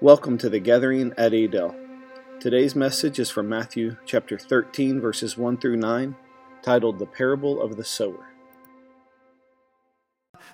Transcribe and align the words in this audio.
Welcome 0.00 0.38
to 0.38 0.48
the 0.48 0.60
gathering 0.60 1.12
at 1.18 1.34
Adel. 1.34 1.74
Today's 2.38 2.76
message 2.76 3.18
is 3.18 3.30
from 3.30 3.48
Matthew 3.48 3.96
chapter 4.06 4.38
13 4.38 5.00
verses 5.00 5.36
1 5.36 5.56
through 5.56 5.78
9, 5.78 6.14
titled 6.62 7.00
The 7.00 7.06
Parable 7.06 7.60
of 7.60 7.76
the 7.76 7.82
Sower. 7.82 8.28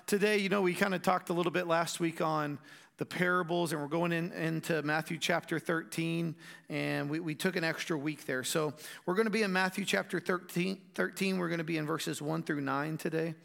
Today, 0.07 0.39
you 0.39 0.49
know, 0.49 0.63
we 0.63 0.73
kind 0.73 0.95
of 0.95 1.03
talked 1.03 1.29
a 1.29 1.33
little 1.33 1.51
bit 1.51 1.67
last 1.67 1.99
week 1.99 2.21
on 2.21 2.57
the 2.97 3.05
parables, 3.05 3.71
and 3.71 3.79
we're 3.79 3.87
going 3.87 4.13
in, 4.13 4.31
into 4.31 4.81
Matthew 4.81 5.19
chapter 5.19 5.59
13, 5.59 6.35
and 6.69 7.07
we, 7.07 7.19
we 7.19 7.35
took 7.35 7.55
an 7.55 7.63
extra 7.63 7.95
week 7.95 8.25
there. 8.25 8.43
So 8.43 8.73
we're 9.05 9.13
going 9.13 9.27
to 9.27 9.31
be 9.31 9.43
in 9.43 9.53
Matthew 9.53 9.85
chapter 9.85 10.19
13. 10.19 10.81
13. 10.95 11.37
We're 11.37 11.49
going 11.49 11.59
to 11.59 11.63
be 11.63 11.77
in 11.77 11.85
verses 11.85 12.19
1 12.19 12.41
through 12.41 12.61
9 12.61 12.97
today. 12.97 13.35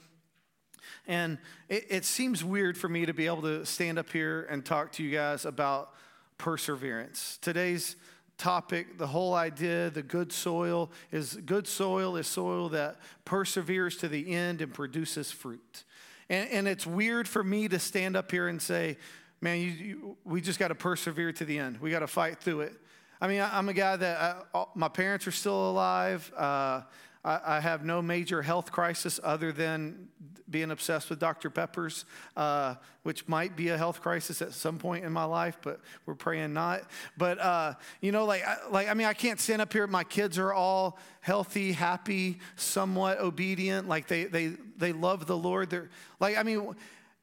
And 1.07 1.39
it, 1.69 1.87
it 1.89 2.05
seems 2.05 2.45
weird 2.45 2.77
for 2.77 2.89
me 2.89 3.07
to 3.07 3.15
be 3.15 3.27
able 3.27 3.43
to 3.43 3.65
stand 3.65 3.99
up 3.99 4.11
here 4.11 4.47
and 4.51 4.65
talk 4.65 4.93
to 4.93 5.03
you 5.03 5.11
guys 5.11 5.45
about 5.45 5.95
perseverance. 6.39 7.39
Today's 7.43 7.97
topic, 8.39 8.97
the 8.97 9.07
whole 9.07 9.35
idea, 9.35 9.91
the 9.91 10.03
good 10.03 10.33
soil 10.33 10.91
is 11.13 11.35
good 11.45 11.69
soil 11.69 12.17
is 12.17 12.27
soil 12.27 12.71
that 12.71 12.97
perseveres 13.25 13.99
to 13.99 14.09
the 14.09 14.33
end 14.33 14.63
and 14.63 14.73
produces 14.73 15.31
fruit. 15.31 15.85
And, 16.31 16.49
and 16.51 16.69
it's 16.69 16.87
weird 16.87 17.29
for 17.29 17.45
me 17.45 17.69
to 17.69 17.79
stand 17.79 18.17
up 18.17 18.31
here 18.31 18.49
and 18.49 18.61
say, 18.61 18.97
man, 19.41 19.61
you, 19.61 19.71
you, 19.71 20.17
we 20.25 20.41
just 20.41 20.59
got 20.59 20.69
to 20.69 20.75
persevere 20.75 21.33
to 21.33 21.45
the 21.45 21.59
end. 21.59 21.81
We 21.81 21.91
got 21.91 22.01
to 22.01 22.07
fight 22.07 22.39
through 22.39 22.63
it. 22.63 22.75
I 23.21 23.29
mean, 23.29 23.41
I, 23.41 23.59
am 23.59 23.69
a 23.69 23.75
guy 23.75 23.97
that 23.97 24.47
I, 24.55 24.65
my 24.75 24.89
parents 24.89 25.27
are 25.27 25.33
still 25.33 25.71
alive. 25.71 26.33
Uh, 26.35 26.83
I, 27.25 27.41
I, 27.45 27.61
have 27.61 27.85
no 27.85 28.01
major 28.01 28.43
health 28.43 28.73
crisis 28.73 29.21
other 29.23 29.53
than 29.53 30.09
being 30.49 30.71
obsessed 30.71 31.11
with 31.11 31.19
Dr. 31.19 31.51
Peppers, 31.51 32.05
uh, 32.37 32.75
which 33.03 33.29
might 33.29 33.57
be 33.57 33.69
a 33.69 33.79
health 33.79 34.01
crisis 34.01 34.43
at 34.43 34.53
some 34.53 34.79
point 34.79 35.05
in 35.05 35.13
my 35.13 35.25
life, 35.25 35.59
but 35.63 35.81
we're 36.07 36.15
praying 36.15 36.53
not. 36.53 36.83
But 37.17 37.39
uh, 37.39 37.75
you 38.01 38.11
know, 38.11 38.25
like, 38.25 38.45
like 38.71 38.89
I 38.89 38.95
mean, 38.95 39.07
I 39.07 39.15
can't 39.15 39.39
stand 39.39 39.63
up 39.63 39.73
here. 39.73 39.87
My 39.87 40.05
kids 40.05 40.39
are 40.39 40.53
all 40.53 40.99
healthy, 41.21 41.73
happy, 41.73 42.39
somewhat 42.57 43.21
obedient. 43.21 43.89
Like 43.89 44.07
they 44.09 44.25
they 44.25 44.55
they 44.77 44.93
love 44.93 45.27
the 45.27 45.37
Lord. 45.37 45.71
They're 45.71 45.91
like 46.19 46.37
I 46.37 46.43
mean 46.43 46.75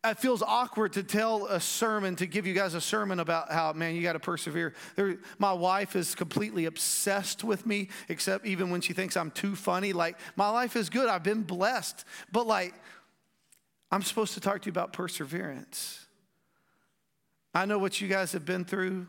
it 0.10 0.20
feels 0.20 0.42
awkward 0.42 0.94
to 0.94 1.04
tell 1.04 1.46
a 1.48 1.60
sermon, 1.60 2.16
to 2.18 2.26
give 2.26 2.46
you 2.46 2.54
guys 2.54 2.74
a 2.74 2.82
sermon 2.82 3.20
about 3.20 3.52
how, 3.52 3.74
man, 3.74 3.96
you 3.96 4.02
got 4.02 4.14
to 4.14 4.20
persevere. 4.20 4.74
There, 4.96 5.18
my 5.38 5.54
wife 5.54 5.96
is 5.96 6.16
completely 6.16 6.66
obsessed 6.66 7.44
with 7.44 7.66
me, 7.66 7.90
except 8.10 8.46
even 8.46 8.70
when 8.70 8.82
she 8.82 8.94
thinks 8.94 9.16
I'm 9.16 9.32
too 9.32 9.56
funny. 9.56 9.94
Like, 9.94 10.18
my 10.36 10.50
life 10.50 10.76
is 10.76 10.90
good. 10.90 11.10
I've 11.10 11.24
been 11.24 11.44
blessed. 11.44 12.06
But, 12.32 12.48
like, 12.48 12.74
I'm 13.92 14.02
supposed 14.02 14.34
to 14.34 14.40
talk 14.40 14.62
to 14.64 14.66
you 14.66 14.72
about 14.72 14.94
perseverance. 14.94 16.06
I 17.54 17.66
know 17.66 17.80
what 17.80 18.02
you 18.02 18.08
guys 18.08 18.34
have 18.34 18.46
been 18.46 18.66
through 18.66 19.08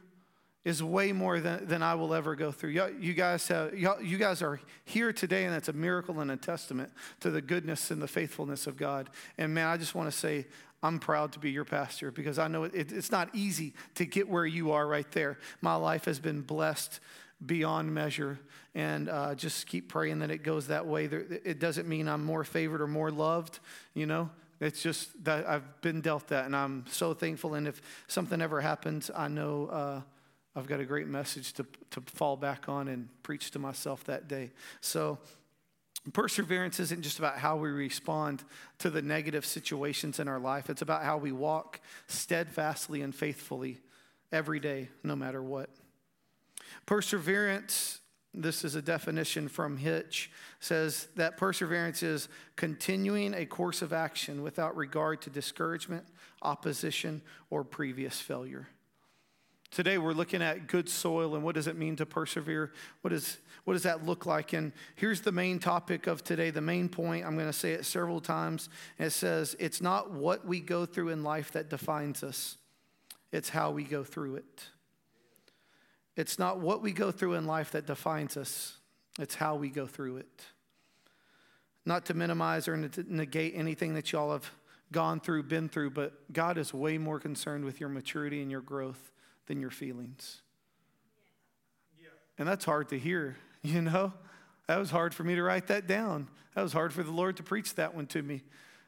is 0.64 0.82
way 0.82 1.12
more 1.12 1.40
than, 1.40 1.66
than 1.66 1.82
I 1.82 1.94
will 1.94 2.12
ever 2.12 2.34
go 2.34 2.52
through. 2.52 2.70
You 3.00 3.14
guys, 3.14 3.48
have, 3.48 3.74
you 3.74 4.18
guys 4.18 4.42
are 4.42 4.60
here 4.84 5.12
today, 5.12 5.44
and 5.44 5.54
that's 5.54 5.68
a 5.68 5.72
miracle 5.72 6.20
and 6.20 6.30
a 6.30 6.36
testament 6.36 6.92
to 7.20 7.30
the 7.30 7.40
goodness 7.40 7.90
and 7.90 8.02
the 8.02 8.08
faithfulness 8.08 8.66
of 8.66 8.76
God. 8.76 9.08
And 9.38 9.54
man, 9.54 9.66
I 9.66 9.76
just 9.78 9.94
want 9.94 10.10
to 10.10 10.16
say, 10.16 10.46
I'm 10.82 10.98
proud 11.00 11.32
to 11.32 11.38
be 11.38 11.50
your 11.50 11.64
pastor 11.64 12.10
because 12.10 12.38
I 12.38 12.48
know 12.48 12.64
it, 12.64 12.92
it's 12.92 13.10
not 13.10 13.30
easy 13.34 13.74
to 13.96 14.04
get 14.04 14.28
where 14.28 14.46
you 14.46 14.72
are 14.72 14.86
right 14.86 15.10
there. 15.12 15.38
My 15.60 15.74
life 15.74 16.04
has 16.04 16.20
been 16.20 16.42
blessed 16.42 17.00
beyond 17.44 17.92
measure, 17.92 18.38
and 18.74 19.08
uh, 19.08 19.34
just 19.34 19.66
keep 19.66 19.88
praying 19.88 20.20
that 20.20 20.30
it 20.30 20.42
goes 20.42 20.68
that 20.68 20.86
way. 20.86 21.04
It 21.04 21.58
doesn't 21.58 21.88
mean 21.88 22.08
I'm 22.08 22.24
more 22.24 22.44
favored 22.44 22.80
or 22.80 22.86
more 22.86 23.10
loved, 23.10 23.60
you 23.94 24.06
know. 24.06 24.30
It's 24.60 24.82
just 24.82 25.24
that 25.24 25.48
I've 25.48 25.80
been 25.82 26.00
dealt 26.00 26.28
that, 26.28 26.46
and 26.46 26.56
I'm 26.56 26.84
so 26.90 27.14
thankful. 27.14 27.54
And 27.54 27.68
if 27.68 27.80
something 28.08 28.40
ever 28.40 28.60
happens, 28.60 29.08
I 29.14 29.28
know 29.28 29.66
uh, 29.68 30.00
I've 30.56 30.66
got 30.66 30.80
a 30.80 30.84
great 30.84 31.06
message 31.06 31.52
to, 31.54 31.66
to 31.92 32.00
fall 32.06 32.36
back 32.36 32.68
on 32.68 32.88
and 32.88 33.08
preach 33.22 33.52
to 33.52 33.60
myself 33.60 34.02
that 34.04 34.26
day. 34.26 34.50
So, 34.80 35.18
Perseverance 36.12 36.80
isn't 36.80 37.02
just 37.02 37.18
about 37.18 37.38
how 37.38 37.56
we 37.56 37.70
respond 37.70 38.44
to 38.78 38.90
the 38.90 39.02
negative 39.02 39.44
situations 39.44 40.20
in 40.20 40.28
our 40.28 40.38
life, 40.38 40.70
it's 40.70 40.82
about 40.82 41.02
how 41.02 41.18
we 41.18 41.32
walk 41.32 41.80
steadfastly 42.06 43.02
and 43.02 43.14
faithfully 43.14 43.78
every 44.30 44.60
day, 44.60 44.88
no 45.02 45.16
matter 45.16 45.42
what. 45.42 45.70
Perseverance, 46.86 48.00
this 48.34 48.64
is 48.64 48.74
a 48.74 48.82
definition 48.82 49.48
from 49.48 49.76
Hitch, 49.76 50.30
says 50.60 51.08
that 51.16 51.36
perseverance 51.36 52.02
is 52.02 52.28
continuing 52.56 53.34
a 53.34 53.46
course 53.46 53.82
of 53.82 53.92
action 53.92 54.42
without 54.42 54.76
regard 54.76 55.22
to 55.22 55.30
discouragement, 55.30 56.04
opposition, 56.42 57.22
or 57.50 57.64
previous 57.64 58.20
failure. 58.20 58.68
Today 59.70 59.98
we're 59.98 60.12
looking 60.12 60.40
at 60.40 60.66
good 60.66 60.88
soil 60.88 61.34
and 61.34 61.44
what 61.44 61.54
does 61.54 61.66
it 61.66 61.76
mean 61.76 61.96
to 61.96 62.06
persevere? 62.06 62.72
What, 63.02 63.12
is, 63.12 63.38
what 63.64 63.74
does 63.74 63.82
that 63.82 64.04
look 64.04 64.24
like? 64.24 64.54
And 64.54 64.72
here's 64.96 65.20
the 65.20 65.32
main 65.32 65.58
topic 65.58 66.06
of 66.06 66.24
today, 66.24 66.50
the 66.50 66.60
main 66.60 66.88
point. 66.88 67.26
I'm 67.26 67.34
going 67.34 67.48
to 67.48 67.52
say 67.52 67.72
it 67.72 67.84
several 67.84 68.20
times. 68.20 68.70
it 68.98 69.10
says, 69.10 69.54
It's 69.58 69.82
not 69.82 70.10
what 70.10 70.46
we 70.46 70.60
go 70.60 70.86
through 70.86 71.10
in 71.10 71.22
life 71.22 71.52
that 71.52 71.68
defines 71.68 72.22
us, 72.22 72.56
it's 73.30 73.50
how 73.50 73.70
we 73.70 73.84
go 73.84 74.04
through 74.04 74.36
it. 74.36 74.64
It's 76.16 76.38
not 76.38 76.58
what 76.58 76.82
we 76.82 76.90
go 76.90 77.12
through 77.12 77.34
in 77.34 77.46
life 77.46 77.70
that 77.72 77.86
defines 77.86 78.36
us, 78.36 78.78
it's 79.18 79.34
how 79.34 79.54
we 79.56 79.68
go 79.68 79.86
through 79.86 80.16
it. 80.16 80.44
Not 81.84 82.06
to 82.06 82.14
minimize 82.14 82.68
or 82.68 82.76
negate 82.76 83.52
anything 83.54 83.94
that 83.94 84.12
y'all 84.12 84.32
have 84.32 84.50
gone 84.92 85.20
through, 85.20 85.44
been 85.44 85.68
through, 85.68 85.90
but 85.90 86.32
God 86.32 86.58
is 86.58 86.74
way 86.74 86.98
more 86.98 87.20
concerned 87.20 87.64
with 87.64 87.80
your 87.80 87.88
maturity 87.88 88.42
and 88.42 88.50
your 88.50 88.60
growth 88.60 89.12
than 89.48 89.60
your 89.60 89.70
feelings. 89.70 90.42
And 92.38 92.46
that's 92.46 92.64
hard 92.64 92.88
to 92.90 92.98
hear, 92.98 93.36
you 93.62 93.82
know? 93.82 94.12
That 94.68 94.78
was 94.78 94.90
hard 94.90 95.14
for 95.14 95.24
me 95.24 95.34
to 95.34 95.42
write 95.42 95.66
that 95.68 95.86
down. 95.86 96.28
That 96.54 96.62
was 96.62 96.72
hard 96.72 96.92
for 96.92 97.02
the 97.02 97.10
Lord 97.10 97.38
to 97.38 97.42
preach 97.42 97.74
that 97.76 97.94
one 97.94 98.06
to 98.08 98.22
me. 98.22 98.42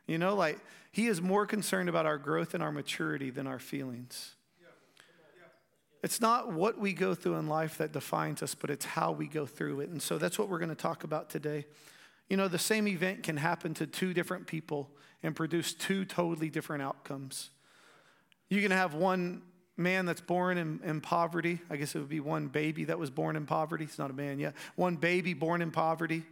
You 0.06 0.18
know, 0.18 0.34
like 0.34 0.58
He 0.92 1.06
is 1.06 1.22
more 1.22 1.46
concerned 1.46 1.88
about 1.88 2.06
our 2.06 2.18
growth 2.18 2.54
and 2.54 2.62
our 2.62 2.70
maturity 2.70 3.30
than 3.30 3.46
our 3.46 3.58
feelings. 3.58 4.34
It's 6.02 6.20
not 6.20 6.52
what 6.52 6.78
we 6.78 6.92
go 6.92 7.14
through 7.14 7.36
in 7.36 7.46
life 7.46 7.78
that 7.78 7.92
defines 7.92 8.42
us, 8.42 8.54
but 8.54 8.70
it's 8.70 8.84
how 8.84 9.12
we 9.12 9.26
go 9.26 9.44
through 9.44 9.80
it. 9.80 9.90
And 9.90 10.00
so 10.00 10.16
that's 10.16 10.38
what 10.38 10.48
we're 10.48 10.58
going 10.58 10.70
to 10.70 10.74
talk 10.74 11.04
about 11.04 11.28
today. 11.28 11.66
You 12.28 12.36
know, 12.36 12.48
the 12.48 12.58
same 12.58 12.88
event 12.88 13.22
can 13.22 13.36
happen 13.36 13.74
to 13.74 13.86
two 13.86 14.14
different 14.14 14.46
people 14.46 14.90
and 15.22 15.36
produce 15.36 15.74
two 15.74 16.04
totally 16.04 16.48
different 16.48 16.82
outcomes. 16.82 17.50
You 18.48 18.62
can 18.62 18.70
have 18.70 18.94
one 18.94 19.42
man 19.80 20.06
that's 20.06 20.20
born 20.20 20.58
in, 20.58 20.80
in, 20.84 21.00
poverty. 21.00 21.58
I 21.68 21.76
guess 21.76 21.94
it 21.94 21.98
would 21.98 22.08
be 22.08 22.20
one 22.20 22.48
baby 22.48 22.84
that 22.84 22.98
was 22.98 23.10
born 23.10 23.34
in 23.34 23.46
poverty. 23.46 23.84
It's 23.84 23.98
not 23.98 24.10
a 24.10 24.14
man 24.14 24.38
yet. 24.38 24.54
One 24.76 24.96
baby 24.96 25.34
born 25.34 25.62
in 25.62 25.70
poverty. 25.70 26.22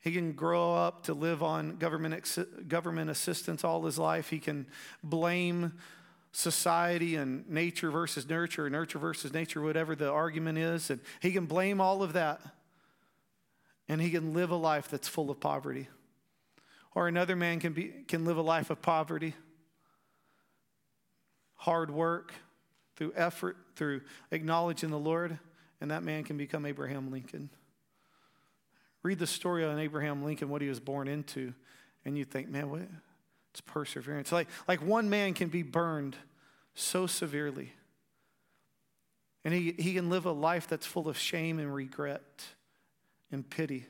He 0.00 0.12
can 0.12 0.32
grow 0.32 0.74
up 0.74 1.04
to 1.04 1.14
live 1.14 1.42
on 1.42 1.76
government, 1.76 2.22
government 2.68 3.08
assistance 3.08 3.64
all 3.64 3.84
his 3.84 3.98
life. 3.98 4.28
He 4.28 4.38
can 4.38 4.66
blame 5.02 5.72
society 6.32 7.16
and 7.16 7.48
nature 7.48 7.90
versus 7.90 8.28
nurture, 8.28 8.68
nurture 8.68 8.98
versus 8.98 9.32
nature, 9.32 9.62
whatever 9.62 9.94
the 9.94 10.10
argument 10.10 10.58
is. 10.58 10.90
And 10.90 11.00
he 11.20 11.32
can 11.32 11.46
blame 11.46 11.80
all 11.80 12.02
of 12.02 12.12
that. 12.14 12.40
And 13.88 14.00
he 14.00 14.10
can 14.10 14.34
live 14.34 14.50
a 14.50 14.56
life 14.56 14.88
that's 14.88 15.08
full 15.08 15.30
of 15.30 15.40
poverty. 15.40 15.88
Or 16.94 17.08
another 17.08 17.36
man 17.36 17.60
can, 17.60 17.72
be, 17.72 17.92
can 18.06 18.24
live 18.24 18.36
a 18.36 18.42
life 18.42 18.70
of 18.70 18.82
poverty 18.82 19.34
hard 21.64 21.90
work, 21.90 22.34
through 22.94 23.10
effort, 23.16 23.56
through 23.74 24.02
acknowledging 24.30 24.90
the 24.90 24.98
Lord, 24.98 25.38
and 25.80 25.90
that 25.90 26.02
man 26.02 26.22
can 26.22 26.36
become 26.36 26.66
Abraham 26.66 27.10
Lincoln. 27.10 27.48
Read 29.02 29.18
the 29.18 29.26
story 29.26 29.64
on 29.64 29.78
Abraham 29.78 30.22
Lincoln, 30.22 30.50
what 30.50 30.60
he 30.60 30.68
was 30.68 30.78
born 30.78 31.08
into, 31.08 31.54
and 32.04 32.18
you 32.18 32.24
think, 32.26 32.50
man, 32.50 32.68
what? 32.68 32.82
It's 33.50 33.62
perseverance. 33.62 34.30
Like, 34.30 34.48
like 34.68 34.82
one 34.82 35.08
man 35.08 35.32
can 35.32 35.48
be 35.48 35.62
burned 35.62 36.16
so 36.74 37.06
severely, 37.06 37.72
and 39.42 39.54
he, 39.54 39.74
he 39.78 39.94
can 39.94 40.10
live 40.10 40.26
a 40.26 40.32
life 40.32 40.68
that's 40.68 40.84
full 40.84 41.08
of 41.08 41.16
shame 41.16 41.58
and 41.58 41.74
regret 41.74 42.44
and 43.32 43.48
pity. 43.48 43.86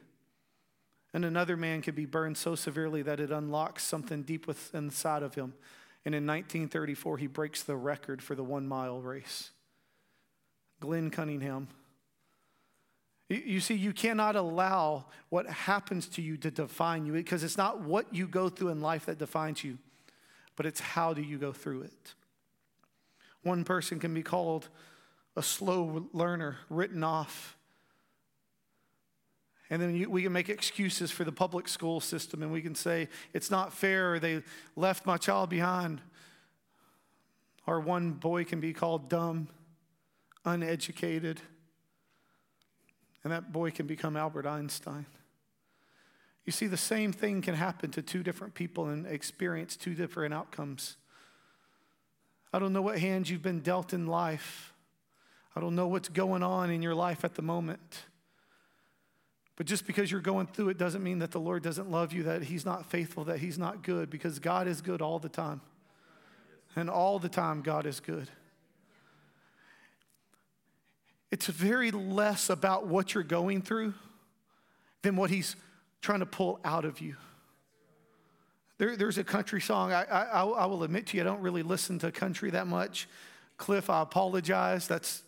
And 1.13 1.25
another 1.25 1.57
man 1.57 1.83
can 1.83 1.97
be 1.97 2.07
burned 2.07 2.37
so 2.37 2.55
severely 2.55 3.03
that 3.03 3.19
it 3.19 3.33
unlocks 3.33 3.83
something 3.83 4.23
deep 4.23 4.47
within 4.47 4.85
inside 4.85 5.25
of 5.25 5.35
him 5.35 5.55
and 6.05 6.15
in 6.15 6.27
1934, 6.27 7.19
he 7.19 7.27
breaks 7.27 7.63
the 7.63 7.77
record 7.77 8.23
for 8.23 8.35
the 8.35 8.45
one 8.45 8.67
mile 8.67 9.01
race. 9.01 9.51
Glenn 10.81 11.11
Cunningham. 11.11 11.69
You 13.31 13.61
see, 13.61 13.75
you 13.75 13.95
cannot 13.95 14.37
allow 14.37 15.07
what 15.31 15.47
happens 15.47 16.07
to 16.09 16.23
you 16.23 16.37
to 16.39 16.51
define 16.51 17.07
you 17.07 17.13
because 17.15 17.43
it's 17.43 17.57
not 17.57 17.81
what 17.81 18.15
you 18.15 18.27
go 18.27 18.51
through 18.51 18.69
in 18.69 18.83
life 18.83 19.07
that 19.07 19.19
defines 19.19 19.65
you, 19.65 19.79
but 20.57 20.67
it's 20.67 20.81
how 20.81 21.15
do 21.15 21.23
you 21.23 21.39
go 21.39 21.51
through 21.51 21.83
it. 21.83 22.15
One 23.43 23.65
person 23.65 23.99
can 23.99 24.13
be 24.13 24.23
called 24.23 24.69
a 25.37 25.43
slow 25.43 26.09
learner, 26.13 26.59
written 26.69 27.03
off 27.03 27.57
and 29.75 29.83
then 29.83 29.97
you, 29.97 30.09
we 30.09 30.23
can 30.23 30.33
make 30.33 30.49
excuses 30.49 31.11
for 31.11 31.25
the 31.25 31.33
public 31.33 31.67
school 31.67 31.99
system 31.99 32.45
and 32.45 32.53
we 32.53 32.63
can 32.63 32.77
say, 32.77 33.09
it's 33.33 33.51
not 33.51 33.73
fair, 33.73 34.15
or 34.15 34.19
they 34.21 34.41
left 34.77 35.05
my 35.05 35.17
child 35.17 35.51
behind. 35.51 36.01
Or 37.67 37.81
one 37.81 38.13
boy 38.13 38.45
can 38.45 38.61
be 38.61 38.73
called 38.73 39.09
dumb, 39.09 39.49
uneducated, 40.45 41.41
and 43.25 43.33
that 43.33 43.53
boy 43.53 43.73
can 43.73 43.89
become 43.89 44.17
Albert 44.17 44.47
Einstein. 44.47 45.07
You 46.45 46.53
see, 46.53 46.69
the 46.69 46.77
same 46.77 47.13
thing 47.13 47.43
can 47.43 47.57
happen 47.57 47.91
to 47.91 48.03
two 48.03 48.23
different 48.23 48.55
people 48.55 48.87
and 48.87 49.09
experience 49.09 49.77
two 49.77 49.95
different 49.97 50.33
outcomes. 50.33 50.99
I 52.53 52.61
don't 52.61 52.73
know 52.73 52.83
what 52.83 53.01
hands 53.01 53.29
you've 53.29 53.43
been 53.43 53.59
dealt 53.59 53.93
in 53.93 54.07
life. 54.07 54.73
I 55.57 55.61
don't 55.61 55.75
know 55.75 55.89
what's 55.89 56.11
going 56.11 56.45
on 56.45 56.71
in 56.71 56.81
your 56.81 56.95
life 56.95 57.25
at 57.25 57.35
the 57.35 57.43
moment. 57.43 58.05
But 59.57 59.67
just 59.67 59.87
because 59.87 60.11
you're 60.11 60.21
going 60.21 60.49
through 60.49 60.71
it 60.71 60.79
doesn't 60.79 61.03
mean 61.03 61.21
that 61.21 61.31
the 61.31 61.41
Lord 61.41 61.63
doesn't 61.63 61.91
love 61.91 62.13
you, 62.13 62.25
that 62.25 62.43
He's 62.43 62.65
not 62.65 62.91
faithful, 62.91 63.25
that 63.25 63.39
He's 63.39 63.59
not 63.59 63.83
good, 63.83 64.11
because 64.11 64.39
God 64.39 64.67
is 64.67 64.81
good 64.81 65.01
all 65.01 65.19
the 65.19 65.29
time. 65.29 65.61
And 66.77 66.91
all 66.91 67.19
the 67.21 67.29
time, 67.29 67.63
God 67.63 67.87
is 67.87 68.01
good. 68.01 68.29
It's 71.31 71.47
very 71.47 71.91
less 71.91 72.51
about 72.51 72.87
what 72.87 73.15
you're 73.15 73.23
going 73.23 73.63
through 73.63 73.95
than 75.03 75.17
what 75.17 75.31
He's 75.31 75.57
trying 76.01 76.21
to 76.21 76.27
pull 76.27 76.61
out 76.65 76.85
of 76.85 77.01
you. 77.01 77.17
There, 78.79 78.97
there's 78.97 79.19
a 79.19 79.25
country 79.25 79.61
song. 79.61 79.93
I, 79.93 80.05
I, 80.05 80.45
I 80.45 80.67
will 80.67 80.83
admit 80.83 81.07
to 81.09 81.17
you, 81.17 81.23
I 81.23 81.27
don't 81.27 81.41
really 81.41 81.63
listen 81.63 81.99
to 82.01 82.13
country 82.13 82.51
that 82.51 82.67
much. 82.67 83.09
Cliff, 83.57 83.89
I 83.89 84.03
apologize. 84.03 84.87
That's 84.87 85.24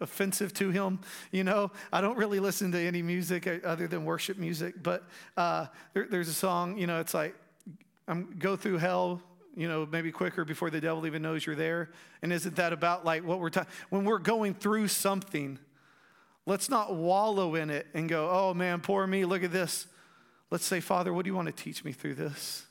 offensive 0.00 0.52
to 0.54 0.70
him. 0.70 1.00
You 1.30 1.44
know, 1.44 1.70
I 1.92 2.00
don't 2.00 2.16
really 2.16 2.40
listen 2.40 2.72
to 2.72 2.78
any 2.78 3.02
music 3.02 3.46
other 3.64 3.86
than 3.86 4.04
worship 4.04 4.38
music. 4.38 4.82
But 4.82 5.04
uh, 5.36 5.66
there, 5.94 6.06
there's 6.10 6.28
a 6.28 6.34
song. 6.34 6.78
You 6.78 6.86
know, 6.86 7.00
it's 7.00 7.14
like, 7.14 7.34
I'm 8.08 8.34
go 8.38 8.56
through 8.56 8.78
hell. 8.78 9.22
You 9.56 9.68
know, 9.68 9.86
maybe 9.90 10.12
quicker 10.12 10.44
before 10.44 10.70
the 10.70 10.80
devil 10.80 11.06
even 11.06 11.22
knows 11.22 11.44
you're 11.44 11.56
there. 11.56 11.90
And 12.22 12.32
isn't 12.32 12.56
that 12.56 12.72
about 12.72 13.04
like 13.04 13.24
what 13.24 13.40
we're 13.40 13.50
talking? 13.50 13.72
When 13.90 14.04
we're 14.04 14.18
going 14.18 14.54
through 14.54 14.88
something, 14.88 15.58
let's 16.46 16.68
not 16.68 16.94
wallow 16.94 17.56
in 17.56 17.68
it 17.68 17.86
and 17.92 18.08
go, 18.08 18.30
"Oh 18.30 18.54
man, 18.54 18.80
poor 18.80 19.06
me. 19.06 19.24
Look 19.24 19.42
at 19.42 19.52
this." 19.52 19.86
Let's 20.50 20.64
say, 20.64 20.80
Father, 20.80 21.12
what 21.12 21.24
do 21.24 21.30
you 21.30 21.36
want 21.36 21.46
to 21.46 21.52
teach 21.52 21.84
me 21.84 21.92
through 21.92 22.14
this? 22.14 22.66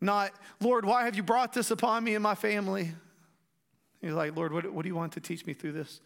Not, 0.00 0.32
Lord, 0.60 0.84
why 0.84 1.04
have 1.04 1.14
you 1.14 1.22
brought 1.22 1.52
this 1.52 1.70
upon 1.70 2.02
me 2.04 2.14
and 2.14 2.22
my 2.22 2.34
family? 2.34 2.92
You're 4.04 4.12
like, 4.12 4.36
Lord, 4.36 4.52
what, 4.52 4.70
what 4.70 4.82
do 4.82 4.88
you 4.88 4.94
want 4.94 5.12
to 5.12 5.20
teach 5.20 5.46
me 5.46 5.54
through 5.54 5.72
this? 5.72 6.02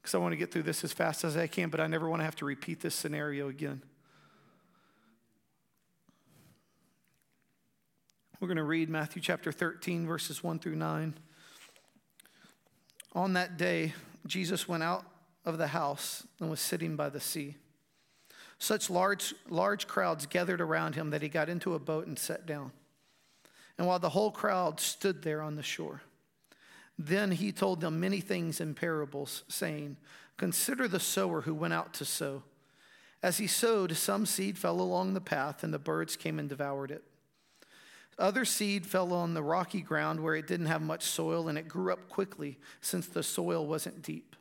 Because 0.00 0.14
I 0.14 0.18
want 0.18 0.32
to 0.32 0.36
get 0.36 0.52
through 0.52 0.62
this 0.62 0.84
as 0.84 0.92
fast 0.92 1.24
as 1.24 1.36
I 1.36 1.48
can, 1.48 1.68
but 1.68 1.80
I 1.80 1.88
never 1.88 2.08
want 2.08 2.20
to 2.20 2.24
have 2.24 2.36
to 2.36 2.44
repeat 2.44 2.80
this 2.80 2.94
scenario 2.94 3.48
again. 3.48 3.82
We're 8.38 8.46
going 8.46 8.58
to 8.58 8.62
read 8.62 8.88
Matthew 8.88 9.20
chapter 9.20 9.50
13, 9.50 10.06
verses 10.06 10.44
1 10.44 10.60
through 10.60 10.76
9. 10.76 11.14
On 13.14 13.32
that 13.32 13.56
day, 13.56 13.94
Jesus 14.24 14.68
went 14.68 14.84
out 14.84 15.04
of 15.44 15.58
the 15.58 15.66
house 15.66 16.24
and 16.38 16.48
was 16.48 16.60
sitting 16.60 16.94
by 16.94 17.08
the 17.08 17.18
sea. 17.18 17.56
Such 18.60 18.90
large, 18.90 19.34
large 19.48 19.88
crowds 19.88 20.26
gathered 20.26 20.60
around 20.60 20.94
him 20.94 21.10
that 21.10 21.22
he 21.22 21.28
got 21.28 21.48
into 21.48 21.74
a 21.74 21.80
boat 21.80 22.06
and 22.06 22.16
sat 22.16 22.46
down. 22.46 22.70
And 23.76 23.88
while 23.88 23.98
the 23.98 24.10
whole 24.10 24.30
crowd 24.30 24.78
stood 24.78 25.22
there 25.22 25.42
on 25.42 25.56
the 25.56 25.64
shore, 25.64 26.02
then 26.98 27.30
he 27.30 27.52
told 27.52 27.80
them 27.80 28.00
many 28.00 28.20
things 28.20 28.60
in 28.60 28.74
parables, 28.74 29.44
saying, 29.48 29.96
Consider 30.36 30.88
the 30.88 31.00
sower 31.00 31.42
who 31.42 31.54
went 31.54 31.74
out 31.74 31.94
to 31.94 32.04
sow. 32.04 32.42
As 33.22 33.38
he 33.38 33.46
sowed, 33.46 33.96
some 33.96 34.26
seed 34.26 34.58
fell 34.58 34.80
along 34.80 35.14
the 35.14 35.20
path, 35.20 35.62
and 35.62 35.72
the 35.72 35.78
birds 35.78 36.16
came 36.16 36.38
and 36.38 36.48
devoured 36.48 36.90
it. 36.90 37.02
Other 38.18 38.44
seed 38.44 38.84
fell 38.84 39.12
on 39.12 39.34
the 39.34 39.42
rocky 39.42 39.80
ground 39.80 40.20
where 40.20 40.34
it 40.34 40.48
didn't 40.48 40.66
have 40.66 40.82
much 40.82 41.04
soil, 41.04 41.48
and 41.48 41.56
it 41.56 41.68
grew 41.68 41.92
up 41.92 42.08
quickly, 42.08 42.58
since 42.80 43.06
the 43.06 43.22
soil 43.22 43.66
wasn't 43.66 44.02
deep. 44.02 44.34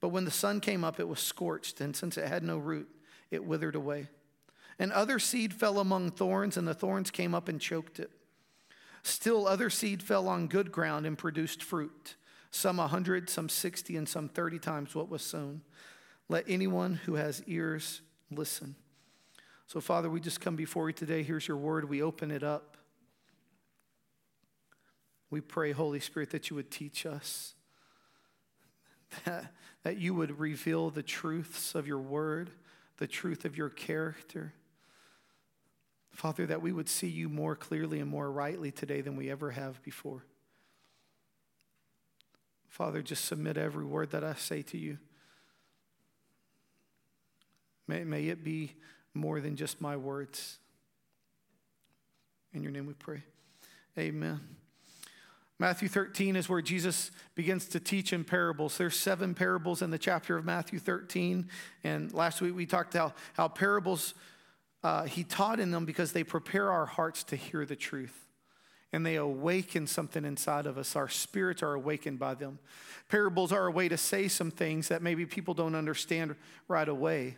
But 0.00 0.08
when 0.08 0.24
the 0.24 0.30
sun 0.30 0.60
came 0.60 0.84
up, 0.84 0.98
it 0.98 1.08
was 1.08 1.20
scorched, 1.20 1.80
and 1.80 1.94
since 1.94 2.18
it 2.18 2.26
had 2.26 2.42
no 2.42 2.58
root, 2.58 2.88
it 3.30 3.44
withered 3.44 3.76
away. 3.76 4.08
And 4.78 4.92
other 4.92 5.18
seed 5.18 5.54
fell 5.54 5.78
among 5.78 6.10
thorns, 6.10 6.56
and 6.56 6.66
the 6.66 6.74
thorns 6.74 7.10
came 7.10 7.34
up 7.34 7.48
and 7.48 7.60
choked 7.60 8.00
it. 8.00 8.10
Still, 9.06 9.46
other 9.46 9.70
seed 9.70 10.02
fell 10.02 10.26
on 10.26 10.48
good 10.48 10.72
ground 10.72 11.06
and 11.06 11.16
produced 11.16 11.62
fruit, 11.62 12.16
some 12.50 12.80
a 12.80 12.88
hundred, 12.88 13.30
some 13.30 13.48
sixty, 13.48 13.96
and 13.96 14.08
some 14.08 14.28
thirty 14.28 14.58
times 14.58 14.96
what 14.96 15.08
was 15.08 15.22
sown. 15.22 15.62
Let 16.28 16.44
anyone 16.48 16.94
who 16.94 17.14
has 17.14 17.40
ears 17.46 18.02
listen. 18.32 18.74
So, 19.68 19.80
Father, 19.80 20.10
we 20.10 20.18
just 20.18 20.40
come 20.40 20.56
before 20.56 20.88
you 20.88 20.92
today. 20.92 21.22
Here's 21.22 21.46
your 21.46 21.56
word. 21.56 21.88
We 21.88 22.02
open 22.02 22.32
it 22.32 22.42
up. 22.42 22.76
We 25.30 25.40
pray, 25.40 25.70
Holy 25.70 26.00
Spirit, 26.00 26.30
that 26.30 26.50
you 26.50 26.56
would 26.56 26.72
teach 26.72 27.06
us, 27.06 27.54
that, 29.24 29.52
that 29.84 29.98
you 29.98 30.14
would 30.14 30.40
reveal 30.40 30.90
the 30.90 31.04
truths 31.04 31.76
of 31.76 31.86
your 31.86 32.00
word 32.00 32.50
the 32.98 33.06
truth 33.06 33.44
of 33.44 33.56
your 33.56 33.68
character. 33.68 34.52
Father, 36.16 36.46
that 36.46 36.62
we 36.62 36.72
would 36.72 36.88
see 36.88 37.08
you 37.08 37.28
more 37.28 37.54
clearly 37.54 38.00
and 38.00 38.10
more 38.10 38.30
rightly 38.32 38.70
today 38.70 39.02
than 39.02 39.16
we 39.16 39.30
ever 39.30 39.50
have 39.50 39.82
before. 39.82 40.24
Father, 42.68 43.02
just 43.02 43.26
submit 43.26 43.58
every 43.58 43.84
word 43.84 44.12
that 44.12 44.24
I 44.24 44.32
say 44.34 44.62
to 44.62 44.78
you. 44.78 44.96
May, 47.86 48.02
may 48.04 48.28
it 48.28 48.42
be 48.42 48.72
more 49.12 49.40
than 49.40 49.56
just 49.56 49.80
my 49.80 49.96
words. 49.96 50.58
In 52.54 52.62
your 52.62 52.72
name 52.72 52.86
we 52.86 52.94
pray. 52.94 53.22
Amen. 53.98 54.40
Matthew 55.58 55.88
13 55.88 56.34
is 56.34 56.48
where 56.48 56.62
Jesus 56.62 57.10
begins 57.34 57.66
to 57.68 57.80
teach 57.80 58.14
in 58.14 58.24
parables. 58.24 58.78
There's 58.78 58.98
seven 58.98 59.34
parables 59.34 59.82
in 59.82 59.90
the 59.90 59.98
chapter 59.98 60.36
of 60.38 60.46
Matthew 60.46 60.78
13. 60.78 61.48
And 61.84 62.12
last 62.14 62.40
week 62.40 62.56
we 62.56 62.64
talked 62.64 62.94
how, 62.94 63.12
how 63.34 63.48
parables, 63.48 64.14
uh, 64.86 65.02
he 65.02 65.24
taught 65.24 65.58
in 65.58 65.72
them 65.72 65.84
because 65.84 66.12
they 66.12 66.22
prepare 66.22 66.70
our 66.70 66.86
hearts 66.86 67.24
to 67.24 67.34
hear 67.34 67.66
the 67.66 67.74
truth. 67.74 68.28
And 68.92 69.04
they 69.04 69.16
awaken 69.16 69.88
something 69.88 70.24
inside 70.24 70.64
of 70.64 70.78
us. 70.78 70.94
Our 70.94 71.08
spirits 71.08 71.60
are 71.60 71.74
awakened 71.74 72.20
by 72.20 72.34
them. 72.34 72.60
Parables 73.08 73.50
are 73.50 73.66
a 73.66 73.70
way 73.72 73.88
to 73.88 73.96
say 73.96 74.28
some 74.28 74.52
things 74.52 74.86
that 74.86 75.02
maybe 75.02 75.26
people 75.26 75.54
don't 75.54 75.74
understand 75.74 76.36
right 76.68 76.88
away, 76.88 77.36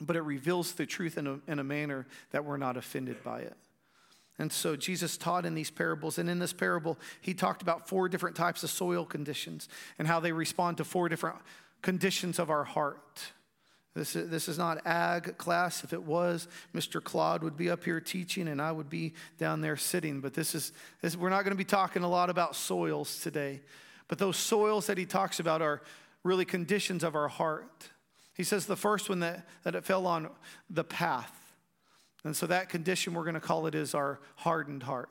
but 0.00 0.16
it 0.16 0.22
reveals 0.22 0.72
the 0.72 0.86
truth 0.86 1.18
in 1.18 1.26
a, 1.26 1.38
in 1.46 1.58
a 1.58 1.64
manner 1.64 2.06
that 2.30 2.46
we're 2.46 2.56
not 2.56 2.78
offended 2.78 3.22
by 3.22 3.40
it. 3.40 3.56
And 4.38 4.50
so 4.50 4.76
Jesus 4.76 5.18
taught 5.18 5.44
in 5.44 5.54
these 5.54 5.70
parables. 5.70 6.16
And 6.16 6.30
in 6.30 6.38
this 6.38 6.54
parable, 6.54 6.96
he 7.20 7.34
talked 7.34 7.60
about 7.60 7.86
four 7.86 8.08
different 8.08 8.34
types 8.34 8.62
of 8.64 8.70
soil 8.70 9.04
conditions 9.04 9.68
and 9.98 10.08
how 10.08 10.20
they 10.20 10.32
respond 10.32 10.78
to 10.78 10.84
four 10.84 11.10
different 11.10 11.36
conditions 11.82 12.38
of 12.38 12.48
our 12.48 12.64
heart. 12.64 13.20
This 13.96 14.14
is, 14.14 14.28
this 14.28 14.46
is 14.46 14.58
not 14.58 14.86
ag 14.86 15.38
class. 15.38 15.82
If 15.82 15.94
it 15.94 16.02
was, 16.02 16.48
Mr. 16.74 17.02
Claude 17.02 17.42
would 17.42 17.56
be 17.56 17.70
up 17.70 17.82
here 17.82 17.98
teaching 17.98 18.48
and 18.48 18.60
I 18.60 18.70
would 18.70 18.90
be 18.90 19.14
down 19.38 19.62
there 19.62 19.78
sitting. 19.78 20.20
But 20.20 20.34
this 20.34 20.54
is, 20.54 20.72
this, 21.00 21.16
we're 21.16 21.30
not 21.30 21.44
going 21.44 21.52
to 21.52 21.56
be 21.56 21.64
talking 21.64 22.02
a 22.02 22.08
lot 22.08 22.28
about 22.28 22.54
soils 22.54 23.20
today. 23.20 23.62
But 24.06 24.18
those 24.18 24.36
soils 24.36 24.86
that 24.88 24.98
he 24.98 25.06
talks 25.06 25.40
about 25.40 25.62
are 25.62 25.80
really 26.24 26.44
conditions 26.44 27.02
of 27.04 27.14
our 27.14 27.28
heart. 27.28 27.88
He 28.34 28.44
says 28.44 28.66
the 28.66 28.76
first 28.76 29.08
one 29.08 29.20
that, 29.20 29.48
that 29.62 29.74
it 29.74 29.84
fell 29.84 30.06
on 30.06 30.28
the 30.68 30.84
path. 30.84 31.32
And 32.22 32.36
so 32.36 32.46
that 32.48 32.68
condition, 32.68 33.14
we're 33.14 33.24
going 33.24 33.34
to 33.34 33.40
call 33.40 33.66
it 33.66 33.74
is 33.74 33.94
our 33.94 34.20
hardened 34.34 34.82
heart. 34.82 35.08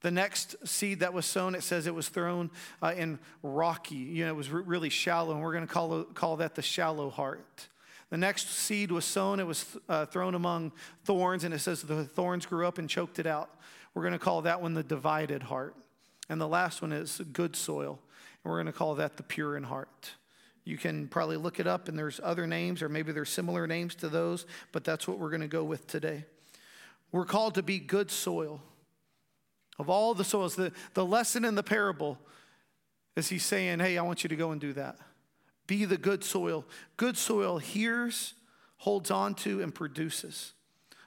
The 0.00 0.10
next 0.10 0.56
seed 0.66 1.00
that 1.00 1.12
was 1.12 1.26
sown, 1.26 1.54
it 1.54 1.62
says 1.62 1.86
it 1.86 1.94
was 1.94 2.08
thrown 2.08 2.50
uh, 2.82 2.94
in 2.96 3.18
rocky, 3.42 3.96
you 3.96 4.24
know, 4.24 4.30
it 4.30 4.36
was 4.36 4.48
really 4.48 4.88
shallow, 4.88 5.34
and 5.34 5.42
we're 5.42 5.52
going 5.52 5.66
to 5.66 5.72
call, 5.72 6.04
call 6.04 6.36
that 6.36 6.54
the 6.54 6.62
shallow 6.62 7.10
heart. 7.10 7.68
The 8.10 8.18
next 8.18 8.50
seed 8.50 8.90
was 8.90 9.04
sown, 9.04 9.38
it 9.38 9.46
was 9.46 9.64
uh, 9.88 10.04
thrown 10.04 10.34
among 10.34 10.72
thorns, 11.04 11.44
and 11.44 11.54
it 11.54 11.60
says 11.60 11.82
the 11.82 12.04
thorns 12.04 12.44
grew 12.44 12.66
up 12.66 12.78
and 12.78 12.88
choked 12.88 13.20
it 13.20 13.26
out. 13.26 13.50
We're 13.94 14.02
going 14.02 14.12
to 14.12 14.18
call 14.18 14.42
that 14.42 14.60
one 14.60 14.74
the 14.74 14.82
divided 14.82 15.44
heart. 15.44 15.76
And 16.28 16.40
the 16.40 16.48
last 16.48 16.82
one 16.82 16.92
is 16.92 17.20
good 17.32 17.56
soil, 17.56 18.00
and 18.42 18.50
we're 18.50 18.56
going 18.56 18.66
to 18.66 18.72
call 18.72 18.96
that 18.96 19.16
the 19.16 19.22
pure 19.22 19.56
in 19.56 19.62
heart. 19.62 20.12
You 20.64 20.76
can 20.76 21.08
probably 21.08 21.36
look 21.36 21.58
it 21.60 21.66
up, 21.66 21.88
and 21.88 21.98
there's 21.98 22.20
other 22.22 22.46
names, 22.46 22.82
or 22.82 22.88
maybe 22.88 23.12
there's 23.12 23.30
similar 23.30 23.66
names 23.66 23.94
to 23.96 24.08
those, 24.08 24.44
but 24.72 24.84
that's 24.84 25.08
what 25.08 25.18
we're 25.18 25.30
going 25.30 25.40
to 25.40 25.48
go 25.48 25.64
with 25.64 25.86
today. 25.86 26.24
We're 27.12 27.24
called 27.24 27.54
to 27.54 27.62
be 27.62 27.78
good 27.78 28.10
soil. 28.10 28.60
Of 29.78 29.88
all 29.88 30.14
the 30.14 30.24
soils, 30.24 30.56
the, 30.56 30.72
the 30.94 31.06
lesson 31.06 31.44
in 31.44 31.54
the 31.54 31.62
parable 31.62 32.18
is 33.16 33.28
he's 33.28 33.44
saying, 33.44 33.80
Hey, 33.80 33.98
I 33.98 34.02
want 34.02 34.22
you 34.22 34.28
to 34.28 34.36
go 34.36 34.50
and 34.52 34.60
do 34.60 34.72
that. 34.74 34.96
Be 35.70 35.84
the 35.84 35.96
good 35.96 36.24
soil. 36.24 36.64
Good 36.96 37.16
soil 37.16 37.58
hears, 37.58 38.34
holds 38.78 39.08
on 39.08 39.36
to, 39.36 39.62
and 39.62 39.72
produces. 39.72 40.52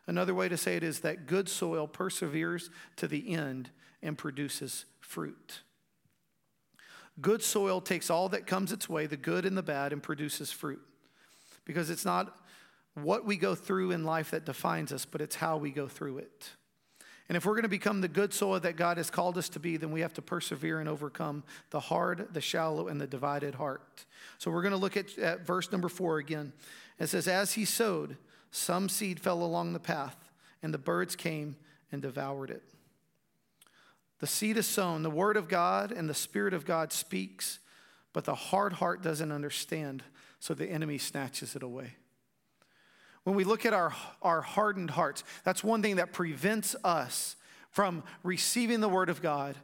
Another 0.08 0.34
way 0.34 0.48
to 0.48 0.56
say 0.56 0.78
it 0.78 0.84
is 0.84 1.02
that 1.02 1.28
good 1.28 1.50
soil 1.50 1.86
perseveres 1.86 2.70
to 2.96 3.10
the 3.10 3.36
end 3.36 3.72
and 4.02 4.18
produces 4.18 4.86
fruit. 5.02 5.64
Good 7.20 7.44
soil 7.44 7.82
takes 7.82 8.10
all 8.10 8.30
that 8.30 8.48
comes 8.48 8.72
its 8.72 8.88
way, 8.88 9.06
the 9.06 9.18
good 9.18 9.44
and 9.44 9.58
the 9.58 9.62
bad, 9.62 9.92
and 9.92 10.02
produces 10.02 10.50
fruit. 10.50 10.82
Because 11.66 11.90
it's 11.90 12.06
not 12.06 12.34
what 12.94 13.26
we 13.26 13.36
go 13.36 13.56
through 13.56 13.92
in 13.92 14.06
life 14.06 14.32
that 14.32 14.46
defines 14.46 14.94
us, 14.94 15.04
but 15.04 15.20
it's 15.20 15.36
how 15.36 15.58
we 15.58 15.72
go 15.72 15.90
through 15.90 16.20
it. 16.20 16.52
And 17.30 17.38
if 17.38 17.46
we're 17.46 17.54
going 17.54 17.64
to 17.64 17.70
become 17.70 18.02
the 18.02 18.08
good 18.08 18.34
soil 18.34 18.60
that 18.60 18.76
God 18.76 18.98
has 18.98 19.10
called 19.10 19.38
us 19.38 19.48
to 19.50 19.60
be, 19.60 19.78
then 19.78 19.92
we 19.92 20.02
have 20.02 20.14
to 20.16 20.22
persevere 20.22 20.80
and 20.80 20.90
overcome 20.90 21.44
the 21.70 21.80
hard, 21.80 22.28
the 22.34 22.42
shallow, 22.42 22.90
and 22.90 23.00
the 23.00 23.08
divided 23.08 23.56
heart. 23.56 24.06
So 24.38 24.52
we're 24.52 24.62
going 24.62 24.74
to 24.74 24.78
look 24.78 24.98
at, 24.98 25.18
at 25.18 25.46
verse 25.46 25.72
number 25.72 25.90
four 25.90 26.18
again. 26.18 26.52
It 27.00 27.08
says, 27.08 27.28
As 27.28 27.54
he 27.54 27.66
sowed, 27.66 28.18
some 28.52 28.90
seed 28.90 29.20
fell 29.20 29.42
along 29.42 29.74
the 29.74 29.80
path, 29.80 30.18
and 30.62 30.74
the 30.74 30.78
birds 30.78 31.16
came 31.16 31.56
and 31.92 32.02
devoured 32.02 32.50
it. 32.50 32.64
The 34.20 34.28
seed 34.28 34.58
is 34.58 34.68
sown, 34.68 35.04
the 35.04 35.10
word 35.10 35.38
of 35.38 35.50
God 35.50 35.92
and 35.92 36.10
the 36.10 36.14
Spirit 36.14 36.54
of 36.54 36.66
God 36.66 36.94
speaks, 36.94 37.60
but 38.14 38.26
the 38.26 38.36
hard 38.36 38.74
heart 38.74 39.02
doesn't 39.02 39.32
understand, 39.32 40.04
so 40.40 40.54
the 40.54 40.70
enemy 40.70 40.98
snatches 40.98 41.56
it 41.56 41.64
away. 41.64 41.96
When 43.24 43.36
we 43.36 43.44
look 43.44 43.66
at 43.66 43.74
our, 43.74 43.94
our 44.22 44.42
hardened 44.42 44.92
hearts, 44.92 45.24
that's 45.44 45.64
one 45.64 45.82
thing 45.82 45.96
that 45.96 46.12
prevents 46.14 46.76
us 46.84 47.36
from 47.72 48.04
receiving 48.22 48.82
the 48.82 48.90
Word 48.90 49.10
of 49.10 49.22
God, 49.22 49.56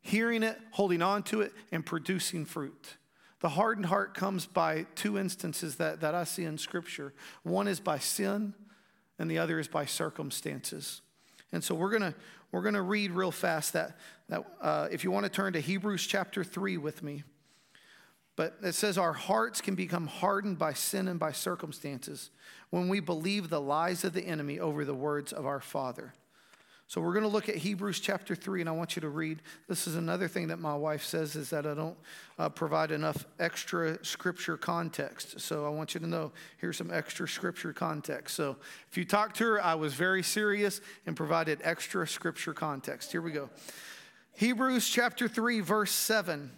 hearing 0.00 0.42
it, 0.42 0.58
holding 0.70 1.02
on 1.02 1.22
to 1.24 1.40
it, 1.40 1.52
and 1.72 1.84
producing 1.84 2.44
fruit. 2.44 2.96
The 3.40 3.50
hardened 3.50 3.86
heart 3.86 4.14
comes 4.14 4.46
by 4.46 4.86
two 4.94 5.18
instances 5.18 5.76
that, 5.76 6.00
that 6.00 6.14
I 6.14 6.24
see 6.24 6.44
in 6.44 6.58
Scripture 6.58 7.12
one 7.42 7.68
is 7.68 7.80
by 7.80 7.98
sin, 7.98 8.54
and 9.18 9.30
the 9.30 9.38
other 9.38 9.58
is 9.58 9.68
by 9.68 9.86
circumstances. 9.86 11.02
And 11.52 11.64
so 11.64 11.74
we're 11.74 11.90
going 11.90 12.12
to 12.12 12.14
we're 12.52 12.62
gonna 12.62 12.82
read 12.82 13.12
real 13.12 13.30
fast 13.30 13.74
that, 13.74 13.96
that 14.28 14.44
uh, 14.60 14.88
if 14.90 15.04
you 15.04 15.10
want 15.10 15.24
to 15.24 15.30
turn 15.30 15.52
to 15.52 15.60
Hebrews 15.60 16.06
chapter 16.06 16.42
3 16.42 16.78
with 16.78 17.02
me. 17.02 17.22
But 18.40 18.54
it 18.62 18.74
says 18.74 18.96
our 18.96 19.12
hearts 19.12 19.60
can 19.60 19.74
become 19.74 20.06
hardened 20.06 20.58
by 20.58 20.72
sin 20.72 21.08
and 21.08 21.20
by 21.20 21.30
circumstances 21.30 22.30
when 22.70 22.88
we 22.88 22.98
believe 22.98 23.50
the 23.50 23.60
lies 23.60 24.02
of 24.02 24.14
the 24.14 24.22
enemy 24.22 24.58
over 24.58 24.86
the 24.86 24.94
words 24.94 25.34
of 25.34 25.44
our 25.44 25.60
Father. 25.60 26.14
So 26.86 27.02
we're 27.02 27.12
going 27.12 27.24
to 27.24 27.28
look 27.28 27.50
at 27.50 27.56
Hebrews 27.56 28.00
chapter 28.00 28.34
3, 28.34 28.60
and 28.60 28.70
I 28.70 28.72
want 28.72 28.96
you 28.96 29.02
to 29.02 29.10
read. 29.10 29.42
This 29.68 29.86
is 29.86 29.94
another 29.94 30.26
thing 30.26 30.48
that 30.48 30.58
my 30.58 30.74
wife 30.74 31.04
says 31.04 31.36
is 31.36 31.50
that 31.50 31.66
I 31.66 31.74
don't 31.74 31.98
uh, 32.38 32.48
provide 32.48 32.92
enough 32.92 33.26
extra 33.38 34.02
scripture 34.02 34.56
context. 34.56 35.38
So 35.38 35.66
I 35.66 35.68
want 35.68 35.92
you 35.92 36.00
to 36.00 36.06
know 36.06 36.32
here's 36.56 36.78
some 36.78 36.90
extra 36.90 37.28
scripture 37.28 37.74
context. 37.74 38.36
So 38.36 38.56
if 38.90 38.96
you 38.96 39.04
talk 39.04 39.34
to 39.34 39.44
her, 39.44 39.62
I 39.62 39.74
was 39.74 39.92
very 39.92 40.22
serious 40.22 40.80
and 41.04 41.14
provided 41.14 41.60
extra 41.62 42.08
scripture 42.08 42.54
context. 42.54 43.12
Here 43.12 43.20
we 43.20 43.32
go. 43.32 43.50
Hebrews 44.32 44.88
chapter 44.88 45.28
3, 45.28 45.60
verse 45.60 45.92
7. 45.92 46.52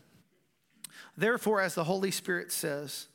Therefore, 1.17 1.61
as 1.61 1.75
the 1.75 1.85
Holy 1.85 2.11
Spirit 2.11 2.51
says, 2.53 3.09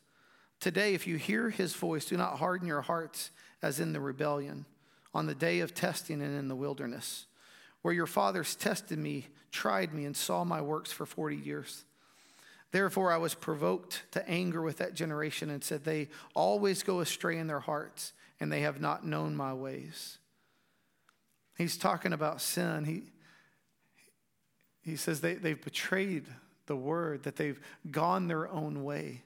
today, 0.59 0.93
if 0.93 1.07
you 1.07 1.17
hear 1.17 1.49
his 1.49 1.73
voice, 1.73 2.05
do 2.05 2.17
not 2.17 2.37
harden 2.37 2.67
your 2.67 2.81
hearts 2.81 3.31
as 3.61 3.79
in 3.79 3.93
the 3.93 3.99
rebellion 3.99 4.65
on 5.13 5.25
the 5.25 5.35
day 5.35 5.61
of 5.61 5.73
testing 5.73 6.21
and 6.21 6.37
in 6.37 6.47
the 6.47 6.55
wilderness, 6.55 7.25
where 7.81 7.93
your 7.93 8.05
fathers 8.05 8.55
tested 8.55 8.99
me, 8.99 9.27
tried 9.51 9.93
me, 9.93 10.05
and 10.05 10.15
saw 10.15 10.43
my 10.43 10.61
works 10.61 10.91
for 10.91 11.05
40 11.05 11.35
years. 11.35 11.85
Therefore, 12.71 13.11
I 13.11 13.17
was 13.17 13.33
provoked 13.33 14.03
to 14.11 14.27
anger 14.29 14.61
with 14.61 14.77
that 14.77 14.93
generation 14.93 15.49
and 15.49 15.63
said, 15.63 15.83
They 15.83 16.09
always 16.35 16.83
go 16.83 16.99
astray 16.99 17.37
in 17.37 17.47
their 17.47 17.61
hearts, 17.61 18.13
and 18.39 18.51
they 18.51 18.61
have 18.61 18.81
not 18.81 19.05
known 19.05 19.35
my 19.35 19.53
ways. 19.53 20.19
He's 21.57 21.77
talking 21.77 22.13
about 22.13 22.41
sin. 22.41 22.85
He, 22.85 23.03
he 24.83 24.95
says 24.95 25.21
they, 25.21 25.35
they've 25.35 25.63
betrayed 25.63 26.25
the 26.67 26.75
word, 26.75 27.23
that 27.23 27.35
they've 27.35 27.59
gone 27.89 28.27
their 28.27 28.47
own 28.47 28.83
way. 28.83 29.23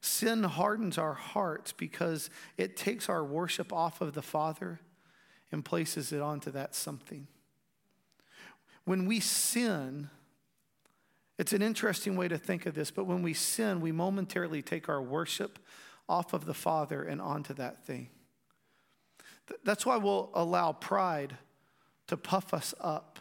Sin 0.00 0.42
hardens 0.42 0.98
our 0.98 1.14
hearts 1.14 1.72
because 1.72 2.30
it 2.56 2.76
takes 2.76 3.08
our 3.08 3.22
worship 3.22 3.72
off 3.72 4.00
of 4.00 4.14
the 4.14 4.22
Father 4.22 4.80
and 5.52 5.64
places 5.64 6.12
it 6.12 6.20
onto 6.20 6.50
that 6.50 6.74
something. 6.74 7.28
When 8.84 9.06
we 9.06 9.20
sin, 9.20 10.10
it's 11.38 11.52
an 11.52 11.62
interesting 11.62 12.16
way 12.16 12.26
to 12.28 12.38
think 12.38 12.66
of 12.66 12.74
this, 12.74 12.90
but 12.90 13.04
when 13.04 13.22
we 13.22 13.34
sin, 13.34 13.80
we 13.80 13.92
momentarily 13.92 14.62
take 14.62 14.88
our 14.88 15.00
worship 15.00 15.58
off 16.08 16.32
of 16.32 16.46
the 16.46 16.54
Father 16.54 17.02
and 17.02 17.20
onto 17.20 17.54
that 17.54 17.84
thing. 17.84 18.08
That's 19.64 19.86
why 19.86 19.96
we'll 19.96 20.30
allow 20.34 20.72
pride 20.72 21.36
to 22.08 22.16
puff 22.16 22.52
us 22.52 22.74
up. 22.80 23.18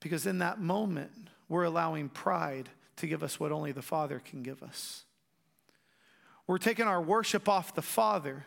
Because 0.00 0.26
in 0.26 0.38
that 0.38 0.60
moment, 0.60 1.28
we're 1.50 1.64
allowing 1.64 2.08
pride 2.08 2.70
to 2.96 3.06
give 3.06 3.22
us 3.22 3.38
what 3.38 3.52
only 3.52 3.72
the 3.72 3.82
Father 3.82 4.22
can 4.24 4.42
give 4.42 4.62
us. 4.62 5.04
We're 6.46 6.58
taking 6.58 6.86
our 6.86 7.02
worship 7.02 7.48
off 7.48 7.74
the 7.74 7.82
Father 7.82 8.46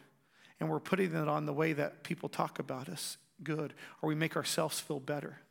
and 0.60 0.70
we're 0.70 0.80
putting 0.80 1.14
it 1.14 1.28
on 1.28 1.46
the 1.46 1.54
way 1.54 1.74
that 1.74 2.04
people 2.04 2.30
talk 2.30 2.58
about 2.58 2.90
us 2.90 3.18
good 3.44 3.74
or 4.02 4.08
we 4.08 4.16
make 4.16 4.36
ourselves 4.36 4.80
feel 4.80 5.02
better. 5.02 5.42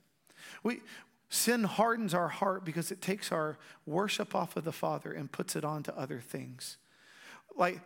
We, 0.62 0.80
sin 1.28 1.64
hardens 1.64 2.14
our 2.14 2.28
heart 2.28 2.64
because 2.64 2.90
it 2.90 3.02
takes 3.02 3.30
our 3.30 3.59
worship 3.87 4.35
off 4.35 4.56
of 4.56 4.64
the 4.64 4.73
Father 4.73 5.12
and 5.12 5.30
puts 5.30 5.54
it 5.54 5.64
onto 5.64 5.92
other 5.92 6.21
things. 6.21 6.78
Like 7.54 7.80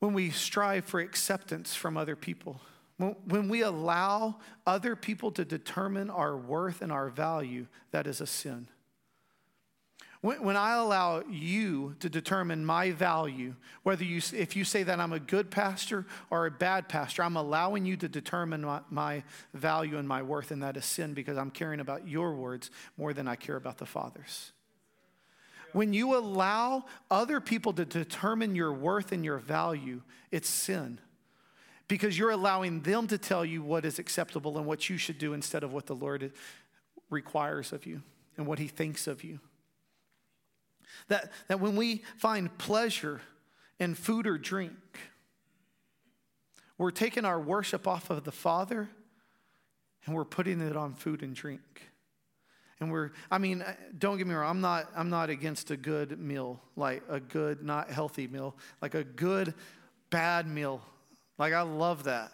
when 0.00 0.12
we 0.12 0.30
strive 0.30 0.84
for 0.84 0.98
acceptance 0.98 1.76
from 1.76 1.96
other 1.96 2.16
people, 2.16 2.60
when 2.98 3.48
we 3.48 3.62
allow 3.62 4.38
other 4.66 4.94
people 4.94 5.32
to 5.32 5.44
determine 5.44 6.10
our 6.10 6.36
worth 6.36 6.82
and 6.82 6.92
our 6.92 7.08
value, 7.08 7.66
that 7.90 8.06
is 8.06 8.20
a 8.20 8.26
sin. 8.26 8.68
When, 10.20 10.56
I 10.56 10.74
allow 10.74 11.24
you 11.28 11.96
to 11.98 12.08
determine 12.08 12.64
my 12.64 12.92
value, 12.92 13.56
whether 13.82 14.04
you, 14.04 14.20
if 14.32 14.54
you 14.54 14.62
say 14.62 14.84
that 14.84 15.00
I'm 15.00 15.12
a 15.12 15.18
good 15.18 15.50
pastor 15.50 16.06
or 16.30 16.46
a 16.46 16.50
bad 16.50 16.88
pastor, 16.88 17.24
I'm 17.24 17.36
allowing 17.36 17.84
you 17.84 17.96
to 17.96 18.08
determine 18.08 18.62
my, 18.62 18.80
my 18.88 19.24
value 19.52 19.98
and 19.98 20.06
my 20.06 20.22
worth, 20.22 20.52
and 20.52 20.62
that 20.62 20.76
is 20.76 20.84
sin 20.84 21.12
because 21.12 21.36
I'm 21.36 21.50
caring 21.50 21.80
about 21.80 22.06
your 22.06 22.34
words 22.34 22.70
more 22.96 23.12
than 23.12 23.26
I 23.26 23.34
care 23.34 23.56
about 23.56 23.78
the 23.78 23.86
Father's. 23.86 24.52
When 25.72 25.92
you 25.92 26.16
allow 26.16 26.84
other 27.10 27.40
people 27.40 27.72
to 27.72 27.84
determine 27.84 28.54
your 28.54 28.72
worth 28.72 29.10
and 29.10 29.24
your 29.24 29.38
value, 29.38 30.02
it's 30.30 30.48
sin 30.48 31.00
because 31.88 32.18
you're 32.18 32.30
allowing 32.30 32.80
them 32.80 33.06
to 33.08 33.18
tell 33.18 33.44
you 33.44 33.62
what 33.62 33.84
is 33.84 33.98
acceptable 33.98 34.56
and 34.58 34.66
what 34.66 34.88
you 34.88 34.96
should 34.96 35.18
do 35.18 35.32
instead 35.32 35.62
of 35.62 35.72
what 35.72 35.86
the 35.86 35.94
Lord 35.94 36.32
requires 37.10 37.72
of 37.72 37.86
you 37.86 38.02
and 38.36 38.46
what 38.46 38.58
He 38.58 38.68
thinks 38.68 39.06
of 39.06 39.24
you. 39.24 39.40
That, 41.08 41.32
that 41.48 41.60
when 41.60 41.76
we 41.76 42.02
find 42.16 42.56
pleasure 42.58 43.20
in 43.78 43.94
food 43.94 44.26
or 44.26 44.38
drink, 44.38 44.72
we're 46.78 46.90
taking 46.90 47.24
our 47.24 47.40
worship 47.40 47.86
off 47.86 48.10
of 48.10 48.24
the 48.24 48.32
Father 48.32 48.88
and 50.04 50.14
we're 50.14 50.24
putting 50.24 50.60
it 50.60 50.76
on 50.76 50.94
food 50.94 51.22
and 51.22 51.34
drink. 51.34 51.60
And 52.80 52.90
we're, 52.90 53.12
I 53.30 53.38
mean, 53.38 53.62
uh, 53.62 53.74
don't 53.96 54.18
get 54.18 54.26
me 54.26 54.34
wrong, 54.34 54.50
I'm 54.50 54.60
not, 54.60 54.90
I'm 54.96 55.08
not 55.08 55.30
against 55.30 55.70
a 55.70 55.76
good 55.76 56.18
meal, 56.18 56.60
like 56.74 57.02
a 57.08 57.20
good, 57.20 57.62
not 57.62 57.90
healthy 57.90 58.26
meal, 58.26 58.56
like 58.80 58.94
a 58.94 59.04
good, 59.04 59.54
bad 60.10 60.48
meal 60.48 60.82
like, 61.38 61.52
I 61.52 61.62
love 61.62 62.04
that. 62.04 62.32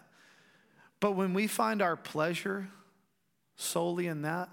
But 1.01 1.13
when 1.13 1.35
we 1.35 1.47
find 1.47 1.81
our 1.81 1.97
pleasure 1.97 2.69
solely 3.57 4.07
in 4.07 4.23
that, 4.23 4.49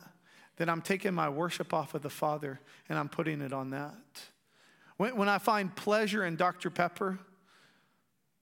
then 0.57 0.69
I'm 0.69 0.81
taking 0.81 1.13
my 1.13 1.29
worship 1.29 1.73
off 1.73 1.93
of 1.95 2.01
the 2.01 2.09
Father 2.09 2.59
and 2.87 2.97
I'm 2.97 3.09
putting 3.09 3.41
it 3.41 3.51
on 3.51 3.71
that. 3.71 3.95
When, 4.97 5.15
when 5.17 5.29
I 5.29 5.37
find 5.37 5.75
pleasure 5.75 6.25
in 6.25 6.35
Dr. 6.35 6.69
Pepper, 6.69 7.19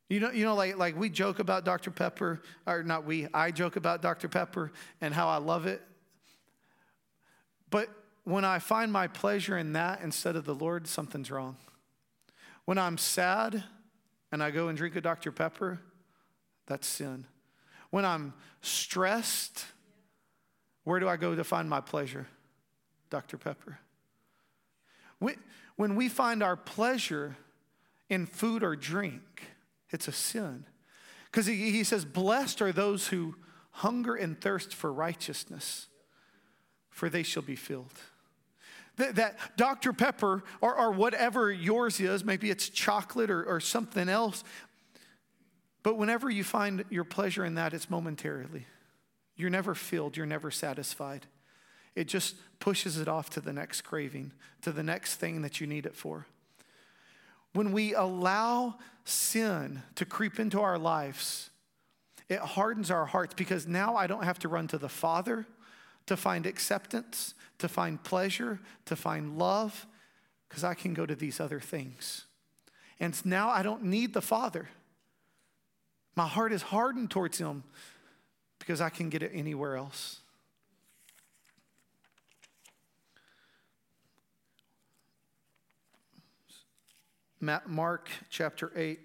you 0.10 0.20
know, 0.20 0.32
you 0.32 0.46
know 0.46 0.54
like, 0.54 0.78
like 0.78 0.98
we 0.98 1.10
joke 1.10 1.40
about 1.40 1.66
Dr. 1.66 1.90
Pepper, 1.90 2.42
or 2.68 2.84
not 2.84 3.06
we, 3.06 3.28
I 3.34 3.52
joke 3.52 3.78
about 3.78 4.02
Dr. 4.02 4.28
Pepper 4.28 4.72
and 5.02 5.14
how 5.14 5.28
I 5.28 5.38
love 5.38 5.66
it. 5.66 5.82
But 7.70 7.90
when 8.24 8.46
I 8.46 8.60
find 8.60 8.92
my 8.92 9.08
pleasure 9.08 9.58
in 9.58 9.74
that 9.74 10.02
instead 10.02 10.36
of 10.36 10.46
the 10.46 10.54
Lord, 10.54 10.88
something's 10.88 11.32
wrong. 11.32 11.58
When 12.66 12.78
I'm 12.78 12.98
sad 12.98 13.64
and 14.32 14.44
I 14.44 14.52
go 14.52 14.68
and 14.68 14.78
drink 14.78 14.96
a 14.96 15.02
Dr. 15.02 15.32
Pepper, 15.32 15.80
that's 16.66 16.88
sin. 16.88 17.26
When 17.90 18.06
I'm 18.06 18.34
stressed, 18.62 19.66
where 20.84 21.00
do 21.00 21.08
I 21.08 21.18
go 21.18 21.36
to 21.36 21.44
find 21.44 21.70
my 21.70 21.82
pleasure? 21.82 22.28
Dr. 23.10 23.38
Pepper. 23.38 23.80
When 25.76 25.96
we 25.96 26.10
find 26.10 26.44
our 26.44 26.56
pleasure 26.56 27.36
in 28.10 28.26
food 28.26 28.64
or 28.64 28.76
drink, 28.76 29.44
it's 29.90 30.08
a 30.08 30.12
sin. 30.12 30.66
Because 31.26 31.46
he, 31.46 31.72
he 31.72 31.84
says, 31.84 32.06
Blessed 32.06 32.62
are 32.62 32.72
those 32.72 33.08
who 33.08 33.36
hunger 33.72 34.16
and 34.16 34.40
thirst 34.40 34.74
for 34.74 34.94
righteousness, 34.94 35.88
for 36.90 37.10
they 37.10 37.24
shall 37.24 37.42
be 37.42 37.56
filled. 37.56 38.00
That, 38.98 39.16
that 39.16 39.58
Dr. 39.58 39.94
Pepper 39.94 40.44
or, 40.62 40.76
or 40.76 40.92
whatever 40.92 41.52
yours 41.52 42.00
is, 42.00 42.24
maybe 42.24 42.52
it's 42.52 42.70
chocolate 42.70 43.32
or, 43.32 43.44
or 43.44 43.60
something 43.60 44.08
else, 44.08 44.44
but 45.84 45.98
whenever 45.98 46.30
you 46.30 46.44
find 46.44 46.86
your 46.90 47.04
pleasure 47.04 47.46
in 47.46 47.56
that, 47.56 47.74
it's 47.74 47.90
momentarily. 47.90 48.66
You're 49.36 49.50
never 49.50 49.76
filled, 49.76 50.18
you're 50.18 50.26
never 50.26 50.50
satisfied. 50.50 51.28
It 51.96 52.08
just 52.08 52.36
pushes 52.60 52.98
it 52.98 53.08
off 53.08 53.30
to 53.32 53.42
the 53.42 53.54
next 53.54 53.82
craving, 53.82 54.32
to 54.62 54.72
the 54.72 54.84
next 54.84 55.16
thing 55.16 55.44
that 55.44 55.62
you 55.62 55.68
need 55.68 55.86
it 55.86 55.96
for. 55.96 56.26
When 57.54 57.72
we 57.72 57.94
allow 57.94 58.76
sin 59.06 59.84
to 59.96 60.06
creep 60.06 60.40
into 60.40 60.60
our 60.62 60.80
lives 60.80 61.52
It 62.30 62.40
hardens 62.40 62.90
our 62.90 63.06
hearts 63.06 63.34
because 63.34 63.68
now 63.68 63.96
I 63.96 64.08
don't 64.08 64.24
have 64.24 64.40
to 64.40 64.48
run 64.48 64.68
to 64.70 64.78
the 64.78 64.90
Father 64.90 65.46
to 66.06 66.18
find 66.18 66.46
acceptance, 66.46 67.34
to 67.60 67.68
find 67.68 68.02
pleasure, 68.04 68.60
to 68.86 68.96
find 68.96 69.38
love, 69.38 69.86
because 70.48 70.64
I 70.64 70.74
can 70.74 70.94
go 70.94 71.06
to 71.06 71.16
these 71.16 71.40
other 71.40 71.60
things. 71.60 72.26
And 73.00 73.24
now 73.26 73.50
I 73.50 73.64
don't 73.64 73.84
need 73.84 74.14
the 74.14 74.22
Father. 74.22 74.70
My 76.16 76.28
heart 76.28 76.54
is 76.54 76.62
hardened 76.62 77.10
towards 77.10 77.38
Him 77.38 77.64
because 78.60 78.82
I 78.82 78.90
can 78.90 79.10
get 79.10 79.24
it 79.24 79.32
anywhere 79.34 79.76
else. 79.76 80.20
Mark 87.68 88.10
chapter 88.30 88.72
8, 88.74 89.00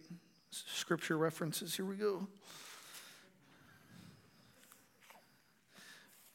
scripture 0.51 1.19
references. 1.19 1.75
Here 1.75 1.85
we 1.85 1.97
go. 1.97 2.29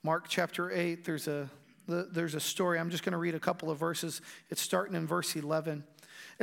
Mark 0.04 0.26
chapter 0.28 0.70
8, 0.70 1.06
there's 1.06 1.30
a, 1.30 1.50
there's 1.88 2.36
a 2.36 2.42
story. 2.42 2.78
I'm 2.78 2.90
just 2.90 3.06
going 3.06 3.14
to 3.14 3.18
read 3.18 3.36
a 3.36 3.40
couple 3.40 3.72
of 3.72 3.80
verses. 3.80 4.22
It's 4.50 4.62
starting 4.62 4.96
in 4.96 5.08
verse 5.08 5.34
11. 5.34 5.86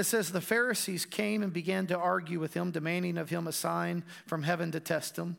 It 0.01 0.05
says, 0.05 0.33
The 0.33 0.41
Pharisees 0.41 1.05
came 1.05 1.43
and 1.43 1.53
began 1.53 1.87
to 1.89 1.99
argue 1.99 2.41
with 2.41 2.55
him, 2.55 2.71
demanding 2.71 3.19
of 3.19 3.29
him 3.29 3.47
a 3.47 3.53
sign 3.53 4.03
from 4.25 4.45
heaven 4.45 4.73
to 4.73 4.81
test 4.81 5.19
him. 5.19 5.37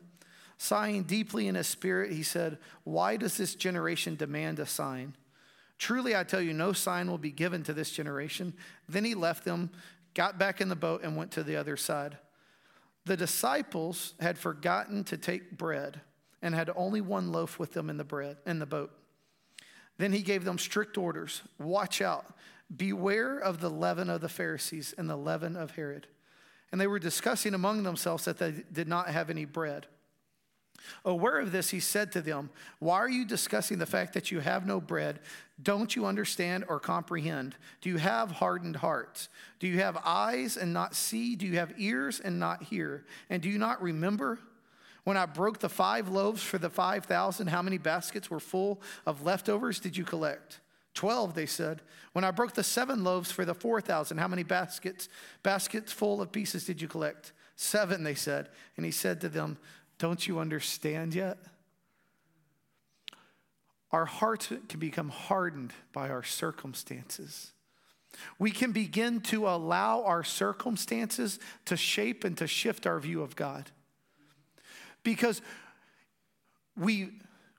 Sighing 0.56 1.02
deeply 1.02 1.48
in 1.48 1.56
his 1.56 1.66
spirit, 1.66 2.12
he 2.12 2.22
said, 2.22 2.58
Why 2.84 3.16
does 3.16 3.36
this 3.36 3.56
generation 3.56 4.14
demand 4.14 4.60
a 4.60 4.66
sign? 4.66 5.16
Truly, 5.78 6.14
I 6.14 6.22
tell 6.22 6.40
you, 6.40 6.52
no 6.52 6.72
sign 6.72 7.10
will 7.10 7.18
be 7.18 7.32
given 7.32 7.64
to 7.64 7.72
this 7.72 7.90
generation. 7.90 8.54
Then 8.88 9.04
he 9.04 9.16
left 9.16 9.44
them, 9.44 9.70
got 10.14 10.38
back 10.38 10.60
in 10.60 10.68
the 10.68 10.76
boat, 10.76 11.02
and 11.02 11.16
went 11.16 11.32
to 11.32 11.42
the 11.42 11.56
other 11.56 11.76
side. 11.76 12.16
The 13.04 13.16
disciples 13.16 14.14
had 14.20 14.38
forgotten 14.38 15.02
to 15.04 15.16
take 15.16 15.58
bread 15.58 16.02
and 16.40 16.54
had 16.54 16.70
only 16.76 17.00
one 17.00 17.32
loaf 17.32 17.58
with 17.58 17.72
them 17.72 17.90
in 17.90 17.96
the 17.96 18.04
bread 18.04 18.36
in 18.46 18.60
the 18.60 18.66
boat. 18.66 18.92
Then 19.98 20.12
he 20.12 20.22
gave 20.22 20.44
them 20.44 20.58
strict 20.58 20.96
orders. 20.96 21.42
Watch 21.58 22.00
out. 22.00 22.26
Beware 22.74 23.38
of 23.38 23.60
the 23.60 23.70
leaven 23.70 24.08
of 24.08 24.20
the 24.20 24.28
Pharisees 24.28 24.94
and 24.96 25.08
the 25.08 25.16
leaven 25.16 25.56
of 25.56 25.72
Herod. 25.72 26.06
And 26.70 26.80
they 26.80 26.86
were 26.86 26.98
discussing 26.98 27.54
among 27.54 27.82
themselves 27.82 28.24
that 28.24 28.38
they 28.38 28.64
did 28.72 28.88
not 28.88 29.08
have 29.08 29.28
any 29.28 29.44
bread. 29.44 29.86
Aware 31.04 31.40
of 31.40 31.52
this, 31.52 31.70
he 31.70 31.80
said 31.80 32.12
to 32.12 32.20
them, 32.20 32.50
Why 32.78 32.96
are 32.96 33.08
you 33.08 33.24
discussing 33.24 33.78
the 33.78 33.86
fact 33.86 34.14
that 34.14 34.30
you 34.30 34.40
have 34.40 34.66
no 34.66 34.80
bread? 34.80 35.20
Don't 35.62 35.94
you 35.94 36.06
understand 36.06 36.64
or 36.68 36.80
comprehend? 36.80 37.54
Do 37.80 37.88
you 37.88 37.98
have 37.98 38.30
hardened 38.30 38.76
hearts? 38.76 39.28
Do 39.60 39.68
you 39.68 39.78
have 39.78 39.98
eyes 40.04 40.56
and 40.56 40.72
not 40.72 40.94
see? 40.94 41.36
Do 41.36 41.46
you 41.46 41.58
have 41.58 41.74
ears 41.78 42.20
and 42.20 42.40
not 42.40 42.64
hear? 42.64 43.04
And 43.30 43.42
do 43.42 43.48
you 43.48 43.58
not 43.58 43.82
remember? 43.82 44.38
When 45.04 45.16
I 45.16 45.26
broke 45.26 45.58
the 45.58 45.68
five 45.68 46.08
loaves 46.08 46.42
for 46.42 46.58
the 46.58 46.70
5,000, 46.70 47.48
how 47.48 47.62
many 47.62 47.78
baskets 47.78 48.30
were 48.30 48.40
full 48.40 48.80
of 49.04 49.24
leftovers 49.24 49.80
did 49.80 49.96
you 49.96 50.04
collect? 50.04 50.60
Twelve, 50.94 51.34
they 51.34 51.46
said. 51.46 51.82
When 52.12 52.24
I 52.24 52.30
broke 52.30 52.52
the 52.52 52.62
seven 52.62 53.04
loaves 53.04 53.32
for 53.32 53.44
the 53.44 53.54
4,000, 53.54 54.18
how 54.18 54.28
many 54.28 54.42
baskets, 54.42 55.08
baskets 55.42 55.92
full 55.92 56.20
of 56.20 56.30
pieces 56.30 56.64
did 56.64 56.82
you 56.82 56.88
collect? 56.88 57.32
Seven, 57.56 58.02
they 58.04 58.14
said. 58.14 58.48
And 58.76 58.84
he 58.84 58.92
said 58.92 59.20
to 59.22 59.28
them, 59.28 59.56
Don't 59.98 60.26
you 60.26 60.38
understand 60.38 61.14
yet? 61.14 61.38
Our 63.90 64.04
hearts 64.06 64.48
can 64.68 64.80
become 64.80 65.08
hardened 65.10 65.72
by 65.92 66.08
our 66.08 66.22
circumstances. 66.22 67.52
We 68.38 68.50
can 68.50 68.72
begin 68.72 69.20
to 69.22 69.48
allow 69.48 70.02
our 70.02 70.24
circumstances 70.24 71.38
to 71.64 71.76
shape 71.76 72.24
and 72.24 72.36
to 72.38 72.46
shift 72.46 72.86
our 72.86 72.98
view 73.00 73.22
of 73.22 73.36
God 73.36 73.70
because 75.02 75.42
we 76.76 77.10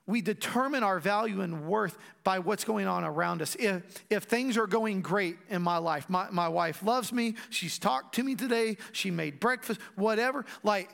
we 0.05 0.21
determine 0.21 0.83
our 0.83 0.99
value 0.99 1.41
and 1.41 1.65
worth 1.65 1.97
by 2.23 2.39
what's 2.39 2.65
going 2.65 2.87
on 2.87 3.03
around 3.03 3.41
us. 3.41 3.55
If, 3.55 3.83
if 4.09 4.23
things 4.23 4.57
are 4.57 4.67
going 4.67 5.01
great 5.01 5.37
in 5.49 5.61
my 5.61 5.77
life, 5.77 6.09
my, 6.09 6.27
my 6.29 6.49
wife 6.49 6.83
loves 6.83 7.13
me, 7.13 7.35
she's 7.49 7.79
talked 7.79 8.15
to 8.15 8.23
me 8.23 8.35
today, 8.35 8.77
she 8.91 9.11
made 9.11 9.39
breakfast, 9.39 9.79
whatever, 9.95 10.45
like, 10.61 10.89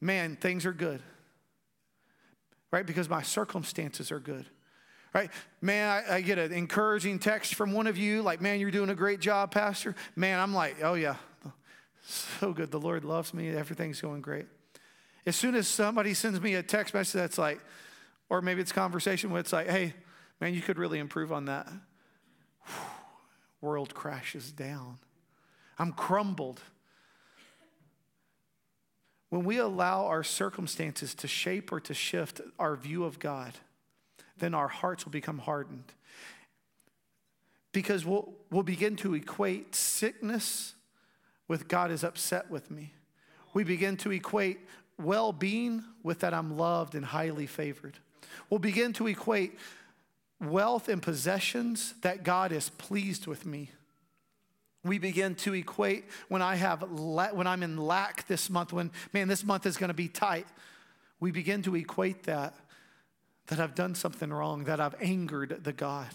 man, 0.00 0.36
things 0.36 0.64
are 0.64 0.72
good. 0.72 1.02
Right? 2.70 2.86
Because 2.86 3.08
my 3.08 3.22
circumstances 3.22 4.10
are 4.10 4.20
good. 4.20 4.46
Right? 5.12 5.30
Man, 5.60 5.88
I, 5.88 6.16
I 6.16 6.20
get 6.22 6.38
an 6.38 6.52
encouraging 6.52 7.18
text 7.18 7.54
from 7.54 7.72
one 7.72 7.86
of 7.86 7.98
you, 7.98 8.22
like, 8.22 8.40
man, 8.40 8.58
you're 8.58 8.70
doing 8.70 8.90
a 8.90 8.94
great 8.94 9.20
job, 9.20 9.50
Pastor. 9.50 9.94
Man, 10.14 10.40
I'm 10.40 10.54
like, 10.54 10.76
oh, 10.82 10.94
yeah, 10.94 11.16
so 12.02 12.52
good. 12.52 12.70
The 12.70 12.80
Lord 12.80 13.04
loves 13.04 13.34
me, 13.34 13.50
everything's 13.50 14.00
going 14.00 14.22
great. 14.22 14.46
As 15.26 15.36
soon 15.36 15.54
as 15.54 15.68
somebody 15.68 16.14
sends 16.14 16.40
me 16.40 16.54
a 16.54 16.62
text 16.62 16.94
message 16.94 17.20
that's 17.20 17.38
like, 17.38 17.60
or 18.28 18.42
maybe 18.42 18.60
it's 18.60 18.72
conversation 18.72 19.30
where 19.30 19.40
it's 19.40 19.52
like, 19.52 19.68
hey, 19.68 19.94
man, 20.40 20.54
you 20.54 20.60
could 20.60 20.78
really 20.78 20.98
improve 20.98 21.32
on 21.32 21.46
that. 21.46 21.68
World 23.60 23.94
crashes 23.94 24.52
down. 24.52 24.98
I'm 25.78 25.92
crumbled. 25.92 26.60
When 29.30 29.44
we 29.44 29.58
allow 29.58 30.06
our 30.06 30.22
circumstances 30.22 31.14
to 31.16 31.28
shape 31.28 31.72
or 31.72 31.80
to 31.80 31.94
shift 31.94 32.40
our 32.58 32.76
view 32.76 33.04
of 33.04 33.18
God, 33.18 33.52
then 34.38 34.54
our 34.54 34.68
hearts 34.68 35.04
will 35.04 35.12
become 35.12 35.38
hardened. 35.38 35.92
Because 37.72 38.04
we'll, 38.04 38.32
we'll 38.50 38.62
begin 38.62 38.96
to 38.96 39.14
equate 39.14 39.74
sickness 39.74 40.74
with 41.48 41.68
God 41.68 41.90
is 41.90 42.02
upset 42.04 42.50
with 42.50 42.70
me. 42.70 42.92
We 43.52 43.64
begin 43.64 43.96
to 43.98 44.10
equate 44.12 44.60
well 44.98 45.32
being 45.32 45.84
with 46.02 46.20
that 46.20 46.34
I'm 46.34 46.56
loved 46.56 46.94
and 46.94 47.04
highly 47.04 47.46
favored. 47.46 47.98
We'll 48.50 48.58
begin 48.58 48.92
to 48.94 49.06
equate 49.06 49.58
wealth 50.40 50.88
and 50.88 51.02
possessions 51.02 51.94
that 52.02 52.22
God 52.22 52.52
is 52.52 52.68
pleased 52.70 53.26
with 53.26 53.46
me. 53.46 53.70
We 54.84 54.98
begin 54.98 55.34
to 55.36 55.54
equate 55.54 56.04
when 56.28 56.42
I 56.42 56.54
have 56.56 56.82
when 56.82 57.46
I'm 57.46 57.62
in 57.62 57.76
lack 57.76 58.26
this 58.28 58.48
month, 58.48 58.72
when 58.72 58.92
man, 59.12 59.26
this 59.26 59.44
month 59.44 59.66
is 59.66 59.76
going 59.76 59.88
to 59.88 59.94
be 59.94 60.08
tight. 60.08 60.46
We 61.18 61.32
begin 61.32 61.62
to 61.62 61.74
equate 61.74 62.24
that 62.24 62.54
that 63.48 63.60
I've 63.60 63.74
done 63.74 63.94
something 63.94 64.32
wrong, 64.32 64.64
that 64.64 64.80
I've 64.80 65.00
angered 65.00 65.60
the 65.62 65.72
God. 65.72 66.08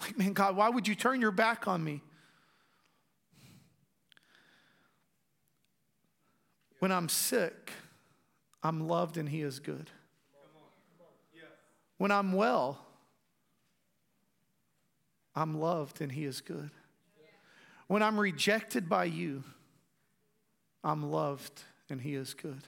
Like, 0.00 0.18
man, 0.18 0.32
God, 0.34 0.56
why 0.56 0.68
would 0.68 0.86
you 0.86 0.94
turn 0.94 1.20
your 1.20 1.30
back 1.30 1.66
on 1.66 1.82
me? 1.82 2.02
When 6.80 6.92
I'm 6.92 7.08
sick, 7.08 7.72
I'm 8.62 8.86
loved 8.86 9.16
and 9.16 9.28
He 9.28 9.40
is 9.40 9.58
good. 9.58 9.90
When 11.98 12.10
I'm 12.10 12.32
well, 12.32 12.78
I'm 15.34 15.60
loved 15.60 16.00
and 16.00 16.10
He 16.10 16.24
is 16.24 16.40
good. 16.40 16.70
When 17.86 18.02
I'm 18.02 18.18
rejected 18.18 18.88
by 18.88 19.04
you, 19.04 19.44
I'm 20.82 21.10
loved 21.10 21.62
and 21.88 22.00
He 22.00 22.14
is 22.14 22.34
good. 22.34 22.62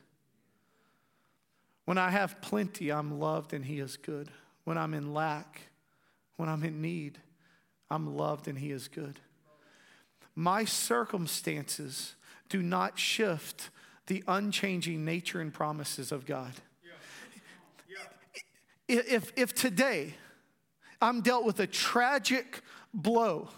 When 1.84 1.98
I 1.98 2.10
have 2.10 2.40
plenty, 2.40 2.92
I'm 2.92 3.18
loved 3.18 3.52
and 3.54 3.64
He 3.64 3.80
is 3.80 3.96
good. 3.96 4.30
When 4.64 4.76
I'm 4.76 4.92
in 4.92 5.14
lack, 5.14 5.62
when 6.36 6.48
I'm 6.48 6.62
in 6.62 6.82
need, 6.82 7.18
I'm 7.90 8.16
loved 8.16 8.46
and 8.48 8.58
He 8.58 8.70
is 8.70 8.88
good. 8.88 9.20
My 10.34 10.64
circumstances 10.64 12.14
do 12.48 12.62
not 12.62 12.98
shift 12.98 13.70
the 14.06 14.22
unchanging 14.28 15.04
nature 15.04 15.40
and 15.40 15.52
promises 15.52 16.12
of 16.12 16.26
God. 16.26 16.52
If, 18.88 19.32
if 19.36 19.54
today 19.54 20.14
I'm 21.00 21.20
dealt 21.20 21.44
with 21.44 21.60
a 21.60 21.66
tragic 21.66 22.62
blow 22.94 23.48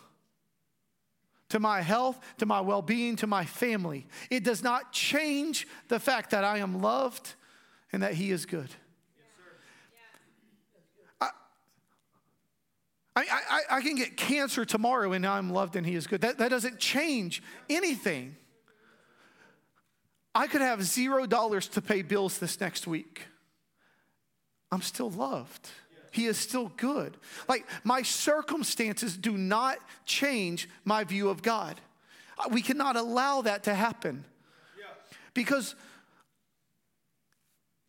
to 1.51 1.61
my 1.61 1.81
health, 1.81 2.19
to 2.39 2.47
my 2.47 2.61
well 2.61 2.83
being, 2.83 3.17
to 3.17 3.27
my 3.27 3.45
family, 3.45 4.07
it 4.31 4.43
does 4.43 4.63
not 4.63 4.93
change 4.93 5.69
the 5.89 6.01
fact 6.01 6.31
that 6.31 6.45
I 6.45 6.59
am 6.59 6.81
loved 6.83 7.35
and 7.93 8.03
that 8.03 8.15
He 8.15 8.31
is 8.31 8.47
good. 8.47 8.71
I, 13.17 13.25
I, 13.51 13.77
I, 13.77 13.81
can 13.83 13.97
get 13.97 14.17
cancer 14.17 14.65
tomorrow 14.65 15.13
and 15.13 15.21
now 15.21 15.35
I'm 15.35 15.51
loved 15.51 15.75
and 15.77 15.85
He 15.85 15.95
is 15.95 16.07
good. 16.07 16.21
That, 16.21 16.39
that 16.39 16.49
doesn't 16.49 16.79
change 16.79 17.43
anything. 17.69 18.37
I 20.35 20.47
could 20.47 20.61
have 20.61 20.83
zero 20.83 21.27
dollars 21.27 21.67
to 21.69 21.83
pay 21.83 22.03
bills 22.03 22.39
this 22.39 22.61
next 22.61 22.87
week. 22.87 23.27
I'm 24.73 24.83
still 24.83 25.11
loved. 25.11 25.69
He 26.13 26.27
is 26.27 26.39
still 26.39 26.73
good. 26.77 27.17
Like 27.49 27.67
my 27.85 28.03
circumstances 28.03 29.17
do 29.17 29.37
not 29.37 29.79
change 30.05 30.69
my 30.85 31.05
view 31.05 31.29
of 31.29 31.43
God. 31.43 31.81
Uh, 32.39 32.49
we 32.51 32.63
cannot 32.63 32.97
allow 32.97 33.43
that 33.43 33.65
to 33.65 33.75
happen. 33.75 34.25
Because 35.35 35.77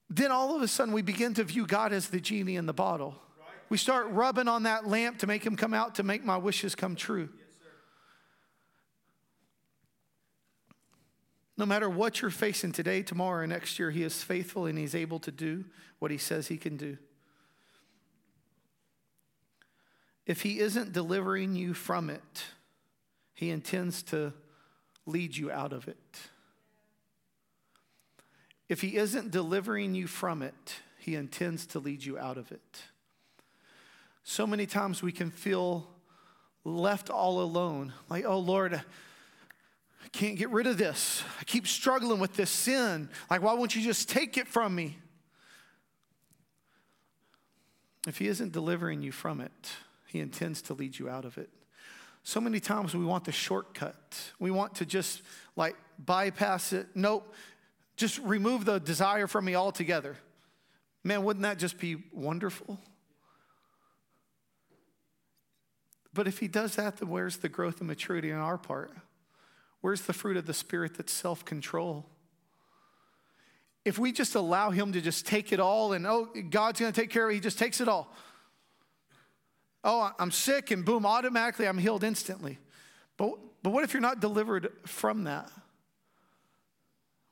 then 0.10 0.32
all 0.32 0.56
of 0.56 0.62
a 0.62 0.67
sudden 0.67 0.94
we 0.94 1.02
begin 1.02 1.34
to 1.36 1.44
view 1.44 1.65
God 1.65 1.94
as 1.94 2.10
the 2.10 2.20
genie 2.20 2.58
in 2.58 2.65
the 2.65 2.74
bottle. 2.74 3.15
We 3.70 3.78
start 3.78 4.08
rubbing 4.10 4.48
on 4.48 4.63
that 4.63 4.86
lamp 4.86 5.20
to 5.20 5.28
make 5.28 5.46
him 5.46 5.56
come 5.56 5.74
out 5.74 5.96
to 5.96 6.04
make 6.04 6.26
my 6.26 6.38
wishes 6.38 6.76
come 6.76 6.96
true. 6.96 7.30
No 11.62 11.67
matter 11.67 11.88
what 11.88 12.24
you're 12.24 12.32
facing 12.32 12.71
today, 12.71 13.04
tomorrow, 13.04 13.43
or 13.43 13.45
next 13.45 13.78
year, 13.78 13.91
He 13.91 14.02
is 14.02 14.24
faithful 14.24 14.65
and 14.65 14.80
He's 14.80 14.95
able 14.95 15.19
to 15.19 15.30
do 15.30 15.63
what 16.00 16.10
He 16.10 16.17
says 16.17 16.47
He 16.47 16.58
can 16.58 16.76
do. 16.76 16.97
If 20.26 20.41
He 20.41 20.60
isn't 20.60 20.91
delivering 20.91 21.56
you 21.56 21.76
from 21.76 22.10
it, 22.10 22.45
He 23.36 23.52
intends 23.52 24.02
to 24.06 24.34
lead 25.06 25.38
you 25.38 25.52
out 25.52 25.71
of 25.71 25.88
it. 25.88 26.19
If 28.67 28.82
He 28.82 28.95
isn't 28.95 29.30
delivering 29.30 29.93
you 29.93 30.08
from 30.08 30.41
it, 30.41 30.78
He 30.97 31.13
intends 31.13 31.67
to 31.67 31.80
lead 31.80 32.04
you 32.04 32.17
out 32.17 32.39
of 32.39 32.52
it. 32.52 32.82
So 34.24 34.47
many 34.47 34.65
times 34.65 35.04
we 35.04 35.12
can 35.12 35.30
feel 35.30 35.88
left 36.63 37.12
all 37.12 37.39
alone, 37.39 37.93
like, 38.10 38.26
oh 38.26 38.39
Lord, 38.39 38.82
I 40.04 40.08
can't 40.10 40.38
get 40.38 40.50
rid 40.50 40.68
of 40.68 40.78
this. 40.78 41.24
I 41.40 41.44
keep 41.44 41.68
struggling 41.68 42.20
with 42.20 42.36
this 42.36 42.50
sin. 42.50 43.10
Like, 43.30 43.42
why 43.42 43.54
won't 43.54 43.76
you 43.76 43.82
just 43.82 44.10
take 44.10 44.38
it 44.38 44.48
from 44.48 44.74
me? 44.76 44.98
If 48.08 48.18
He 48.18 48.28
isn't 48.28 48.52
delivering 48.52 49.02
you 49.02 49.12
from 49.12 49.42
it, 49.42 49.72
He 50.08 50.20
intends 50.20 50.62
to 50.64 50.74
lead 50.74 50.98
you 50.98 51.10
out 51.10 51.26
of 51.26 51.38
it. 51.38 51.50
So 52.24 52.40
many 52.40 52.60
times 52.60 52.94
we 52.94 53.06
want 53.06 53.26
the 53.26 53.32
shortcut. 53.32 54.20
We 54.40 54.52
want 54.52 54.76
to 54.76 54.86
just 54.86 55.22
like 55.56 55.76
bypass 55.98 56.74
it. 56.74 56.88
Nope, 56.94 57.34
just 57.96 58.20
remove 58.20 58.66
the 58.66 58.80
desire 58.80 59.28
from 59.28 59.46
me 59.46 59.56
altogether. 59.56 60.18
Man, 61.04 61.24
wouldn't 61.24 61.44
that 61.44 61.58
just 61.58 61.80
be 61.80 61.98
wonderful? 62.12 62.80
But 66.14 66.28
if 66.28 66.40
he 66.40 66.48
does 66.48 66.76
that, 66.76 66.98
then 66.98 67.10
where's 67.10 67.38
the 67.38 67.50
growth 67.50 67.80
and 67.80 67.88
maturity 67.88 68.32
on 68.32 68.40
our 68.40 68.58
part? 68.58 68.92
Where's 69.82 70.02
the 70.02 70.13
fruit 70.13 70.38
of 70.38 70.46
the 70.46 70.54
Spirit 70.54 70.96
that's 70.96 71.12
self 71.12 71.44
control? 71.44 72.06
If 73.84 73.98
we 73.98 74.12
just 74.12 74.36
allow 74.36 74.70
him 74.70 74.94
to 74.94 75.02
just 75.02 75.26
take 75.26 75.52
it 75.52 75.60
all 75.60 75.94
and, 75.94 76.06
oh, 76.06 76.30
God's 76.50 76.80
going 76.80 76.94
to 76.94 77.02
take 77.02 77.10
care 77.10 77.26
of 77.26 77.32
it, 77.32 77.36
he 77.36 77.39
just 77.39 77.58
takes 77.58 77.82
it 77.82 77.88
all. 77.88 78.13
Oh, 79.84 80.12
I'm 80.20 80.30
sick, 80.30 80.70
and 80.70 80.86
boom, 80.86 81.06
automatically 81.06 81.67
I'm 81.67 81.80
healed 81.80 82.04
instantly. 82.04 82.60
But, 83.17 83.32
but 83.63 83.72
what 83.72 83.84
if 83.84 83.94
you're 83.94 84.02
not 84.02 84.20
delivered 84.20 84.72
from 84.86 85.24
that? 85.24 85.52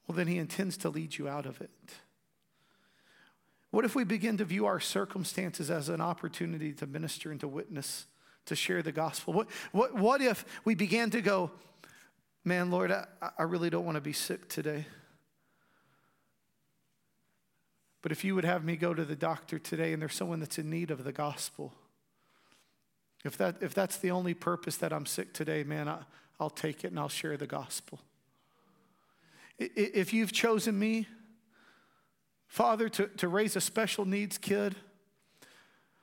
Well, 0.07 0.15
then 0.15 0.25
he 0.25 0.39
intends 0.39 0.75
to 0.77 0.89
lead 0.89 1.15
you 1.19 1.27
out 1.27 1.45
of 1.45 1.61
it. 1.61 1.69
What 3.69 3.85
if 3.85 3.93
we 3.93 4.03
begin 4.03 4.37
to 4.37 4.45
view 4.45 4.65
our 4.65 4.79
circumstances 4.79 5.69
as 5.69 5.89
an 5.89 6.01
opportunity 6.01 6.73
to 6.73 6.87
minister 6.87 7.29
and 7.29 7.39
to 7.41 7.47
witness, 7.47 8.07
to 8.45 8.55
share 8.55 8.81
the 8.81 8.91
gospel? 8.91 9.33
What, 9.33 9.49
what, 9.71 9.93
what 9.93 10.21
if 10.21 10.43
we 10.65 10.73
began 10.73 11.11
to 11.11 11.21
go, 11.21 11.51
man, 12.43 12.71
Lord, 12.71 12.91
I, 12.91 13.05
I 13.37 13.43
really 13.43 13.69
don't 13.69 13.85
want 13.85 13.95
to 13.95 14.01
be 14.01 14.13
sick 14.13 14.49
today? 14.49 14.85
But 18.01 18.11
if 18.11 18.23
you 18.23 18.35
would 18.35 18.45
have 18.45 18.63
me 18.63 18.77
go 18.77 18.93
to 18.93 19.03
the 19.03 19.15
doctor 19.15 19.59
today 19.59 19.93
and 19.93 20.01
there's 20.01 20.15
someone 20.15 20.39
that's 20.39 20.57
in 20.57 20.69
need 20.69 20.89
of 20.91 21.03
the 21.03 21.11
gospel, 21.11 21.73
if, 23.25 23.37
that, 23.37 23.57
if 23.61 23.73
that's 23.73 23.97
the 23.97 24.11
only 24.11 24.33
purpose 24.33 24.77
that 24.77 24.93
I'm 24.93 25.05
sick 25.05 25.33
today, 25.33 25.63
man, 25.63 25.89
I, 25.89 25.99
I'll 26.39 26.49
take 26.49 26.83
it 26.85 26.87
and 26.87 26.99
I'll 26.99 27.09
share 27.09 27.35
the 27.35 27.47
gospel. 27.47 27.99
If 29.57 30.13
you've 30.13 30.31
chosen 30.31 30.79
me, 30.79 31.07
Father, 32.47 32.87
to, 32.89 33.07
to 33.07 33.27
raise 33.27 33.57
a 33.57 33.61
special 33.61 34.05
needs 34.05 34.37
kid 34.37 34.75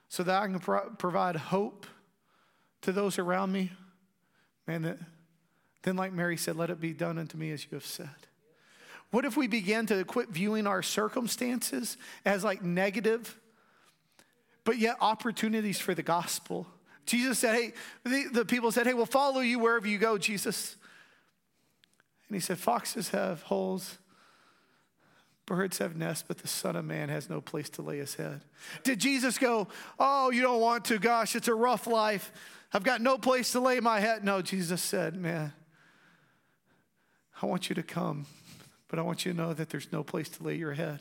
so 0.07 0.21
that 0.23 0.43
I 0.43 0.45
can 0.45 0.59
pro- 0.59 0.91
provide 0.91 1.35
hope 1.35 1.87
to 2.81 2.91
those 2.91 3.17
around 3.17 3.51
me, 3.51 3.71
man, 4.67 4.83
that, 4.83 4.99
then, 5.87 5.95
like 5.95 6.11
Mary 6.11 6.35
said, 6.35 6.57
let 6.57 6.69
it 6.69 6.81
be 6.81 6.91
done 6.91 7.17
unto 7.17 7.37
me 7.37 7.49
as 7.51 7.63
you 7.63 7.69
have 7.71 7.85
said. 7.85 8.09
What 9.09 9.23
if 9.23 9.37
we 9.37 9.47
began 9.47 9.85
to 9.85 10.03
quit 10.03 10.27
viewing 10.27 10.67
our 10.67 10.83
circumstances 10.83 11.95
as 12.25 12.43
like 12.43 12.61
negative, 12.61 13.39
but 14.65 14.77
yet 14.77 14.97
opportunities 14.99 15.79
for 15.79 15.95
the 15.95 16.03
gospel? 16.03 16.67
Jesus 17.05 17.39
said, 17.39 17.55
Hey, 17.55 17.73
the, 18.03 18.25
the 18.33 18.45
people 18.45 18.69
said, 18.73 18.85
Hey, 18.85 18.93
we'll 18.93 19.05
follow 19.05 19.39
you 19.39 19.59
wherever 19.59 19.87
you 19.87 19.97
go, 19.97 20.17
Jesus. 20.17 20.75
And 22.27 22.35
he 22.35 22.41
said, 22.41 22.57
Foxes 22.57 23.09
have 23.09 23.43
holes, 23.43 23.97
birds 25.45 25.77
have 25.77 25.95
nests, 25.95 26.25
but 26.27 26.39
the 26.39 26.49
Son 26.49 26.75
of 26.75 26.83
Man 26.83 27.07
has 27.07 27.29
no 27.29 27.39
place 27.39 27.69
to 27.69 27.81
lay 27.81 27.99
his 27.99 28.15
head. 28.15 28.41
Did 28.83 28.99
Jesus 28.99 29.37
go, 29.37 29.69
Oh, 29.97 30.31
you 30.31 30.41
don't 30.41 30.59
want 30.59 30.83
to? 30.85 30.99
Gosh, 30.99 31.33
it's 31.33 31.47
a 31.47 31.55
rough 31.55 31.87
life. 31.87 32.29
I've 32.73 32.83
got 32.83 32.99
no 32.99 33.17
place 33.17 33.53
to 33.53 33.61
lay 33.61 33.79
my 33.79 34.01
head. 34.01 34.25
No, 34.25 34.41
Jesus 34.41 34.81
said, 34.81 35.15
Man, 35.15 35.53
I 37.41 37.45
want 37.45 37.69
you 37.69 37.75
to 37.75 37.83
come, 37.83 38.25
but 38.87 38.99
I 38.99 39.01
want 39.01 39.25
you 39.25 39.31
to 39.31 39.37
know 39.37 39.53
that 39.53 39.69
there's 39.69 39.91
no 39.91 40.03
place 40.03 40.29
to 40.29 40.43
lay 40.43 40.55
your 40.55 40.73
head. 40.73 40.99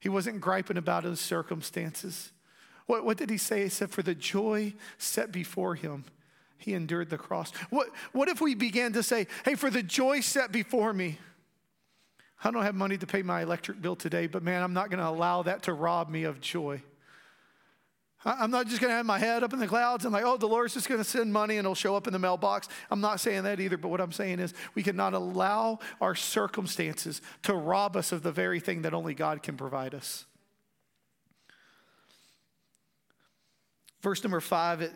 He 0.00 0.08
wasn't 0.08 0.40
griping 0.40 0.76
about 0.76 1.04
his 1.04 1.20
circumstances. 1.20 2.30
What, 2.86 3.04
what 3.04 3.16
did 3.16 3.30
he 3.30 3.38
say? 3.38 3.62
He 3.62 3.68
said, 3.70 3.90
For 3.90 4.02
the 4.02 4.14
joy 4.14 4.74
set 4.98 5.32
before 5.32 5.74
him, 5.74 6.04
he 6.58 6.74
endured 6.74 7.10
the 7.10 7.18
cross. 7.18 7.50
What, 7.70 7.88
what 8.12 8.28
if 8.28 8.40
we 8.40 8.54
began 8.54 8.92
to 8.92 9.02
say, 9.02 9.26
Hey, 9.44 9.54
for 9.54 9.70
the 9.70 9.82
joy 9.82 10.20
set 10.20 10.52
before 10.52 10.92
me, 10.92 11.18
I 12.42 12.50
don't 12.50 12.62
have 12.62 12.74
money 12.74 12.98
to 12.98 13.06
pay 13.06 13.22
my 13.22 13.42
electric 13.42 13.80
bill 13.80 13.96
today, 13.96 14.26
but 14.26 14.42
man, 14.42 14.62
I'm 14.62 14.74
not 14.74 14.90
going 14.90 14.98
to 14.98 15.08
allow 15.08 15.42
that 15.44 15.62
to 15.62 15.72
rob 15.72 16.10
me 16.10 16.24
of 16.24 16.42
joy. 16.42 16.82
I'm 18.24 18.50
not 18.50 18.66
just 18.66 18.80
going 18.80 18.90
to 18.90 18.96
have 18.96 19.04
my 19.04 19.18
head 19.18 19.44
up 19.44 19.52
in 19.52 19.58
the 19.58 19.66
clouds 19.66 20.04
and 20.04 20.12
like, 20.12 20.24
oh, 20.24 20.38
the 20.38 20.46
Lord's 20.46 20.74
just 20.74 20.88
going 20.88 21.00
to 21.00 21.08
send 21.08 21.32
money 21.32 21.58
and 21.58 21.66
it'll 21.66 21.74
show 21.74 21.94
up 21.94 22.06
in 22.06 22.12
the 22.12 22.18
mailbox. 22.18 22.68
I'm 22.90 23.00
not 23.00 23.20
saying 23.20 23.42
that 23.42 23.60
either, 23.60 23.76
but 23.76 23.88
what 23.88 24.00
I'm 24.00 24.12
saying 24.12 24.40
is 24.40 24.54
we 24.74 24.82
cannot 24.82 25.12
allow 25.12 25.78
our 26.00 26.14
circumstances 26.14 27.20
to 27.42 27.54
rob 27.54 27.96
us 27.96 28.12
of 28.12 28.22
the 28.22 28.32
very 28.32 28.60
thing 28.60 28.82
that 28.82 28.94
only 28.94 29.12
God 29.14 29.42
can 29.42 29.56
provide 29.56 29.94
us. 29.94 30.24
Verse 34.00 34.22
number 34.22 34.40
five, 34.40 34.80
it, 34.80 34.92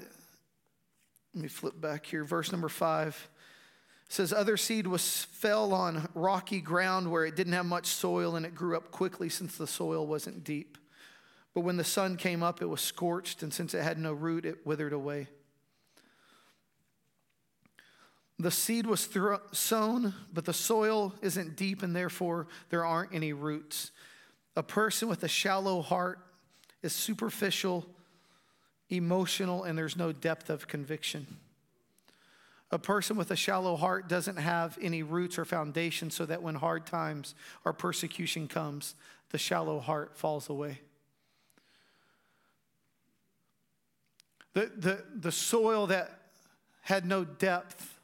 let 1.35 1.43
me 1.43 1.49
flip 1.49 1.79
back 1.81 2.07
here. 2.07 2.25
Verse 2.25 2.51
number 2.51 2.69
five 2.69 3.29
says, 4.09 4.33
Other 4.33 4.57
seed 4.57 4.87
was 4.87 5.25
fell 5.25 5.75
on 5.75 6.09
rocky 6.15 6.61
ground 6.61 7.11
where 7.11 7.27
it 7.27 7.37
didn't 7.37 7.53
have 7.53 7.67
much 7.67 7.87
soil 7.87 8.37
and 8.37 8.47
it 8.47 8.55
grew 8.55 8.77
up 8.77 8.91
quickly 8.91 9.29
since 9.29 9.57
the 9.57 9.67
soil 9.67 10.07
wasn't 10.07 10.45
deep. 10.45 10.79
But 11.55 11.61
when 11.63 11.77
the 11.77 11.85
sun 11.85 12.17
came 12.17 12.43
up, 12.43 12.63
it 12.63 12.67
was 12.67 12.81
scorched, 12.81 13.43
and 13.43 13.53
since 13.53 13.75
it 13.75 13.83
had 13.83 13.99
no 13.99 14.13
root, 14.13 14.45
it 14.45 14.67
withered 14.67 14.93
away. 14.93 15.29
The 18.39 18.51
seed 18.51 18.87
was 18.87 19.07
thro- 19.07 19.41
sown, 19.51 20.15
but 20.33 20.45
the 20.45 20.53
soil 20.53 21.15
isn't 21.23 21.57
deep, 21.57 21.83
and 21.83 21.95
therefore 21.95 22.47
there 22.71 22.85
aren't 22.85 23.13
any 23.13 23.33
roots. 23.33 23.91
A 24.55 24.63
person 24.63 25.09
with 25.09 25.25
a 25.25 25.29
shallow 25.29 25.83
heart 25.83 26.21
is 26.83 26.93
superficial, 26.93 27.85
emotional, 28.91 29.65
and 29.65 29.77
there's 29.77 29.97
no 29.97 30.13
depth 30.13 30.51
of 30.51 30.69
conviction. 30.69 31.27
A 32.71 32.79
person 32.79 33.17
with 33.17 33.31
a 33.31 33.37
shallow 33.37 33.77
heart 33.77 34.09
doesn't 34.09 34.37
have 34.37 34.79
any 34.81 35.03
roots 35.03 35.39
or 35.39 35.45
foundation, 35.45 36.11
so 36.11 36.25
that 36.27 36.43
when 36.43 36.55
hard 36.55 36.87
times 36.87 37.35
or 37.65 37.73
persecution 37.73 38.47
comes, 38.47 38.95
the 39.31 39.39
shallow 39.39 39.81
heart 39.81 40.17
falls 40.17 40.49
away. 40.49 40.81
The, 44.59 44.73
the, 44.77 45.05
the 45.15 45.31
soil 45.31 45.87
that 45.87 46.11
had 46.81 47.07
no 47.07 47.25
depth 47.25 48.01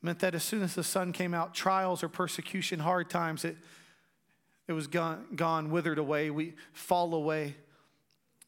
meant 0.00 0.20
that 0.20 0.34
as 0.34 0.42
soon 0.42 0.62
as 0.62 0.74
the 0.74 0.82
sun 0.82 1.12
came 1.12 1.34
out, 1.34 1.52
trials 1.52 2.02
or 2.02 2.08
persecution, 2.08 2.78
hard 2.78 3.10
times, 3.10 3.44
it, 3.44 3.58
it 4.66 4.72
was 4.72 4.86
gone, 4.86 5.26
gone, 5.36 5.70
withered 5.70 5.98
away. 5.98 6.30
We 6.30 6.54
fall 6.72 7.12
away. 7.12 7.54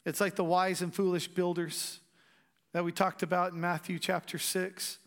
It's 0.03 0.19
like 0.19 0.33
the 0.33 0.43
wise 0.43 0.81
and 0.81 0.91
foolish 0.91 1.27
builders 1.27 1.99
that 2.71 2.83
we 2.83 2.91
talked 2.91 3.21
about 3.21 3.53
in 3.53 3.61
Matthew 3.61 3.99
chapter 3.99 4.39
6. 4.39 4.97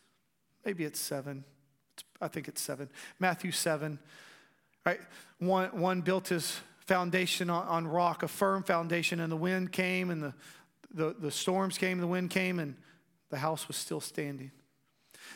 Maybe 0.65 0.85
it's 0.85 1.01
7. 1.01 1.43
I 2.21 2.29
think 2.29 2.47
it's 2.47 2.61
7. 2.61 2.89
Matthew 3.19 3.51
7. 3.51 3.99
Right? 4.87 5.01
One, 5.41 5.81
one 5.81 6.01
built 6.03 6.29
his 6.29 6.61
foundation 6.87 7.51
on, 7.51 7.67
on 7.67 7.89
rock, 7.89 8.23
a 8.23 8.29
firm 8.29 8.63
foundation, 8.63 9.19
and 9.19 9.33
the 9.33 9.37
wind 9.37 9.73
came 9.73 10.11
and 10.11 10.23
the, 10.23 10.35
the, 10.95 11.15
the 11.19 11.31
storms 11.31 11.79
came, 11.79 11.99
the 11.99 12.07
wind 12.07 12.31
came, 12.31 12.59
and 12.59 12.77
the 13.31 13.39
house 13.39 13.67
was 13.69 13.77
still 13.77 14.01
standing. 14.01 14.51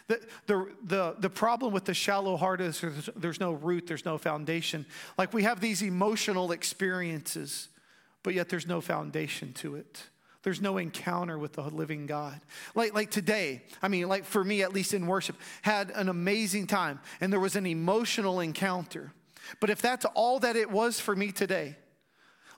The, 0.08 0.20
the, 0.46 0.68
the, 0.84 1.16
the 1.18 1.30
problem 1.30 1.72
with 1.72 1.84
the 1.84 1.94
shallow 1.94 2.36
heart 2.36 2.60
is 2.60 2.80
there's, 2.80 3.10
there's 3.16 3.40
no 3.40 3.52
root, 3.52 3.86
there's 3.86 4.04
no 4.04 4.18
foundation. 4.18 4.86
Like 5.18 5.32
we 5.32 5.42
have 5.42 5.60
these 5.60 5.82
emotional 5.82 6.52
experiences, 6.52 7.68
but 8.22 8.34
yet 8.34 8.48
there's 8.48 8.66
no 8.66 8.80
foundation 8.80 9.52
to 9.54 9.76
it. 9.76 10.02
There's 10.42 10.60
no 10.60 10.78
encounter 10.78 11.38
with 11.38 11.54
the 11.54 11.62
living 11.62 12.06
God. 12.06 12.40
Like, 12.76 12.94
like 12.94 13.10
today, 13.10 13.62
I 13.82 13.88
mean, 13.88 14.08
like 14.08 14.24
for 14.24 14.44
me, 14.44 14.62
at 14.62 14.72
least 14.72 14.94
in 14.94 15.06
worship, 15.06 15.36
had 15.62 15.90
an 15.90 16.08
amazing 16.08 16.68
time 16.68 17.00
and 17.20 17.32
there 17.32 17.40
was 17.40 17.56
an 17.56 17.66
emotional 17.66 18.38
encounter. 18.38 19.12
But 19.60 19.70
if 19.70 19.82
that's 19.82 20.04
all 20.14 20.38
that 20.40 20.54
it 20.54 20.70
was 20.70 21.00
for 21.00 21.16
me 21.16 21.32
today, 21.32 21.76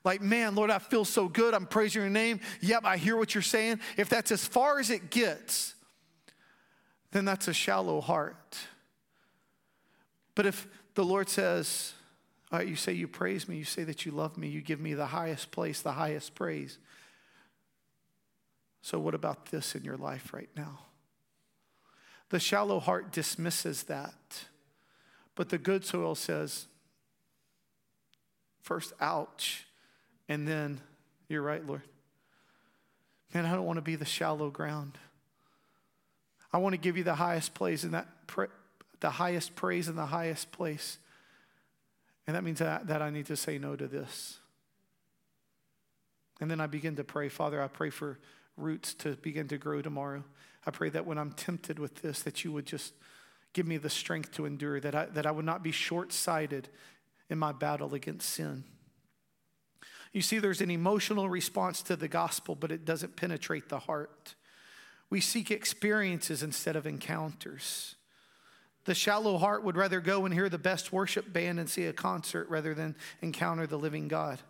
like, 0.09 0.23
man, 0.23 0.55
Lord, 0.55 0.71
I 0.71 0.79
feel 0.79 1.05
so 1.05 1.29
good. 1.29 1.53
I'm 1.53 1.66
praising 1.66 2.01
your 2.01 2.11
name. 2.11 2.40
Yep, 2.62 2.87
I 2.87 2.97
hear 2.97 3.14
what 3.14 3.35
you're 3.35 3.42
saying. 3.42 3.79
If 3.99 4.09
that's 4.09 4.33
as 4.33 4.42
far 4.42 4.79
as 4.79 4.88
it 4.88 5.11
gets, 5.11 5.75
then 7.11 7.27
that's 7.27 7.47
a 7.47 7.53
shallow 7.53 8.01
heart. 8.01 8.57
But 10.35 10.47
if 10.47 10.66
the 10.94 11.05
Lord 11.05 11.29
says, 11.29 11.92
all 12.51 12.59
right, 12.59 12.66
you 12.66 12.75
say 12.75 12.94
you 12.94 13.07
praise 13.07 13.51
me, 13.51 13.59
you 13.59 13.64
say 13.64 13.85
that 13.85 14.07
you 14.07 14.12
love 14.12 14.38
me, 14.38 14.49
you 14.49 14.62
give 14.62 14.81
me 14.81 14.94
the 14.94 15.05
highest 15.05 15.51
place, 15.51 15.83
the 15.83 15.92
highest 15.92 16.35
praise. 16.35 16.79
So, 18.81 18.99
what 18.99 19.14
about 19.14 19.51
this 19.51 19.75
in 19.75 19.85
your 19.85 19.99
life 19.99 20.33
right 20.33 20.49
now? 20.57 20.79
The 22.31 22.40
shallow 22.40 22.81
heart 22.81 23.12
dismisses 23.12 23.83
that. 23.83 24.47
But 25.35 25.51
the 25.51 25.59
good 25.59 25.85
soil 25.85 26.14
says, 26.14 26.66
first, 28.62 28.94
ouch, 29.03 29.66
and 30.29 30.47
then, 30.47 30.81
you're 31.29 31.43
right, 31.43 31.67
Lord. 31.67 31.83
Man, 33.35 33.47
I 33.47 33.53
don't 33.53 33.64
want 33.64 33.79
to 33.79 33.83
be 33.83 33.97
the 33.97 34.05
shallow 34.05 34.51
ground. 34.51 34.99
I 36.53 36.59
want 36.59 36.73
to 36.75 36.79
give 36.79 36.97
you 36.97 37.05
the 37.05 37.14
highest 37.14 37.55
praise 37.55 37.85
in 37.85 37.91
that 37.93 38.07
the 39.01 39.11
highest 39.11 39.55
praise 39.55 39.88
in 39.88 39.97
the 39.97 40.07
highest 40.07 40.51
place. 40.51 40.99
And 42.27 42.35
that 42.37 42.45
means 42.45 42.59
that, 42.59 42.88
that 42.88 43.01
I 43.01 43.11
need 43.11 43.27
to 43.27 43.37
say 43.37 43.59
no 43.59 43.77
to 43.77 43.87
this. 43.87 44.38
And 46.41 46.51
then 46.51 46.61
I 46.61 46.67
begin 46.67 46.97
to 46.97 47.05
pray, 47.05 47.29
Father, 47.29 47.62
I 47.62 47.69
pray 47.69 47.91
for 47.91 48.19
roots 48.57 48.95
to 48.95 49.17
begin 49.17 49.49
to 49.49 49.59
grow 49.59 49.83
tomorrow. 49.83 50.25
I 50.67 50.71
pray 50.71 50.88
that 50.91 51.07
when 51.07 51.17
I'm 51.17 51.33
tempted 51.33 51.79
with 51.79 52.03
this, 52.03 52.23
that 52.23 52.45
you 52.45 52.53
would 52.53 52.67
just 52.67 52.93
give 53.53 53.67
me 53.67 53.77
the 53.77 53.91
strength 53.91 54.33
to 54.33 54.47
endure, 54.47 54.81
that 54.81 54.95
I, 54.95 55.07
that 55.07 55.27
I 55.27 55.31
would 55.31 55.45
not 55.45 55.62
be 55.62 55.73
short 55.73 56.12
sighted 56.12 56.69
in 57.31 57.38
my 57.38 57.53
battle 57.53 57.95
against 57.95 58.29
sin. 58.29 58.64
You 60.18 60.22
see, 60.22 60.40
there's 60.40 60.61
an 60.61 60.72
emotional 60.72 61.28
response 61.28 61.81
to 61.83 61.94
the 61.94 62.09
gospel, 62.09 62.57
but 62.57 62.72
it 62.72 62.85
doesn't 62.85 63.14
penetrate 63.14 63.68
the 63.68 63.78
heart. 63.78 64.35
We 65.11 65.20
seek 65.20 65.52
experiences 65.52 66.42
instead 66.42 66.74
of 66.74 66.88
encounters. 66.88 67.94
The 68.85 68.96
shallow 68.96 69.38
heart 69.38 69.62
would 69.62 69.76
rather 69.76 70.00
go 70.00 70.24
and 70.24 70.35
hear 70.35 70.48
the 70.48 70.59
best 70.59 70.92
worship 70.92 71.33
band 71.33 71.61
and 71.61 71.70
see 71.70 71.85
a 71.85 71.92
concert 71.92 72.48
rather 72.48 72.74
than 72.74 72.96
encounter 73.22 73.64
the 73.68 73.78
living 73.78 74.09
God. 74.09 74.40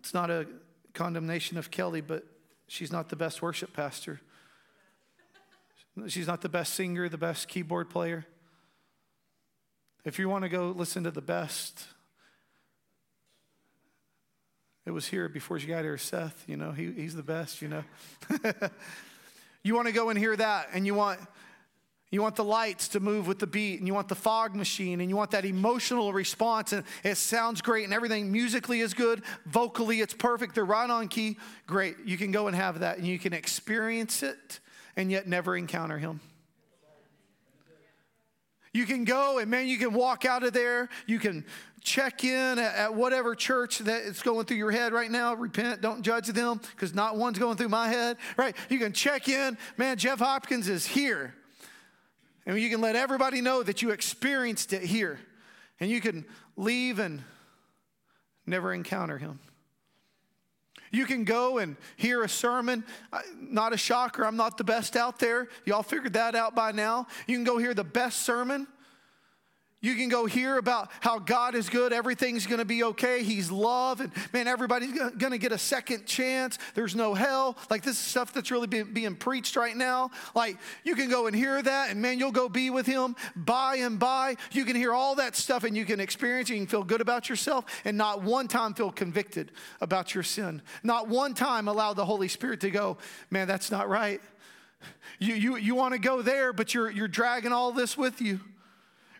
It's 0.00 0.12
not 0.12 0.30
a 0.30 0.44
condemnation 0.92 1.56
of 1.56 1.70
Kelly, 1.70 2.00
but 2.00 2.26
she's 2.66 2.90
not 2.90 3.10
the 3.10 3.16
best 3.16 3.42
worship 3.42 3.72
pastor. 3.72 4.20
She's 6.08 6.26
not 6.26 6.40
the 6.40 6.48
best 6.48 6.74
singer, 6.74 7.08
the 7.08 7.16
best 7.16 7.46
keyboard 7.46 7.90
player. 7.90 8.26
If 10.08 10.18
you 10.18 10.26
want 10.30 10.44
to 10.44 10.48
go 10.48 10.70
listen 10.74 11.04
to 11.04 11.10
the 11.10 11.20
best, 11.20 11.84
it 14.86 14.90
was 14.90 15.06
here 15.06 15.28
before 15.28 15.58
you 15.58 15.66
got 15.66 15.84
here, 15.84 15.98
Seth. 15.98 16.44
You 16.46 16.56
know, 16.56 16.72
he, 16.72 16.90
he's 16.92 17.14
the 17.14 17.22
best, 17.22 17.60
you 17.60 17.68
know. 17.68 17.84
you 19.62 19.74
want 19.74 19.86
to 19.86 19.92
go 19.92 20.08
and 20.08 20.18
hear 20.18 20.34
that, 20.34 20.68
and 20.72 20.86
you 20.86 20.94
want 20.94 21.20
you 22.10 22.22
want 22.22 22.36
the 22.36 22.44
lights 22.44 22.88
to 22.88 23.00
move 23.00 23.26
with 23.26 23.38
the 23.38 23.46
beat, 23.46 23.80
and 23.80 23.86
you 23.86 23.92
want 23.92 24.08
the 24.08 24.14
fog 24.14 24.54
machine, 24.56 25.02
and 25.02 25.10
you 25.10 25.16
want 25.16 25.32
that 25.32 25.44
emotional 25.44 26.10
response, 26.14 26.72
and 26.72 26.84
it 27.04 27.16
sounds 27.16 27.60
great, 27.60 27.84
and 27.84 27.92
everything 27.92 28.32
musically 28.32 28.80
is 28.80 28.94
good, 28.94 29.22
vocally 29.44 30.00
it's 30.00 30.14
perfect, 30.14 30.54
they're 30.54 30.64
right 30.64 30.88
on 30.88 31.08
key. 31.08 31.36
Great. 31.66 31.96
You 32.06 32.16
can 32.16 32.32
go 32.32 32.46
and 32.46 32.56
have 32.56 32.80
that, 32.80 32.96
and 32.96 33.06
you 33.06 33.18
can 33.18 33.34
experience 33.34 34.22
it 34.22 34.60
and 34.96 35.10
yet 35.10 35.28
never 35.28 35.54
encounter 35.54 35.98
Him. 35.98 36.20
You 38.78 38.86
can 38.86 39.02
go 39.02 39.38
and 39.38 39.50
man, 39.50 39.66
you 39.66 39.76
can 39.76 39.92
walk 39.92 40.24
out 40.24 40.44
of 40.44 40.52
there. 40.52 40.88
You 41.08 41.18
can 41.18 41.44
check 41.82 42.22
in 42.22 42.60
at, 42.60 42.74
at 42.76 42.94
whatever 42.94 43.34
church 43.34 43.80
that 43.80 44.02
is 44.02 44.22
going 44.22 44.46
through 44.46 44.58
your 44.58 44.70
head 44.70 44.92
right 44.92 45.10
now. 45.10 45.34
Repent, 45.34 45.80
don't 45.80 46.02
judge 46.02 46.28
them 46.28 46.60
because 46.76 46.94
not 46.94 47.16
one's 47.16 47.40
going 47.40 47.56
through 47.56 47.70
my 47.70 47.88
head, 47.88 48.18
right? 48.36 48.54
You 48.68 48.78
can 48.78 48.92
check 48.92 49.28
in. 49.28 49.58
Man, 49.78 49.96
Jeff 49.96 50.20
Hopkins 50.20 50.68
is 50.68 50.86
here. 50.86 51.34
And 52.46 52.56
you 52.56 52.70
can 52.70 52.80
let 52.80 52.94
everybody 52.94 53.40
know 53.40 53.64
that 53.64 53.82
you 53.82 53.90
experienced 53.90 54.72
it 54.72 54.82
here. 54.82 55.18
And 55.80 55.90
you 55.90 56.00
can 56.00 56.24
leave 56.56 57.00
and 57.00 57.24
never 58.46 58.72
encounter 58.72 59.18
him. 59.18 59.40
You 60.90 61.06
can 61.06 61.24
go 61.24 61.58
and 61.58 61.76
hear 61.96 62.22
a 62.22 62.28
sermon. 62.28 62.84
Not 63.40 63.72
a 63.72 63.76
shocker, 63.76 64.24
I'm 64.24 64.36
not 64.36 64.58
the 64.58 64.64
best 64.64 64.96
out 64.96 65.18
there. 65.18 65.48
Y'all 65.64 65.82
figured 65.82 66.14
that 66.14 66.34
out 66.34 66.54
by 66.54 66.72
now. 66.72 67.06
You 67.26 67.36
can 67.36 67.44
go 67.44 67.58
hear 67.58 67.74
the 67.74 67.84
best 67.84 68.20
sermon 68.20 68.66
you 69.80 69.94
can 69.94 70.08
go 70.08 70.26
hear 70.26 70.58
about 70.58 70.90
how 71.00 71.20
God 71.20 71.54
is 71.54 71.68
good, 71.68 71.92
everything's 71.92 72.46
gonna 72.46 72.64
be 72.64 72.82
okay, 72.82 73.22
He's 73.22 73.48
love, 73.48 74.00
and 74.00 74.10
man, 74.32 74.48
everybody's 74.48 74.92
gonna 75.18 75.38
get 75.38 75.52
a 75.52 75.58
second 75.58 76.04
chance. 76.04 76.58
There's 76.74 76.96
no 76.96 77.14
hell. 77.14 77.56
Like, 77.70 77.82
this 77.82 77.92
is 77.92 77.98
stuff 77.98 78.32
that's 78.32 78.50
really 78.50 78.66
being, 78.66 78.92
being 78.92 79.14
preached 79.14 79.54
right 79.54 79.76
now. 79.76 80.10
Like, 80.34 80.58
you 80.82 80.96
can 80.96 81.08
go 81.08 81.28
and 81.28 81.36
hear 81.36 81.62
that, 81.62 81.90
and 81.90 82.02
man, 82.02 82.18
you'll 82.18 82.32
go 82.32 82.48
be 82.48 82.70
with 82.70 82.86
Him 82.86 83.14
by 83.36 83.76
and 83.76 84.00
by. 84.00 84.36
You 84.50 84.64
can 84.64 84.74
hear 84.74 84.92
all 84.92 85.14
that 85.14 85.36
stuff, 85.36 85.62
and 85.62 85.76
you 85.76 85.84
can 85.84 86.00
experience, 86.00 86.50
you 86.50 86.56
can 86.56 86.66
feel 86.66 86.82
good 86.82 87.00
about 87.00 87.28
yourself, 87.28 87.64
and 87.84 87.96
not 87.96 88.22
one 88.22 88.48
time 88.48 88.74
feel 88.74 88.90
convicted 88.90 89.52
about 89.80 90.12
your 90.12 90.24
sin. 90.24 90.60
Not 90.82 91.08
one 91.08 91.34
time 91.34 91.68
allow 91.68 91.94
the 91.94 92.04
Holy 92.04 92.28
Spirit 92.28 92.60
to 92.62 92.70
go, 92.70 92.98
man, 93.30 93.46
that's 93.46 93.70
not 93.70 93.88
right. 93.88 94.20
You, 95.20 95.34
you, 95.34 95.56
you 95.56 95.76
wanna 95.76 95.98
go 95.98 96.20
there, 96.20 96.52
but 96.52 96.74
you're, 96.74 96.90
you're 96.90 97.06
dragging 97.06 97.52
all 97.52 97.70
this 97.70 97.96
with 97.96 98.20
you 98.20 98.40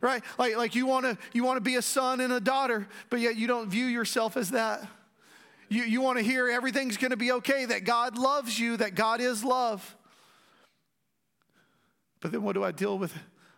right? 0.00 0.22
Like, 0.38 0.56
like 0.56 0.74
you 0.74 0.86
want 0.86 1.04
to 1.04 1.18
you 1.32 1.44
want 1.44 1.56
to 1.56 1.60
be 1.60 1.76
a 1.76 1.82
son 1.82 2.20
and 2.20 2.32
a 2.32 2.40
daughter, 2.40 2.86
but 3.10 3.20
yet 3.20 3.36
you 3.36 3.46
don't 3.46 3.68
view 3.68 3.86
yourself 3.86 4.36
as 4.36 4.50
that. 4.50 4.86
You, 5.68 5.82
you 5.82 6.00
want 6.00 6.18
to 6.18 6.24
hear 6.24 6.48
everything's 6.48 6.96
going 6.96 7.10
to 7.10 7.16
be 7.16 7.32
okay, 7.32 7.66
that 7.66 7.84
God 7.84 8.16
loves 8.16 8.58
you, 8.58 8.78
that 8.78 8.94
God 8.94 9.20
is 9.20 9.44
love. 9.44 9.96
But 12.20 12.32
then 12.32 12.42
what 12.42 12.54
do 12.54 12.64
I 12.64 12.72
deal 12.72 12.98
with 12.98 13.14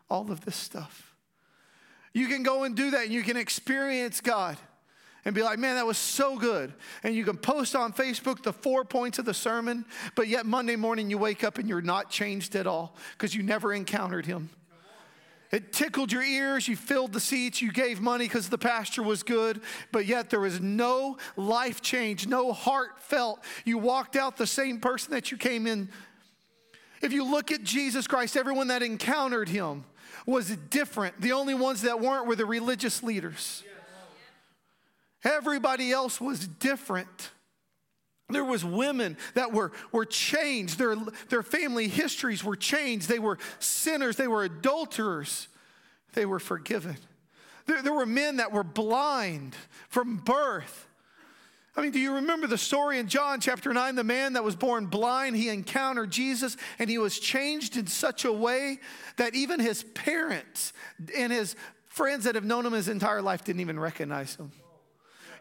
all 0.09 0.31
of 0.31 0.44
this 0.44 0.57
stuff? 0.57 1.14
You 2.12 2.26
can 2.26 2.42
go 2.42 2.64
and 2.64 2.76
do 2.76 2.90
that 2.90 3.05
and 3.05 3.12
you 3.12 3.22
can 3.22 3.37
experience 3.37 4.20
God 4.20 4.57
and 5.24 5.35
be 5.35 5.42
like, 5.42 5.59
man, 5.59 5.76
that 5.76 5.87
was 5.87 5.98
so 5.98 6.37
good. 6.37 6.72
And 7.05 7.14
you 7.14 7.24
can 7.24 7.37
post 7.37 7.76
on 7.76 7.92
Facebook 7.92 8.42
the 8.42 8.53
four 8.53 8.85
points 8.85 9.18
of 9.18 9.24
the 9.24 9.35
sermon, 9.35 9.85
but 10.16 10.26
yet 10.26 10.46
Monday 10.46 10.76
morning 10.76 11.11
you 11.11 11.18
wake 11.18 11.44
up 11.44 11.59
and 11.59 11.68
you're 11.68 11.83
not 11.83 12.11
changed 12.11 12.57
at 12.57 12.66
all 12.66 12.96
because 13.12 13.35
you 13.35 13.42
never 13.42 13.72
encountered 13.72 14.26
Him. 14.26 14.50
It 15.51 15.73
tickled 15.73 16.13
your 16.13 16.23
ears. 16.23 16.69
You 16.69 16.77
filled 16.77 17.13
the 17.13 17.21
seats. 17.21 17.61
You 17.61 17.73
gave 17.73 18.01
money 18.01 18.27
because 18.27 18.49
the 18.49 18.59
pastor 18.59 19.03
was 19.03 19.23
good, 19.23 19.61
but 19.91 20.07
yet 20.07 20.31
there 20.31 20.41
was 20.41 20.61
no 20.61 21.19
life 21.37 21.81
change, 21.81 22.27
no 22.27 22.53
heartfelt. 22.53 23.41
You 23.65 23.79
walked 23.79 24.15
out 24.15 24.37
the 24.37 24.47
same 24.47 24.79
person 24.79 25.13
that 25.13 25.31
you 25.33 25.37
came 25.37 25.67
in. 25.67 25.89
If 27.03 27.13
you 27.13 27.25
look 27.25 27.51
at 27.51 27.65
Jesus 27.65 28.07
Christ, 28.07 28.37
everyone 28.37 28.69
that 28.69 28.83
encountered 28.83 29.49
him 29.49 29.85
was 30.27 30.51
different. 30.71 31.21
The 31.21 31.33
only 31.33 31.55
ones 31.55 31.83
that 31.83 32.01
weren't 32.01 32.27
were 32.27 32.37
the 32.37 32.47
religious 32.47 33.03
leaders. 33.03 33.65
Everybody 35.25 35.93
else 35.93 36.21
was 36.21 36.47
different. 36.47 37.31
There 38.33 38.45
was 38.45 38.64
women 38.64 39.16
that 39.35 39.53
were, 39.53 39.73
were 39.93 40.05
changed. 40.05 40.79
Their, 40.79 40.97
their 41.29 41.43
family 41.43 41.88
histories 41.88 42.45
were 42.45 42.57
changed. 42.57 43.09
They 43.09 43.19
were 43.19 43.38
sinners. 43.59 44.16
They 44.16 44.29
were 44.29 44.45
adulterers. 44.45 45.49
They 46.14 46.27
were 46.27 46.40
forgiven. 46.40 46.97
There, 47.66 47.83
there 47.83 47.93
were 47.93 48.07
men 48.07 48.37
that 48.37 48.53
were 48.53 48.64
blind 48.64 49.55
from 49.88 50.16
birth. 50.16 50.88
I 51.77 51.83
mean, 51.83 51.93
do 51.93 52.01
you 52.01 52.14
remember 52.14 52.47
the 52.47 52.59
story 52.59 52.99
in 52.99 53.07
John 53.07 53.40
chapter 53.40 53.73
9? 53.73 53.95
The 53.95 54.05
man 54.05 54.33
that 54.33 54.43
was 54.43 54.57
born 54.57 54.87
blind, 54.87 55.37
he 55.37 55.49
encountered 55.49 56.11
Jesus 56.11 56.57
and 56.79 56.90
he 56.90 56.99
was 56.99 57.19
changed 57.19 57.77
in 57.77 57.87
such 57.87 58.25
a 58.25 58.33
way 58.33 58.81
that 59.16 59.35
even 59.35 59.61
his 59.61 59.85
parents 59.95 60.73
and 61.16 61.33
his 61.33 61.55
friends 61.87 62.25
that 62.25 62.35
have 62.35 62.45
known 62.45 62.66
him 62.66 62.73
his 62.73 62.88
entire 62.88 63.23
life 63.23 63.45
didn't 63.45 63.61
even 63.61 63.79
recognize 63.79 64.35
him. 64.35 64.51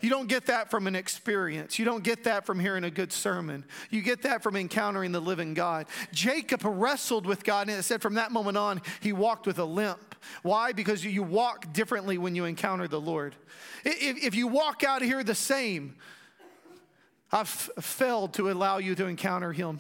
You 0.02 0.10
don't 0.10 0.28
get 0.28 0.46
that 0.46 0.70
from 0.72 0.88
an 0.88 0.96
experience. 0.96 1.78
You 1.78 1.86
don't 1.86 2.04
get 2.04 2.24
that 2.24 2.46
from 2.46 2.60
hearing 2.60 2.84
a 2.84 2.92
good 2.92 3.12
sermon. 3.12 3.66
You 3.90 4.02
get 4.02 4.22
that 4.24 4.42
from 4.42 4.56
encountering 4.56 5.12
the 5.12 5.20
living 5.20 5.54
God. 5.54 5.88
Jacob 6.12 6.62
wrestled 6.64 7.26
with 7.26 7.44
God, 7.44 7.68
and 7.68 7.78
it 7.78 7.84
said 7.84 8.02
from 8.02 8.14
that 8.16 8.32
moment 8.32 8.58
on, 8.58 8.82
he 9.02 9.12
walked 9.14 9.46
with 9.46 9.60
a 9.60 9.66
limp. 9.66 10.16
Why? 10.42 10.72
Because 10.72 11.04
you 11.04 11.24
walk 11.24 11.74
differently 11.74 12.18
when 12.18 12.36
you 12.36 12.46
encounter 12.46 12.88
the 12.88 13.00
Lord. 13.00 13.36
If, 13.84 14.24
if 14.24 14.36
you 14.36 14.48
walk 14.48 14.84
out 14.84 15.02
of 15.02 15.08
here 15.08 15.24
the 15.24 15.36
same, 15.36 15.96
I've 17.32 17.48
failed 17.48 18.34
to 18.34 18.50
allow 18.50 18.78
you 18.78 18.96
to 18.96 19.06
encounter 19.06 19.52
him. 19.52 19.80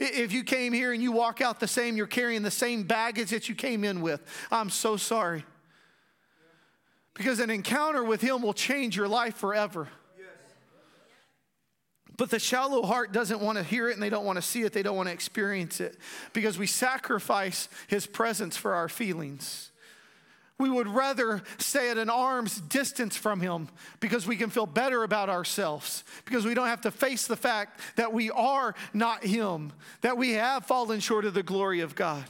If 0.00 0.32
you 0.32 0.44
came 0.44 0.72
here 0.72 0.92
and 0.92 1.02
you 1.02 1.10
walk 1.10 1.40
out 1.40 1.58
the 1.58 1.66
same, 1.66 1.96
you're 1.96 2.06
carrying 2.06 2.42
the 2.42 2.50
same 2.50 2.84
baggage 2.84 3.30
that 3.30 3.48
you 3.48 3.54
came 3.54 3.82
in 3.82 4.00
with. 4.00 4.20
I'm 4.50 4.70
so 4.70 4.96
sorry. 4.96 5.44
Because 7.18 7.40
an 7.40 7.50
encounter 7.50 8.02
with 8.02 8.22
Him 8.22 8.40
will 8.40 8.54
change 8.54 8.96
your 8.96 9.08
life 9.08 9.34
forever. 9.34 9.88
But 12.16 12.30
the 12.30 12.38
shallow 12.38 12.82
heart 12.82 13.12
doesn't 13.12 13.40
want 13.40 13.58
to 13.58 13.64
hear 13.64 13.88
it 13.88 13.94
and 13.94 14.02
they 14.02 14.10
don't 14.10 14.24
want 14.24 14.36
to 14.36 14.42
see 14.42 14.62
it, 14.62 14.72
they 14.72 14.82
don't 14.82 14.96
want 14.96 15.08
to 15.08 15.12
experience 15.12 15.80
it 15.80 15.96
because 16.32 16.58
we 16.58 16.66
sacrifice 16.66 17.68
His 17.86 18.06
presence 18.06 18.56
for 18.56 18.74
our 18.74 18.88
feelings. 18.88 19.70
We 20.58 20.68
would 20.68 20.88
rather 20.88 21.42
stay 21.58 21.90
at 21.90 21.98
an 21.98 22.10
arm's 22.10 22.60
distance 22.60 23.16
from 23.16 23.40
Him 23.40 23.68
because 24.00 24.26
we 24.26 24.36
can 24.36 24.50
feel 24.50 24.66
better 24.66 25.04
about 25.04 25.28
ourselves, 25.28 26.02
because 26.24 26.44
we 26.44 26.54
don't 26.54 26.66
have 26.66 26.80
to 26.80 26.90
face 26.90 27.28
the 27.28 27.36
fact 27.36 27.80
that 27.94 28.12
we 28.12 28.30
are 28.30 28.74
not 28.92 29.24
Him, 29.24 29.72
that 30.00 30.18
we 30.18 30.32
have 30.32 30.66
fallen 30.66 30.98
short 30.98 31.24
of 31.24 31.34
the 31.34 31.44
glory 31.44 31.78
of 31.80 31.94
God. 31.94 32.24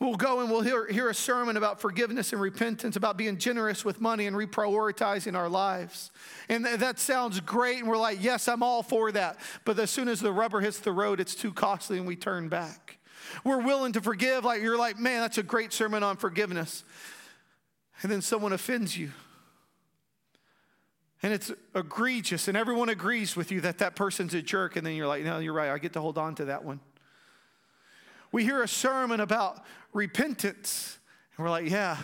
We'll 0.00 0.16
go 0.16 0.40
and 0.40 0.50
we'll 0.50 0.62
hear, 0.62 0.86
hear 0.86 1.10
a 1.10 1.14
sermon 1.14 1.58
about 1.58 1.78
forgiveness 1.78 2.32
and 2.32 2.40
repentance, 2.40 2.96
about 2.96 3.18
being 3.18 3.36
generous 3.36 3.84
with 3.84 4.00
money 4.00 4.26
and 4.26 4.34
reprioritizing 4.34 5.36
our 5.36 5.50
lives. 5.50 6.10
And 6.48 6.64
th- 6.64 6.80
that 6.80 6.98
sounds 6.98 7.38
great. 7.40 7.80
And 7.80 7.88
we're 7.88 7.98
like, 7.98 8.22
yes, 8.22 8.48
I'm 8.48 8.62
all 8.62 8.82
for 8.82 9.12
that. 9.12 9.38
But 9.66 9.78
as 9.78 9.90
soon 9.90 10.08
as 10.08 10.18
the 10.18 10.32
rubber 10.32 10.62
hits 10.62 10.78
the 10.78 10.90
road, 10.90 11.20
it's 11.20 11.34
too 11.34 11.52
costly 11.52 11.98
and 11.98 12.06
we 12.06 12.16
turn 12.16 12.48
back. 12.48 12.98
We're 13.44 13.60
willing 13.60 13.92
to 13.92 14.00
forgive. 14.00 14.42
Like, 14.42 14.62
you're 14.62 14.78
like, 14.78 14.98
man, 14.98 15.20
that's 15.20 15.36
a 15.36 15.42
great 15.42 15.70
sermon 15.70 16.02
on 16.02 16.16
forgiveness. 16.16 16.82
And 18.00 18.10
then 18.10 18.22
someone 18.22 18.54
offends 18.54 18.96
you. 18.96 19.10
And 21.22 21.34
it's 21.34 21.52
egregious, 21.74 22.48
and 22.48 22.56
everyone 22.56 22.88
agrees 22.88 23.36
with 23.36 23.52
you 23.52 23.60
that 23.60 23.76
that 23.78 23.94
person's 23.94 24.32
a 24.32 24.40
jerk. 24.40 24.76
And 24.76 24.86
then 24.86 24.94
you're 24.94 25.06
like, 25.06 25.22
no, 25.22 25.38
you're 25.38 25.52
right. 25.52 25.68
I 25.68 25.76
get 25.76 25.92
to 25.92 26.00
hold 26.00 26.16
on 26.16 26.34
to 26.36 26.46
that 26.46 26.64
one. 26.64 26.80
We 28.32 28.44
hear 28.44 28.62
a 28.62 28.68
sermon 28.68 29.20
about 29.20 29.64
repentance, 29.92 30.98
and 31.36 31.44
we're 31.44 31.50
like, 31.50 31.68
yeah. 31.68 31.96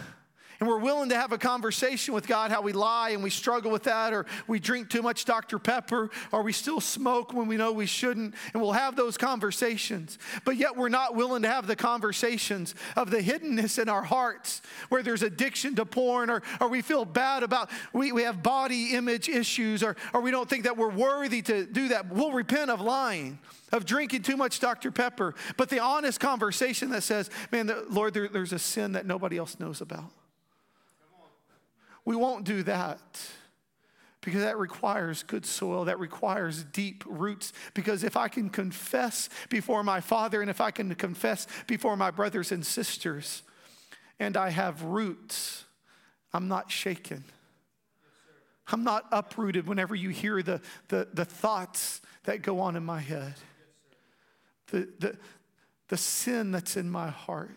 And 0.61 0.69
we're 0.69 0.79
willing 0.79 1.11
to 1.11 1.17
have 1.17 1.33
a 1.33 1.39
conversation 1.39 2.15
with 2.15 2.27
God 2.27 2.51
how 2.51 2.63
we 2.63 2.73
lie 2.73 3.11
and 3.11 3.23
we 3.23 3.31
struggle 3.31 3.71
with 3.71 3.85
that, 3.85 4.13
or 4.13 4.27
we 4.47 4.59
drink 4.59 4.89
too 4.89 5.03
much 5.03 5.25
Dr. 5.25 5.59
Pepper, 5.59 6.11
or 6.33 6.43
we 6.43 6.53
still 6.53 6.81
smoke 6.81 7.33
when 7.33 7.47
we 7.47 7.57
know 7.57 7.73
we 7.73 7.87
shouldn't, 7.87 8.35
and 8.53 8.63
we'll 8.63 8.73
have 8.73 8.97
those 8.97 9.17
conversations. 9.17 10.19
But 10.45 10.57
yet 10.57 10.77
we're 10.77 10.89
not 10.89 11.15
willing 11.15 11.43
to 11.43 11.49
have 11.49 11.67
the 11.67 11.77
conversations 11.77 12.75
of 12.97 13.11
the 13.11 13.19
hiddenness 13.19 13.81
in 13.81 13.89
our 13.89 14.03
hearts 14.03 14.63
where 14.89 15.03
there's 15.03 15.23
addiction 15.23 15.75
to 15.77 15.85
porn, 15.85 16.31
or, 16.31 16.43
or 16.61 16.69
we 16.69 16.83
feel 16.83 17.05
bad 17.05 17.43
about, 17.43 17.71
we, 17.93 18.13
we 18.13 18.23
have 18.23 18.43
body 18.43 18.95
image 18.95 19.29
issues, 19.29 19.83
or, 19.83 19.97
or 20.15 20.21
we 20.21 20.31
don't 20.31 20.49
think 20.49 20.65
that 20.65 20.77
we're 20.77 20.91
worthy 20.91 21.43
to 21.43 21.67
do 21.67 21.89
that. 21.89 22.09
We'll 22.09 22.33
repent 22.33 22.71
of 22.71 22.81
lying 22.81 23.39
of 23.73 23.85
drinking 23.85 24.23
too 24.23 24.37
much 24.37 24.61
Dr. 24.61 24.91
Pepper, 24.91 25.35
but 25.57 25.69
the 25.69 25.81
honest 25.81 26.21
conversation 26.21 26.91
that 26.91 27.03
says, 27.03 27.31
man, 27.51 27.67
the, 27.67 27.85
Lord, 27.91 28.15
there, 28.15 28.29
there's 28.29 28.53
a 28.53 28.59
sin 28.59 28.93
that 28.93 29.07
nobody 29.07 29.37
else 29.37 29.59
knows 29.59 29.81
about. 29.81 30.13
We 32.07 32.17
won't 32.17 32.45
do 32.45 32.63
that 32.63 33.21
because 34.23 34.41
that 34.43 34.57
requires 34.59 35.23
good 35.23 35.45
soil, 35.45 35.85
that 35.85 36.01
requires 36.01 36.65
deep 36.65 37.05
roots. 37.07 37.53
Because 37.75 38.03
if 38.03 38.17
I 38.17 38.29
can 38.29 38.49
confess 38.49 39.29
before 39.51 39.85
my 39.85 40.01
Father 40.01 40.41
and 40.41 40.49
if 40.49 40.61
I 40.61 40.71
can 40.71 40.95
confess 40.95 41.47
before 41.67 41.97
my 41.97 42.11
brothers 42.11 42.51
and 42.51 42.65
sisters, 42.65 43.43
and 44.19 44.37
I 44.37 44.49
have 44.49 44.83
roots, 44.83 45.65
I'm 46.33 46.49
not 46.49 46.71
shaken. 46.71 47.25
I'm 48.69 48.83
not 48.83 49.05
uprooted 49.13 49.67
whenever 49.67 49.95
you 49.95 50.09
hear 50.09 50.43
the, 50.43 50.63
the, 50.89 51.07
the 51.13 51.25
thoughts 51.25 52.01
that 52.25 52.43
go 52.43 52.61
on 52.61 52.75
in 52.77 52.85
my 52.85 53.01
head 53.01 53.35
the, 54.69 54.89
the, 54.99 55.17
the 55.89 55.97
sin 55.97 56.51
that's 56.51 56.77
in 56.77 56.91
my 56.91 57.09
heart. 57.09 57.57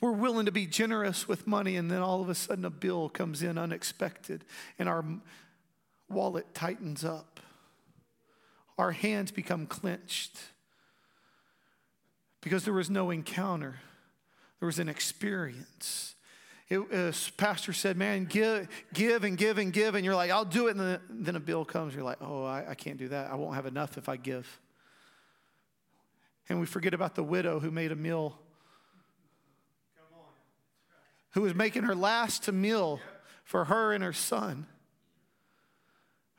We're 0.00 0.12
willing 0.12 0.46
to 0.46 0.52
be 0.52 0.66
generous 0.66 1.26
with 1.26 1.46
money, 1.46 1.76
and 1.76 1.90
then 1.90 2.00
all 2.00 2.20
of 2.20 2.28
a 2.28 2.34
sudden 2.34 2.64
a 2.64 2.70
bill 2.70 3.08
comes 3.08 3.42
in 3.42 3.58
unexpected, 3.58 4.44
and 4.78 4.88
our 4.88 5.04
wallet 6.08 6.54
tightens 6.54 7.04
up. 7.04 7.40
Our 8.78 8.92
hands 8.92 9.32
become 9.32 9.66
clenched 9.66 10.38
because 12.40 12.64
there 12.64 12.74
was 12.74 12.88
no 12.88 13.10
encounter, 13.10 13.80
there 14.60 14.66
was 14.66 14.78
an 14.78 14.88
experience. 14.88 16.14
It, 16.68 16.80
uh, 16.92 17.12
pastor 17.38 17.72
said, 17.72 17.96
"Man, 17.96 18.26
give, 18.26 18.68
give, 18.92 19.24
and 19.24 19.38
give 19.38 19.56
and 19.58 19.72
give," 19.72 19.94
and 19.94 20.04
you're 20.04 20.14
like, 20.14 20.30
"I'll 20.30 20.44
do 20.44 20.68
it," 20.68 20.76
and 20.76 20.80
then, 20.80 21.00
then 21.08 21.36
a 21.36 21.40
bill 21.40 21.64
comes. 21.64 21.94
You're 21.94 22.04
like, 22.04 22.18
"Oh, 22.20 22.44
I, 22.44 22.70
I 22.70 22.74
can't 22.74 22.98
do 22.98 23.08
that. 23.08 23.30
I 23.30 23.36
won't 23.36 23.54
have 23.54 23.64
enough 23.64 23.96
if 23.96 24.08
I 24.08 24.16
give." 24.16 24.60
And 26.48 26.60
we 26.60 26.66
forget 26.66 26.94
about 26.94 27.14
the 27.14 27.22
widow 27.22 27.58
who 27.58 27.70
made 27.70 27.90
a 27.90 27.96
meal, 27.96 28.38
who 31.32 31.42
was 31.42 31.54
making 31.54 31.84
her 31.84 31.94
last 31.94 32.50
meal 32.50 33.00
for 33.44 33.66
her 33.66 33.92
and 33.92 34.02
her 34.02 34.12
son. 34.12 34.66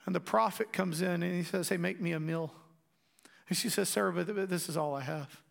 And 0.05 0.15
the 0.15 0.19
prophet 0.19 0.73
comes 0.73 1.01
in 1.01 1.23
and 1.23 1.35
he 1.35 1.43
says, 1.43 1.69
Hey, 1.69 1.77
make 1.77 2.01
me 2.01 2.13
a 2.13 2.19
meal. 2.19 2.53
And 3.47 3.57
she 3.57 3.69
says, 3.69 3.89
Sir, 3.89 4.11
but 4.11 4.49
this 4.49 4.69
is 4.69 4.77
all 4.77 4.95
I 4.95 5.01
have. 5.01 5.41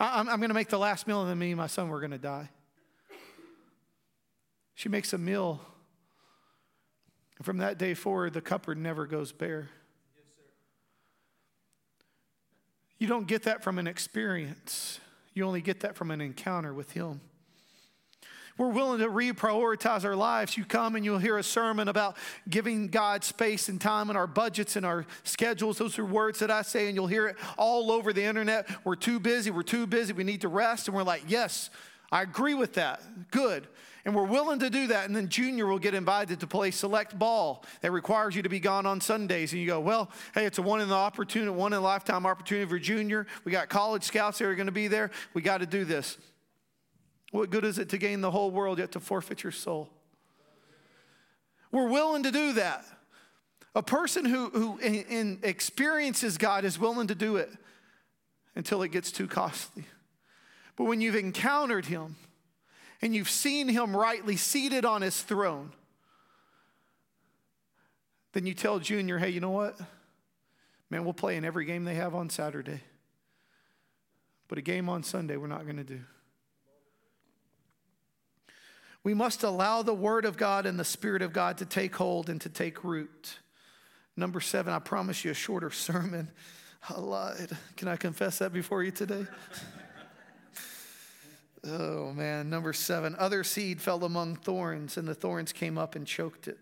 I'm, 0.00 0.28
I'm 0.28 0.38
going 0.38 0.50
to 0.50 0.54
make 0.54 0.68
the 0.68 0.78
last 0.78 1.06
meal, 1.06 1.20
and 1.20 1.30
then 1.30 1.38
me 1.38 1.50
and 1.50 1.58
my 1.58 1.66
son, 1.66 1.88
we're 1.88 2.00
going 2.00 2.10
to 2.10 2.18
die. 2.18 2.50
She 4.74 4.88
makes 4.88 5.12
a 5.12 5.18
meal. 5.18 5.60
And 7.38 7.46
from 7.46 7.58
that 7.58 7.78
day 7.78 7.94
forward, 7.94 8.32
the 8.32 8.40
cupboard 8.40 8.78
never 8.78 9.06
goes 9.06 9.32
bare. 9.32 9.68
You 12.98 13.08
don't 13.08 13.26
get 13.26 13.44
that 13.44 13.62
from 13.62 13.78
an 13.78 13.86
experience, 13.86 15.00
you 15.34 15.44
only 15.44 15.60
get 15.60 15.80
that 15.80 15.96
from 15.96 16.10
an 16.10 16.20
encounter 16.20 16.72
with 16.72 16.92
Him. 16.92 17.20
We're 18.58 18.70
willing 18.70 19.00
to 19.00 19.08
reprioritize 19.08 20.04
our 20.04 20.14
lives. 20.14 20.56
You 20.56 20.64
come 20.64 20.94
and 20.94 21.04
you'll 21.04 21.18
hear 21.18 21.38
a 21.38 21.42
sermon 21.42 21.88
about 21.88 22.16
giving 22.48 22.88
God 22.88 23.24
space 23.24 23.68
and 23.68 23.80
time 23.80 24.10
in 24.10 24.16
our 24.16 24.26
budgets 24.26 24.76
and 24.76 24.84
our 24.84 25.06
schedules. 25.24 25.78
Those 25.78 25.98
are 25.98 26.04
words 26.04 26.40
that 26.40 26.50
I 26.50 26.62
say, 26.62 26.86
and 26.86 26.94
you'll 26.94 27.06
hear 27.06 27.28
it 27.28 27.36
all 27.56 27.90
over 27.90 28.12
the 28.12 28.22
internet. 28.22 28.68
We're 28.84 28.96
too 28.96 29.18
busy. 29.18 29.50
We're 29.50 29.62
too 29.62 29.86
busy. 29.86 30.12
We 30.12 30.24
need 30.24 30.42
to 30.42 30.48
rest. 30.48 30.88
And 30.88 30.96
we're 30.96 31.02
like, 31.02 31.24
yes, 31.28 31.70
I 32.10 32.22
agree 32.22 32.54
with 32.54 32.74
that. 32.74 33.02
Good. 33.30 33.66
And 34.04 34.14
we're 34.14 34.26
willing 34.26 34.58
to 34.58 34.68
do 34.68 34.88
that. 34.88 35.06
And 35.06 35.14
then 35.14 35.28
Junior 35.28 35.66
will 35.66 35.78
get 35.78 35.94
invited 35.94 36.40
to 36.40 36.46
play 36.46 36.72
select 36.72 37.18
ball 37.18 37.64
that 37.80 37.92
requires 37.92 38.34
you 38.34 38.42
to 38.42 38.48
be 38.48 38.58
gone 38.58 38.84
on 38.84 39.00
Sundays. 39.00 39.52
And 39.52 39.62
you 39.62 39.68
go, 39.68 39.80
well, 39.80 40.10
hey, 40.34 40.44
it's 40.44 40.58
a 40.58 40.62
one 40.62 40.80
in 40.80 40.88
the 40.88 40.94
opportunity, 40.94 41.50
one 41.50 41.72
in 41.72 41.78
a 41.78 41.82
lifetime 41.82 42.26
opportunity 42.26 42.68
for 42.68 42.78
Junior. 42.78 43.26
We 43.44 43.52
got 43.52 43.68
college 43.68 44.02
scouts 44.02 44.38
that 44.38 44.46
are 44.46 44.54
going 44.56 44.66
to 44.66 44.72
be 44.72 44.88
there. 44.88 45.10
We 45.34 45.42
got 45.42 45.58
to 45.58 45.66
do 45.66 45.84
this. 45.84 46.18
What 47.32 47.50
good 47.50 47.64
is 47.64 47.78
it 47.78 47.88
to 47.88 47.98
gain 47.98 48.20
the 48.20 48.30
whole 48.30 48.52
world 48.52 48.78
yet 48.78 48.92
to 48.92 49.00
forfeit 49.00 49.42
your 49.42 49.50
soul? 49.50 49.90
We're 51.72 51.88
willing 51.88 52.22
to 52.22 52.30
do 52.30 52.52
that. 52.52 52.84
A 53.74 53.82
person 53.82 54.24
who, 54.24 54.50
who 54.50 54.78
in, 54.78 54.94
in 54.94 55.38
experiences 55.42 56.38
God 56.38 56.64
is 56.64 56.78
willing 56.78 57.08
to 57.08 57.16
do 57.16 57.36
it 57.36 57.50
until 58.54 58.82
it 58.82 58.92
gets 58.92 59.10
too 59.10 59.26
costly. 59.26 59.84
But 60.76 60.84
when 60.84 61.00
you've 61.00 61.16
encountered 61.16 61.86
Him, 61.86 62.14
and 63.02 63.14
you've 63.14 63.28
seen 63.28 63.68
him 63.68 63.96
rightly 63.96 64.36
seated 64.36 64.84
on 64.84 65.02
his 65.02 65.20
throne, 65.20 65.72
then 68.32 68.46
you 68.46 68.54
tell 68.54 68.78
Junior, 68.78 69.18
hey, 69.18 69.28
you 69.28 69.40
know 69.40 69.50
what? 69.50 69.78
Man, 70.88 71.04
we'll 71.04 71.12
play 71.12 71.36
in 71.36 71.44
every 71.44 71.64
game 71.64 71.84
they 71.84 71.96
have 71.96 72.14
on 72.14 72.30
Saturday. 72.30 72.80
But 74.46 74.58
a 74.58 74.62
game 74.62 74.88
on 74.88 75.02
Sunday, 75.02 75.36
we're 75.36 75.48
not 75.48 75.64
going 75.64 75.78
to 75.78 75.84
do. 75.84 76.00
We 79.04 79.14
must 79.14 79.42
allow 79.42 79.82
the 79.82 79.94
Word 79.94 80.24
of 80.24 80.36
God 80.36 80.64
and 80.64 80.78
the 80.78 80.84
Spirit 80.84 81.22
of 81.22 81.32
God 81.32 81.58
to 81.58 81.64
take 81.64 81.96
hold 81.96 82.28
and 82.28 82.40
to 82.42 82.48
take 82.48 82.84
root. 82.84 83.38
Number 84.16 84.40
seven, 84.40 84.72
I 84.72 84.78
promise 84.78 85.24
you 85.24 85.30
a 85.30 85.34
shorter 85.34 85.70
sermon. 85.72 86.30
I 86.88 86.98
lied. 86.98 87.56
Can 87.76 87.88
I 87.88 87.96
confess 87.96 88.38
that 88.38 88.52
before 88.52 88.82
you 88.82 88.90
today? 88.90 89.26
Oh 91.64 92.12
man, 92.12 92.50
number 92.50 92.72
seven. 92.72 93.14
Other 93.18 93.44
seed 93.44 93.80
fell 93.80 94.04
among 94.04 94.36
thorns, 94.36 94.96
and 94.96 95.06
the 95.06 95.14
thorns 95.14 95.52
came 95.52 95.78
up 95.78 95.94
and 95.94 96.04
choked 96.06 96.48
it. 96.48 96.58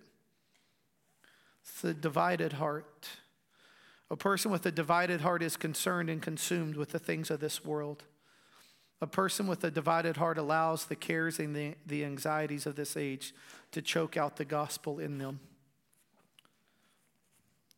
It's 1.62 1.80
the 1.80 1.94
divided 1.94 2.54
heart. 2.54 3.08
A 4.10 4.16
person 4.16 4.50
with 4.50 4.66
a 4.66 4.70
divided 4.70 5.20
heart 5.20 5.42
is 5.42 5.56
concerned 5.56 6.10
and 6.10 6.20
consumed 6.20 6.76
with 6.76 6.90
the 6.90 6.98
things 6.98 7.30
of 7.30 7.40
this 7.40 7.64
world. 7.64 8.04
A 9.02 9.06
person 9.06 9.46
with 9.46 9.64
a 9.64 9.70
divided 9.70 10.18
heart 10.18 10.36
allows 10.36 10.84
the 10.84 10.96
cares 10.96 11.38
and 11.38 11.56
the, 11.56 11.74
the 11.86 12.04
anxieties 12.04 12.66
of 12.66 12.76
this 12.76 12.96
age 12.96 13.34
to 13.72 13.80
choke 13.80 14.16
out 14.16 14.36
the 14.36 14.44
gospel 14.44 14.98
in 14.98 15.18
them. 15.18 15.40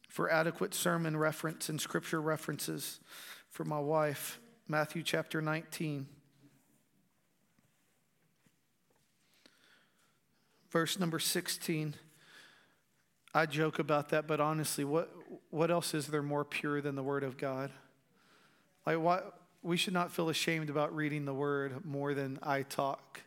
For 0.08 0.30
adequate 0.30 0.74
sermon 0.74 1.16
reference 1.16 1.68
and 1.68 1.80
scripture 1.80 2.20
references 2.20 3.00
for 3.48 3.64
my 3.64 3.78
wife, 3.78 4.40
Matthew 4.68 5.02
chapter 5.02 5.40
19. 5.40 6.06
verse 10.72 10.98
number 10.98 11.18
16. 11.18 11.94
I 13.34 13.46
joke 13.46 13.78
about 13.78 14.08
that, 14.08 14.26
but 14.26 14.40
honestly, 14.40 14.84
what, 14.84 15.10
what 15.50 15.70
else 15.70 15.94
is 15.94 16.06
there 16.06 16.22
more 16.22 16.44
pure 16.44 16.80
than 16.80 16.96
the 16.96 17.02
Word 17.02 17.22
of 17.22 17.36
God? 17.36 17.70
Like, 18.86 18.98
what, 18.98 19.38
we 19.62 19.76
should 19.76 19.92
not 19.92 20.10
feel 20.10 20.28
ashamed 20.28 20.70
about 20.70 20.94
reading 20.94 21.24
the 21.24 21.34
Word 21.34 21.84
more 21.84 22.14
than 22.14 22.38
I 22.42 22.62
talk. 22.62 23.20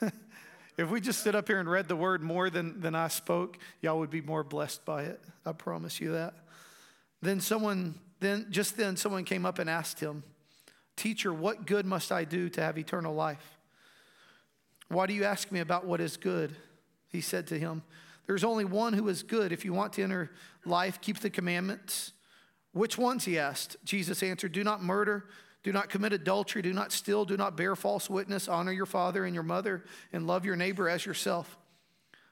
if 0.76 0.88
we 0.88 1.00
just 1.00 1.20
stood 1.20 1.34
up 1.34 1.48
here 1.48 1.58
and 1.58 1.68
read 1.68 1.88
the 1.88 1.96
Word 1.96 2.22
more 2.22 2.48
than, 2.48 2.80
than 2.80 2.94
I 2.94 3.08
spoke, 3.08 3.58
y'all 3.82 3.98
would 3.98 4.10
be 4.10 4.20
more 4.20 4.44
blessed 4.44 4.84
by 4.84 5.04
it. 5.04 5.20
I 5.44 5.52
promise 5.52 6.00
you 6.00 6.12
that. 6.12 6.34
Then 7.20 7.40
someone, 7.40 7.96
then 8.20 8.46
just 8.50 8.76
then, 8.76 8.96
someone 8.96 9.24
came 9.24 9.44
up 9.44 9.58
and 9.58 9.68
asked 9.68 9.98
him, 9.98 10.22
Teacher, 10.96 11.32
what 11.32 11.66
good 11.66 11.86
must 11.86 12.12
I 12.12 12.24
do 12.24 12.48
to 12.50 12.60
have 12.60 12.78
eternal 12.78 13.14
life? 13.14 13.58
Why 14.88 15.06
do 15.06 15.12
you 15.12 15.24
ask 15.24 15.50
me 15.50 15.60
about 15.60 15.86
what 15.86 16.00
is 16.00 16.16
good? 16.16 16.54
He 17.08 17.20
said 17.20 17.46
to 17.48 17.58
him, 17.58 17.82
There's 18.26 18.44
only 18.44 18.64
one 18.64 18.92
who 18.92 19.08
is 19.08 19.22
good. 19.22 19.52
If 19.52 19.64
you 19.64 19.72
want 19.72 19.92
to 19.94 20.02
enter 20.02 20.30
life, 20.64 21.00
keep 21.00 21.18
the 21.18 21.30
commandments. 21.30 22.12
Which 22.72 22.96
ones? 22.96 23.24
He 23.24 23.38
asked. 23.38 23.76
Jesus 23.84 24.22
answered, 24.22 24.52
Do 24.52 24.62
not 24.62 24.82
murder, 24.82 25.24
Do 25.62 25.72
not 25.72 25.88
commit 25.88 26.12
adultery. 26.12 26.62
Do 26.62 26.72
not 26.72 26.92
steal. 26.92 27.24
Do 27.24 27.36
not 27.36 27.56
bear 27.56 27.74
false 27.76 28.08
witness. 28.08 28.48
Honor 28.48 28.72
your 28.72 28.86
father 28.86 29.24
and 29.24 29.34
your 29.34 29.42
mother, 29.42 29.84
and 30.12 30.26
love 30.26 30.44
your 30.44 30.56
neighbor 30.56 30.88
as 30.88 31.04
yourself. 31.04 31.58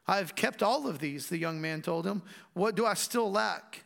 I 0.07 0.18
have 0.18 0.37
kept 0.37 0.62
all 0.62 0.87
of 0.87 1.01
these, 1.01 1.29
the 1.29 1.39
young 1.39 1.61
man 1.61 1.83
told 1.83 2.07
him. 2.07 2.22
What 2.53 2.77
do 2.77 2.87
I 2.87 2.95
still 2.95 3.31
lack? 3.31 3.85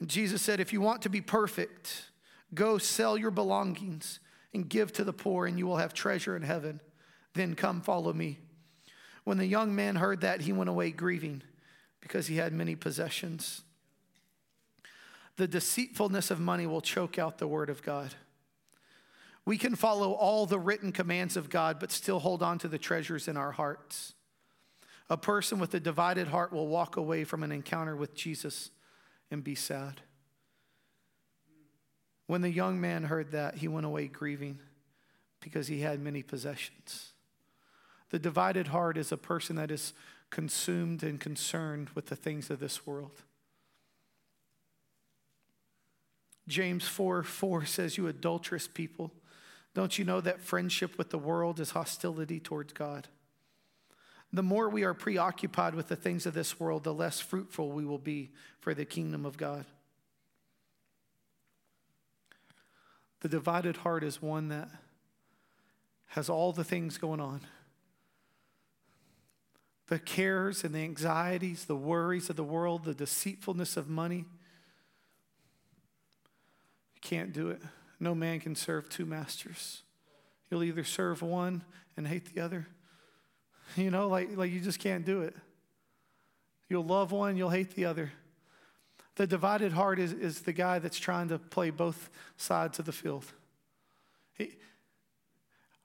And 0.00 0.08
Jesus 0.08 0.42
said, 0.42 0.58
If 0.58 0.72
you 0.72 0.80
want 0.80 1.02
to 1.02 1.08
be 1.08 1.20
perfect, 1.20 2.10
go 2.54 2.78
sell 2.78 3.16
your 3.16 3.30
belongings 3.30 4.18
and 4.52 4.68
give 4.68 4.92
to 4.94 5.04
the 5.04 5.12
poor, 5.12 5.46
and 5.46 5.58
you 5.58 5.66
will 5.66 5.76
have 5.76 5.94
treasure 5.94 6.36
in 6.36 6.42
heaven. 6.42 6.80
Then 7.34 7.54
come 7.54 7.80
follow 7.80 8.12
me. 8.12 8.38
When 9.24 9.38
the 9.38 9.46
young 9.46 9.74
man 9.74 9.96
heard 9.96 10.22
that, 10.22 10.40
he 10.40 10.52
went 10.52 10.68
away 10.68 10.90
grieving 10.90 11.42
because 12.00 12.26
he 12.26 12.36
had 12.36 12.52
many 12.52 12.74
possessions. 12.74 13.62
The 15.36 15.46
deceitfulness 15.46 16.30
of 16.30 16.40
money 16.40 16.66
will 16.66 16.80
choke 16.80 17.18
out 17.18 17.38
the 17.38 17.46
word 17.46 17.70
of 17.70 17.82
God. 17.82 18.14
We 19.44 19.58
can 19.58 19.74
follow 19.74 20.12
all 20.12 20.46
the 20.46 20.58
written 20.58 20.92
commands 20.92 21.36
of 21.36 21.50
God, 21.50 21.80
but 21.80 21.90
still 21.90 22.20
hold 22.20 22.42
on 22.42 22.58
to 22.60 22.68
the 22.68 22.78
treasures 22.78 23.26
in 23.26 23.36
our 23.36 23.52
hearts. 23.52 24.14
A 25.10 25.16
person 25.16 25.58
with 25.58 25.74
a 25.74 25.80
divided 25.80 26.28
heart 26.28 26.52
will 26.52 26.68
walk 26.68 26.96
away 26.96 27.24
from 27.24 27.42
an 27.42 27.52
encounter 27.52 27.96
with 27.96 28.14
Jesus 28.14 28.70
and 29.30 29.42
be 29.42 29.54
sad. 29.54 30.00
When 32.26 32.40
the 32.40 32.50
young 32.50 32.80
man 32.80 33.04
heard 33.04 33.32
that, 33.32 33.56
he 33.56 33.68
went 33.68 33.84
away 33.84 34.06
grieving 34.06 34.58
because 35.40 35.66
he 35.66 35.80
had 35.80 36.00
many 36.00 36.22
possessions. 36.22 37.12
The 38.10 38.18
divided 38.18 38.68
heart 38.68 38.96
is 38.96 39.10
a 39.10 39.16
person 39.16 39.56
that 39.56 39.70
is 39.70 39.92
consumed 40.30 41.02
and 41.02 41.18
concerned 41.18 41.90
with 41.94 42.06
the 42.06 42.16
things 42.16 42.48
of 42.48 42.60
this 42.60 42.86
world. 42.86 43.22
James 46.48 46.86
4 46.86 47.22
4 47.22 47.64
says, 47.66 47.96
You 47.96 48.08
adulterous 48.08 48.68
people, 48.68 49.12
don't 49.74 49.98
you 49.98 50.04
know 50.04 50.20
that 50.20 50.40
friendship 50.40 50.98
with 50.98 51.10
the 51.10 51.18
world 51.18 51.58
is 51.60 51.70
hostility 51.70 52.40
towards 52.40 52.72
God? 52.72 53.08
The 54.32 54.42
more 54.42 54.68
we 54.68 54.84
are 54.84 54.94
preoccupied 54.94 55.74
with 55.74 55.88
the 55.88 55.96
things 55.96 56.24
of 56.24 56.34
this 56.34 56.58
world, 56.58 56.84
the 56.84 56.94
less 56.94 57.20
fruitful 57.20 57.70
we 57.70 57.84
will 57.84 57.98
be 57.98 58.30
for 58.60 58.74
the 58.74 58.84
kingdom 58.84 59.26
of 59.26 59.36
God. 59.36 59.64
The 63.20 63.28
divided 63.28 63.78
heart 63.78 64.04
is 64.04 64.20
one 64.20 64.48
that 64.48 64.68
has 66.08 66.28
all 66.28 66.52
the 66.52 66.64
things 66.64 66.98
going 66.98 67.20
on 67.20 67.40
the 69.92 69.98
cares 69.98 70.64
and 70.64 70.74
the 70.74 70.78
anxieties, 70.78 71.66
the 71.66 71.76
worries 71.76 72.30
of 72.30 72.36
the 72.36 72.42
world, 72.42 72.84
the 72.84 72.94
deceitfulness 72.94 73.76
of 73.76 73.90
money. 73.90 74.24
You 76.94 77.00
can't 77.02 77.34
do 77.34 77.50
it. 77.50 77.60
No 78.02 78.16
man 78.16 78.40
can 78.40 78.56
serve 78.56 78.88
two 78.88 79.06
masters. 79.06 79.82
You'll 80.50 80.64
either 80.64 80.82
serve 80.82 81.22
one 81.22 81.62
and 81.96 82.04
hate 82.04 82.34
the 82.34 82.40
other. 82.40 82.66
You 83.76 83.92
know, 83.92 84.08
like, 84.08 84.36
like 84.36 84.50
you 84.50 84.58
just 84.58 84.80
can't 84.80 85.04
do 85.04 85.22
it. 85.22 85.36
You'll 86.68 86.84
love 86.84 87.12
one, 87.12 87.36
you'll 87.36 87.50
hate 87.50 87.76
the 87.76 87.84
other. 87.84 88.10
The 89.14 89.28
divided 89.28 89.72
heart 89.72 90.00
is, 90.00 90.12
is 90.12 90.40
the 90.40 90.52
guy 90.52 90.80
that's 90.80 90.98
trying 90.98 91.28
to 91.28 91.38
play 91.38 91.70
both 91.70 92.10
sides 92.36 92.80
of 92.80 92.86
the 92.86 92.92
field. 92.92 93.24
He, 94.34 94.50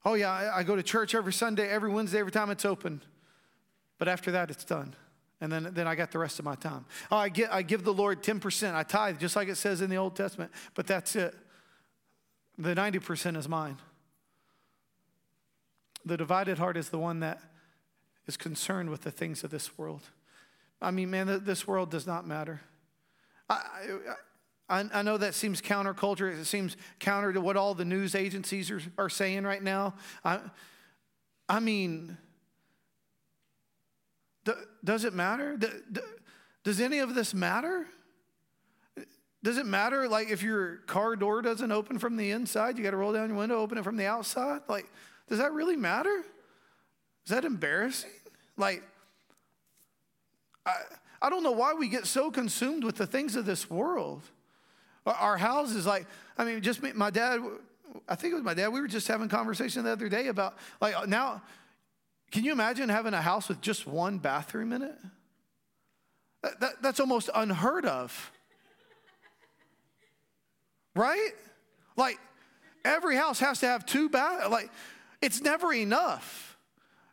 oh, 0.04 0.16
yeah, 0.16 0.32
I, 0.32 0.58
I 0.58 0.64
go 0.64 0.76
to 0.76 0.82
church 0.82 1.14
every 1.14 1.34
Sunday, 1.34 1.70
every 1.70 1.92
Wednesday, 1.92 2.18
every 2.18 2.32
time 2.32 2.50
it's 2.50 2.66
open. 2.66 3.04
But 4.00 4.08
after 4.08 4.32
that, 4.32 4.50
it's 4.50 4.66
done. 4.66 4.96
And 5.40 5.52
then, 5.52 5.70
then 5.72 5.88
I 5.88 5.94
got 5.94 6.12
the 6.12 6.18
rest 6.18 6.40
of 6.40 6.46
my 6.46 6.56
time. 6.56 6.86
Oh, 7.12 7.18
I, 7.18 7.30
get, 7.30 7.54
I 7.54 7.62
give 7.62 7.84
the 7.84 7.94
Lord 7.94 8.24
10%. 8.24 8.74
I 8.74 8.82
tithe, 8.82 9.20
just 9.20 9.36
like 9.36 9.50
it 9.50 9.58
says 9.58 9.82
in 9.82 9.92
the 9.92 9.98
Old 9.98 10.16
Testament, 10.16 10.52
but 10.74 10.88
that's 10.88 11.16
it. 11.16 11.36
The 12.58 12.74
90% 12.74 13.38
is 13.38 13.48
mine. 13.48 13.78
The 16.06 16.18
divided 16.18 16.58
heart 16.58 16.78
is 16.78 16.90
the 16.90 16.98
one 16.98 17.20
that 17.20 17.40
is 18.28 18.38
concerned 18.38 18.90
with 18.90 19.02
the 19.02 19.12
things 19.12 19.44
of 19.44 19.52
this 19.52 19.78
world. 19.78 20.02
I 20.82 20.92
mean, 20.92 21.10
man, 21.10 21.42
this 21.44 21.68
world 21.68 21.92
does 21.92 22.08
not 22.08 22.28
matter. 22.28 22.62
I, 23.50 23.62
I, 24.70 24.86
I 24.94 25.02
know 25.02 25.18
that 25.18 25.34
seems 25.34 25.62
counterculture. 25.62 26.40
It 26.40 26.46
seems 26.46 26.76
counter 27.00 27.34
to 27.34 27.42
what 27.42 27.58
all 27.58 27.74
the 27.74 27.86
news 27.86 28.16
agencies 28.16 28.70
are, 28.70 28.82
are 28.98 29.10
saying 29.10 29.44
right 29.44 29.64
now. 29.64 29.94
I, 30.24 30.40
I 31.48 31.60
mean, 31.60 32.18
does 34.84 35.06
it 35.06 35.14
matter? 35.14 35.58
Does 36.64 36.82
any 36.82 37.00
of 37.00 37.16
this 37.16 37.34
matter? 37.34 37.88
Does 39.48 39.58
it 39.58 39.66
matter, 39.66 40.10
like, 40.10 40.30
if 40.30 40.44
your 40.44 40.80
car 40.88 41.16
door 41.16 41.42
doesn't 41.42 41.72
open 41.72 42.00
from 42.00 42.18
the 42.18 42.32
inside, 42.32 42.78
you 42.78 42.84
got 42.84 42.92
to 42.92 42.98
roll 42.98 43.14
down 43.14 43.30
your 43.30 43.38
window, 43.38 43.56
open 43.60 43.78
it 43.78 43.84
from 43.86 43.96
the 43.96 44.06
outside? 44.06 44.60
Like, 44.68 44.92
does 45.30 45.38
that 45.38 45.54
really 45.54 45.78
matter? 45.78 46.22
Is 47.24 47.30
that 47.30 47.46
embarrassing? 47.46 48.12
Like, 48.58 48.84
I, 50.66 50.74
I 51.22 51.30
don't 51.30 51.44
know 51.44 51.54
why 51.54 51.76
we 51.76 51.88
get 51.88 52.08
so 52.08 52.30
consumed 52.30 52.84
with 52.84 52.98
the 52.98 53.08
things 53.08 53.38
of 53.38 53.46
this 53.46 53.70
world. 53.70 54.22
Our 55.06 55.38
houses, 55.38 55.86
like, 55.86 56.08
I 56.38 56.44
mean, 56.44 56.62
just 56.62 56.84
me, 56.84 56.92
my 56.94 57.10
dad, 57.10 57.40
I 58.10 58.16
think 58.16 58.34
it 58.34 58.36
was 58.36 58.44
my 58.44 58.54
dad, 58.54 58.68
we 58.68 58.82
were 58.82 58.88
just 58.90 59.08
having 59.08 59.30
conversation 59.30 59.86
the 59.86 59.94
other 59.94 60.10
day 60.10 60.28
about, 60.28 60.58
like, 60.82 60.94
uh, 60.94 61.06
now, 61.06 61.42
can 62.34 62.44
you 62.44 62.52
imagine 62.52 62.90
having 62.90 63.14
a 63.14 63.22
house 63.22 63.48
with 63.48 63.62
just 63.62 63.88
one 63.88 64.18
bathroom 64.18 64.74
in 64.74 64.82
it? 64.82 64.98
That, 66.44 66.60
that, 66.60 66.72
that's 66.82 67.00
almost 67.00 67.30
unheard 67.34 67.86
of. 67.86 68.34
Right? 70.98 71.32
Like, 71.96 72.20
every 72.84 73.16
house 73.16 73.40
has 73.40 73.60
to 73.60 73.68
have 73.68 73.86
two 73.86 74.10
baths. 74.10 74.50
Like, 74.50 74.70
it's 75.22 75.42
never 75.42 75.72
enough. 75.74 76.58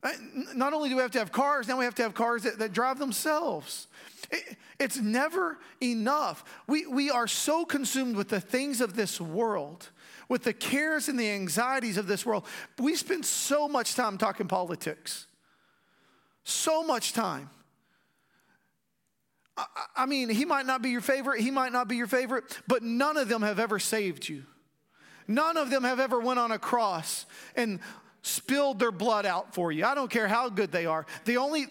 Uh, 0.02 0.10
not 0.54 0.72
only 0.72 0.88
do 0.88 0.96
we 0.96 1.02
have 1.02 1.12
to 1.12 1.18
have 1.18 1.32
cars, 1.32 1.68
now 1.68 1.78
we 1.78 1.84
have 1.84 1.94
to 1.94 2.02
have 2.02 2.14
cars 2.14 2.42
that, 2.42 2.58
that 2.58 2.72
drive 2.72 2.98
themselves. 2.98 3.86
It, 4.30 4.56
it's 4.80 4.98
never 4.98 5.58
enough. 5.82 6.44
We, 6.66 6.86
we 6.86 7.10
are 7.10 7.26
so 7.26 7.64
consumed 7.64 8.16
with 8.16 8.28
the 8.28 8.40
things 8.40 8.80
of 8.80 8.96
this 8.96 9.20
world 9.20 9.88
with 10.28 10.44
the 10.44 10.52
cares 10.52 11.08
and 11.08 11.18
the 11.18 11.30
anxieties 11.30 11.96
of 11.96 12.06
this 12.06 12.24
world. 12.24 12.44
We 12.78 12.94
spend 12.96 13.24
so 13.24 13.68
much 13.68 13.94
time 13.94 14.18
talking 14.18 14.48
politics. 14.48 15.26
So 16.44 16.82
much 16.82 17.12
time. 17.12 17.50
I, 19.96 20.06
mean, 20.06 20.28
he 20.28 20.44
might 20.44 20.66
not 20.66 20.82
be 20.82 20.90
your 20.90 21.00
favorite, 21.00 21.40
he 21.40 21.50
might 21.50 21.72
not 21.72 21.88
be 21.88 21.96
your 21.96 22.06
favorite, 22.06 22.60
but 22.66 22.82
none 22.82 23.16
of 23.16 23.28
them 23.28 23.42
have 23.42 23.58
ever 23.58 23.78
saved 23.78 24.28
you. 24.28 24.44
None 25.28 25.56
of 25.56 25.70
them 25.70 25.84
have 25.84 26.00
ever 26.00 26.20
went 26.20 26.38
on 26.38 26.52
a 26.52 26.58
cross 26.58 27.24
and 27.56 27.80
spilled 28.22 28.78
their 28.78 28.92
blood 28.92 29.26
out 29.26 29.54
for 29.54 29.70
you. 29.70 29.84
I 29.84 29.94
don't 29.94 30.10
care 30.10 30.28
how 30.28 30.48
good 30.48 30.72
they 30.72 30.86
are. 30.86 31.06
The 31.24 31.36
only 31.36 31.66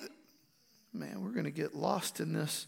man, 0.94 1.24
we're 1.24 1.32
going 1.32 1.46
to 1.46 1.52
get 1.52 1.76
lost 1.76 2.20
in 2.20 2.34
this. 2.34 2.68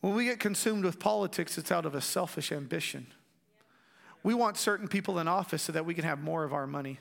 When 0.00 0.14
we 0.14 0.24
get 0.24 0.40
consumed 0.40 0.84
with 0.84 0.98
politics, 0.98 1.58
it's 1.58 1.70
out 1.70 1.86
of 1.86 1.94
a 1.94 2.00
selfish 2.00 2.50
ambition. 2.50 3.06
We 4.22 4.34
want 4.34 4.56
certain 4.56 4.88
people 4.88 5.18
in 5.18 5.28
office 5.28 5.62
so 5.62 5.72
that 5.72 5.84
we 5.84 5.94
can 5.94 6.04
have 6.04 6.20
more 6.20 6.44
of 6.44 6.52
our 6.52 6.66
money. 6.66 6.98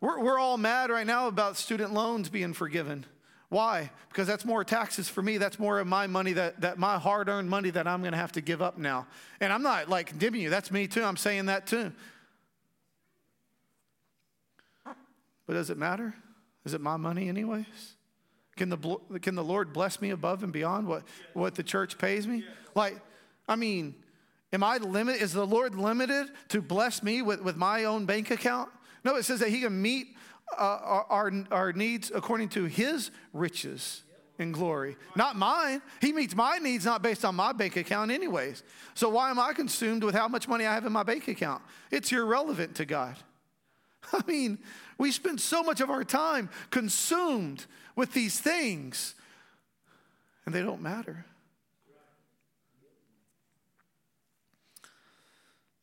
We're, 0.00 0.20
we're 0.20 0.38
all 0.38 0.58
mad 0.58 0.90
right 0.90 1.06
now 1.06 1.28
about 1.28 1.56
student 1.56 1.92
loans 1.92 2.28
being 2.28 2.52
forgiven. 2.52 3.06
Why? 3.48 3.90
Because 4.08 4.26
that's 4.26 4.44
more 4.44 4.64
taxes 4.64 5.08
for 5.08 5.22
me. 5.22 5.38
That's 5.38 5.58
more 5.58 5.78
of 5.78 5.86
my 5.86 6.06
money, 6.06 6.32
that, 6.32 6.60
that 6.62 6.78
my 6.78 6.98
hard 6.98 7.28
earned 7.28 7.48
money 7.48 7.70
that 7.70 7.86
I'm 7.86 8.00
going 8.00 8.12
to 8.12 8.18
have 8.18 8.32
to 8.32 8.40
give 8.40 8.60
up 8.60 8.78
now. 8.78 9.06
And 9.40 9.52
I'm 9.52 9.62
not 9.62 9.88
like 9.88 10.08
condemning 10.08 10.42
you. 10.42 10.50
That's 10.50 10.70
me 10.70 10.86
too. 10.86 11.04
I'm 11.04 11.16
saying 11.16 11.46
that 11.46 11.66
too. 11.66 11.92
But 15.46 15.52
does 15.54 15.70
it 15.70 15.76
matter? 15.76 16.14
Is 16.64 16.74
it 16.74 16.80
my 16.80 16.96
money, 16.96 17.28
anyways? 17.28 17.66
Can 18.56 18.70
the, 18.70 18.98
can 19.20 19.34
the 19.34 19.44
Lord 19.44 19.72
bless 19.72 20.00
me 20.00 20.10
above 20.10 20.42
and 20.42 20.52
beyond 20.52 20.86
what, 20.86 21.02
what 21.34 21.54
the 21.54 21.62
church 21.62 21.98
pays 21.98 22.26
me? 22.26 22.44
Like, 22.74 23.00
I 23.46 23.56
mean, 23.56 23.94
Am 24.54 24.62
I 24.62 24.76
limited? 24.76 25.20
Is 25.20 25.32
the 25.32 25.44
Lord 25.44 25.74
limited 25.74 26.28
to 26.50 26.62
bless 26.62 27.02
me 27.02 27.22
with, 27.22 27.42
with 27.42 27.56
my 27.56 27.84
own 27.84 28.06
bank 28.06 28.30
account? 28.30 28.70
No, 29.04 29.16
it 29.16 29.24
says 29.24 29.40
that 29.40 29.50
He 29.50 29.60
can 29.60 29.80
meet 29.80 30.08
uh, 30.58 30.62
our, 30.62 31.06
our, 31.08 31.32
our 31.50 31.72
needs 31.72 32.10
according 32.14 32.48
to 32.50 32.64
His 32.64 33.10
riches 33.32 34.02
and 34.38 34.52
glory, 34.52 34.96
not 35.14 35.36
mine. 35.36 35.80
He 36.00 36.12
meets 36.12 36.34
my 36.34 36.58
needs 36.58 36.84
not 36.84 37.02
based 37.02 37.24
on 37.24 37.34
my 37.36 37.52
bank 37.52 37.76
account, 37.76 38.10
anyways. 38.10 38.62
So 38.94 39.08
why 39.08 39.30
am 39.30 39.38
I 39.38 39.52
consumed 39.52 40.02
with 40.02 40.14
how 40.14 40.26
much 40.26 40.48
money 40.48 40.66
I 40.66 40.74
have 40.74 40.86
in 40.86 40.92
my 40.92 41.04
bank 41.04 41.28
account? 41.28 41.62
It's 41.90 42.10
irrelevant 42.10 42.74
to 42.76 42.84
God. 42.84 43.16
I 44.12 44.20
mean, 44.26 44.58
we 44.98 45.12
spend 45.12 45.40
so 45.40 45.62
much 45.62 45.80
of 45.80 45.90
our 45.90 46.04
time 46.04 46.50
consumed 46.70 47.66
with 47.96 48.12
these 48.12 48.38
things, 48.38 49.14
and 50.46 50.54
they 50.54 50.62
don't 50.62 50.82
matter. 50.82 51.24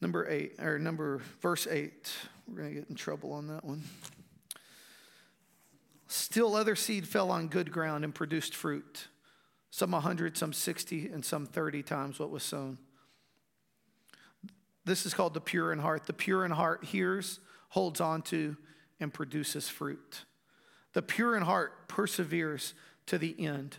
Number 0.01 0.27
eight, 0.27 0.59
or 0.59 0.79
number 0.79 1.21
verse 1.41 1.67
eight. 1.67 2.11
We're 2.51 2.63
going 2.63 2.73
to 2.73 2.79
get 2.81 2.89
in 2.89 2.95
trouble 2.95 3.31
on 3.31 3.47
that 3.47 3.63
one. 3.63 3.81
Still, 6.07 6.53
other 6.53 6.75
seed 6.75 7.07
fell 7.07 7.31
on 7.31 7.47
good 7.47 7.71
ground 7.71 8.03
and 8.03 8.13
produced 8.13 8.55
fruit, 8.55 9.07
some 9.69 9.93
a 9.93 10.01
hundred, 10.01 10.35
some 10.35 10.51
60, 10.51 11.07
and 11.07 11.23
some 11.23 11.45
30 11.45 11.81
times 11.83 12.19
what 12.19 12.29
was 12.29 12.43
sown. 12.43 12.77
this 14.83 15.05
is 15.05 15.13
called 15.13 15.33
the 15.33 15.39
pure 15.39 15.71
in 15.71 15.79
heart. 15.79 16.07
The 16.07 16.13
pure 16.13 16.43
in 16.43 16.51
heart 16.51 16.83
hears, 16.83 17.39
holds 17.69 18.01
on 18.01 18.21
to, 18.23 18.57
and 18.99 19.13
produces 19.13 19.69
fruit. 19.69 20.25
The 20.91 21.01
pure 21.01 21.37
in 21.37 21.43
heart 21.43 21.87
perseveres 21.87 22.73
to 23.05 23.17
the 23.17 23.33
end. 23.39 23.77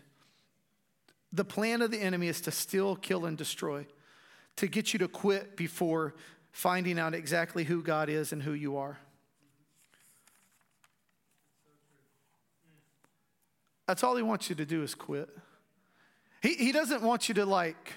The 1.31 1.45
plan 1.45 1.83
of 1.83 1.91
the 1.91 2.01
enemy 2.01 2.29
is 2.29 2.41
to 2.43 2.51
steal, 2.51 2.97
kill, 2.97 3.27
and 3.27 3.37
destroy, 3.37 3.87
to 4.57 4.67
get 4.67 4.95
you 4.95 4.99
to 5.01 5.09
quit 5.09 5.59
before 5.59 6.15
finding 6.53 6.99
out 6.99 7.15
exactly 7.15 7.65
who 7.65 7.83
God 7.83 8.09
is 8.09 8.33
and 8.33 8.43
who 8.43 8.53
you 8.53 8.77
are. 8.77 8.99
That's 13.87 14.05
all 14.05 14.17
he 14.17 14.23
wants 14.23 14.49
you 14.49 14.57
to 14.57 14.65
do 14.65 14.83
is 14.83 14.95
quit. 14.95 15.29
He, 16.41 16.55
he 16.55 16.73
doesn't 16.73 17.03
want 17.03 17.29
you 17.29 17.35
to 17.37 17.47
like 17.47 17.95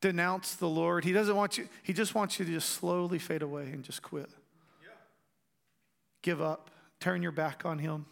denounce 0.00 0.54
the 0.54 0.68
Lord. 0.68 1.04
He 1.04 1.12
doesn't 1.12 1.36
want 1.36 1.58
you, 1.58 1.68
he 1.82 1.92
just 1.92 2.14
wants 2.14 2.38
you 2.38 2.44
to 2.44 2.52
just 2.52 2.70
slowly 2.70 3.18
fade 3.18 3.42
away 3.42 3.64
and 3.64 3.82
just 3.82 4.02
quit. 4.02 4.30
Yeah. 4.82 4.88
Give 6.22 6.40
up, 6.40 6.70
turn 7.00 7.22
your 7.22 7.32
back 7.32 7.64
on 7.64 7.78
him. 7.78 8.06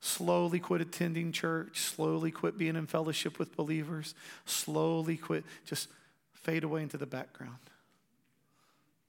Slowly 0.00 0.60
quit 0.60 0.82
attending 0.82 1.32
church, 1.32 1.80
slowly 1.80 2.30
quit 2.30 2.58
being 2.58 2.76
in 2.76 2.86
fellowship 2.86 3.38
with 3.38 3.56
believers, 3.56 4.14
slowly 4.44 5.16
quit, 5.16 5.44
just 5.64 5.88
fade 6.32 6.62
away 6.62 6.82
into 6.82 6.98
the 6.98 7.06
background. 7.06 7.56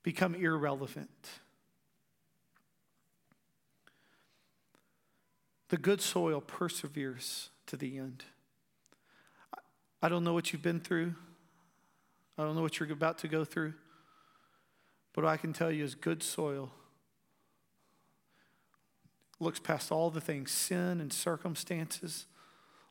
Become 0.05 0.35
irrelevant. 0.35 1.09
The 5.69 5.77
good 5.77 5.99
soil 5.99 6.41
perseveres 6.41 7.49
to 7.65 7.75
the 7.75 7.97
end. 7.97 8.23
I 10.03 10.09
don't 10.09 10.23
know 10.23 10.35
what 10.35 10.53
you've 10.53 10.61
been 10.61 10.79
through. 10.79 11.15
I 12.37 12.43
don't 12.43 12.53
know 12.53 12.61
what 12.61 12.79
you're 12.79 12.91
about 12.91 13.17
to 13.19 13.27
go 13.27 13.43
through. 13.43 13.73
But 15.13 15.23
what 15.23 15.33
I 15.33 15.37
can 15.37 15.53
tell 15.53 15.71
you 15.71 15.83
is 15.83 15.95
good 15.95 16.21
soil 16.21 16.71
looks 19.39 19.59
past 19.59 19.91
all 19.91 20.11
the 20.11 20.21
things 20.21 20.51
sin 20.51 21.01
and 21.01 21.11
circumstances, 21.11 22.27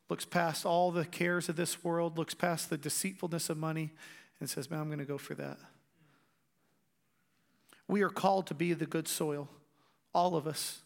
looks 0.09 0.25
past 0.25 0.67
all 0.67 0.91
the 0.91 1.05
cares 1.05 1.49
of 1.49 1.55
this 1.55 1.85
world, 1.85 2.19
looks 2.19 2.35
past 2.35 2.71
the 2.71 2.77
deceitfulness 2.77 3.49
of 3.49 3.57
money, 3.57 3.93
and 4.41 4.51
says, 4.51 4.69
Man, 4.69 4.81
I'm 4.81 4.89
going 4.89 4.99
to 4.99 5.05
go 5.05 5.17
for 5.17 5.37
that. 5.37 5.61
We 7.89 8.03
are 8.03 8.11
called 8.11 8.47
to 8.49 8.55
be 8.55 8.73
the 8.73 8.87
good 8.87 9.09
soil, 9.09 9.49
all 10.15 10.37
of 10.37 10.47
us. 10.47 10.83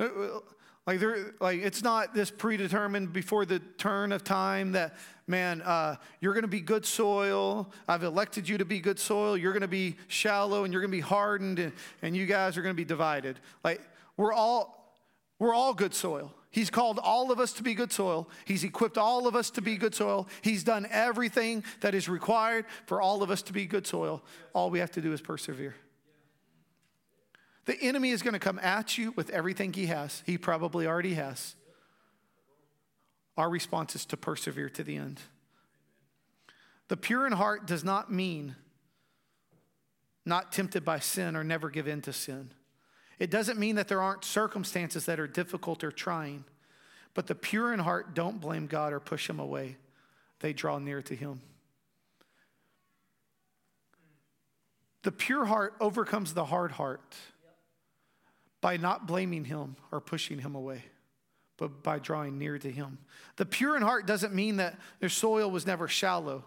Uh, 0.00 0.04
uh, 0.04 0.40
like, 0.86 0.98
there, 0.98 1.34
like 1.40 1.60
it's 1.60 1.82
not 1.82 2.12
this 2.12 2.30
predetermined 2.30 3.12
before 3.12 3.44
the 3.44 3.60
turn 3.78 4.10
of 4.10 4.24
time 4.24 4.72
that, 4.72 4.94
man, 5.28 5.62
uh, 5.62 5.94
you're 6.20 6.32
going 6.32 6.42
to 6.42 6.48
be 6.48 6.60
good 6.60 6.84
soil. 6.84 7.70
I've 7.86 8.02
elected 8.02 8.48
you 8.48 8.58
to 8.58 8.64
be 8.64 8.80
good 8.80 8.98
soil. 8.98 9.36
You're 9.36 9.52
going 9.52 9.60
to 9.62 9.68
be 9.68 9.96
shallow 10.08 10.64
and 10.64 10.72
you're 10.72 10.82
going 10.82 10.90
to 10.90 10.96
be 10.96 11.00
hardened 11.00 11.60
and, 11.60 11.72
and 12.02 12.16
you 12.16 12.26
guys 12.26 12.56
are 12.56 12.62
going 12.62 12.74
to 12.74 12.76
be 12.76 12.84
divided. 12.84 13.38
Like, 13.62 13.80
we're 14.16 14.32
all, 14.32 14.92
we're 15.38 15.54
all 15.54 15.72
good 15.72 15.94
soil. 15.94 16.34
He's 16.50 16.68
called 16.68 16.98
all 17.02 17.30
of 17.30 17.38
us 17.38 17.52
to 17.54 17.62
be 17.62 17.74
good 17.74 17.92
soil. 17.92 18.28
He's 18.44 18.64
equipped 18.64 18.98
all 18.98 19.26
of 19.26 19.36
us 19.36 19.50
to 19.50 19.62
be 19.62 19.76
good 19.76 19.94
soil. 19.94 20.28
He's 20.42 20.64
done 20.64 20.86
everything 20.90 21.64
that 21.80 21.94
is 21.94 22.08
required 22.08 22.66
for 22.86 23.00
all 23.00 23.22
of 23.22 23.30
us 23.30 23.40
to 23.42 23.52
be 23.52 23.66
good 23.66 23.86
soil. 23.86 24.22
All 24.52 24.68
we 24.68 24.80
have 24.80 24.90
to 24.92 25.00
do 25.00 25.12
is 25.12 25.20
persevere. 25.22 25.76
The 27.64 27.80
enemy 27.80 28.10
is 28.10 28.22
going 28.22 28.32
to 28.32 28.40
come 28.40 28.58
at 28.58 28.98
you 28.98 29.12
with 29.12 29.30
everything 29.30 29.72
he 29.72 29.86
has. 29.86 30.22
He 30.26 30.36
probably 30.36 30.86
already 30.86 31.14
has. 31.14 31.54
Our 33.36 33.48
response 33.48 33.94
is 33.94 34.04
to 34.06 34.16
persevere 34.16 34.68
to 34.70 34.82
the 34.82 34.96
end. 34.96 35.20
The 36.88 36.96
pure 36.96 37.26
in 37.26 37.32
heart 37.32 37.66
does 37.66 37.84
not 37.84 38.12
mean 38.12 38.56
not 40.24 40.52
tempted 40.52 40.84
by 40.84 40.98
sin 40.98 41.36
or 41.36 41.42
never 41.42 41.70
give 41.70 41.88
in 41.88 42.00
to 42.02 42.12
sin. 42.12 42.50
It 43.18 43.30
doesn't 43.30 43.58
mean 43.58 43.76
that 43.76 43.88
there 43.88 44.02
aren't 44.02 44.24
circumstances 44.24 45.06
that 45.06 45.18
are 45.18 45.26
difficult 45.26 45.82
or 45.84 45.90
trying, 45.90 46.44
but 47.14 47.26
the 47.26 47.34
pure 47.34 47.72
in 47.72 47.80
heart 47.80 48.14
don't 48.14 48.40
blame 48.40 48.66
God 48.66 48.92
or 48.92 49.00
push 49.00 49.28
him 49.28 49.38
away. 49.38 49.76
They 50.40 50.52
draw 50.52 50.78
near 50.78 51.02
to 51.02 51.14
him. 51.14 51.40
The 55.02 55.12
pure 55.12 55.44
heart 55.44 55.74
overcomes 55.80 56.34
the 56.34 56.44
hard 56.44 56.72
heart 56.72 57.16
by 58.62 58.78
not 58.78 59.06
blaming 59.06 59.44
him 59.44 59.76
or 59.90 60.00
pushing 60.00 60.38
him 60.38 60.54
away, 60.54 60.84
but 61.58 61.82
by 61.82 61.98
drawing 61.98 62.38
near 62.38 62.58
to 62.58 62.70
him. 62.70 62.96
The 63.36 63.44
pure 63.44 63.76
in 63.76 63.82
heart 63.82 64.06
doesn't 64.06 64.32
mean 64.32 64.56
that 64.56 64.78
their 65.00 65.10
soil 65.10 65.50
was 65.50 65.66
never 65.66 65.86
shallow. 65.88 66.44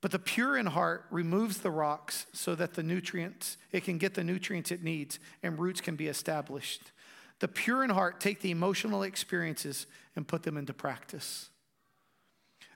But 0.00 0.10
the 0.10 0.18
pure 0.18 0.56
in 0.56 0.66
heart 0.66 1.04
removes 1.12 1.58
the 1.58 1.70
rocks 1.70 2.26
so 2.32 2.56
that 2.56 2.74
the 2.74 2.82
nutrients, 2.82 3.56
it 3.70 3.84
can 3.84 3.98
get 3.98 4.14
the 4.14 4.24
nutrients 4.24 4.72
it 4.72 4.82
needs 4.82 5.20
and 5.44 5.58
roots 5.58 5.80
can 5.80 5.94
be 5.94 6.08
established. 6.08 6.90
The 7.38 7.46
pure 7.46 7.84
in 7.84 7.90
heart 7.90 8.18
take 8.18 8.40
the 8.40 8.50
emotional 8.50 9.04
experiences 9.04 9.86
and 10.16 10.26
put 10.26 10.42
them 10.42 10.56
into 10.56 10.72
practice. 10.72 11.50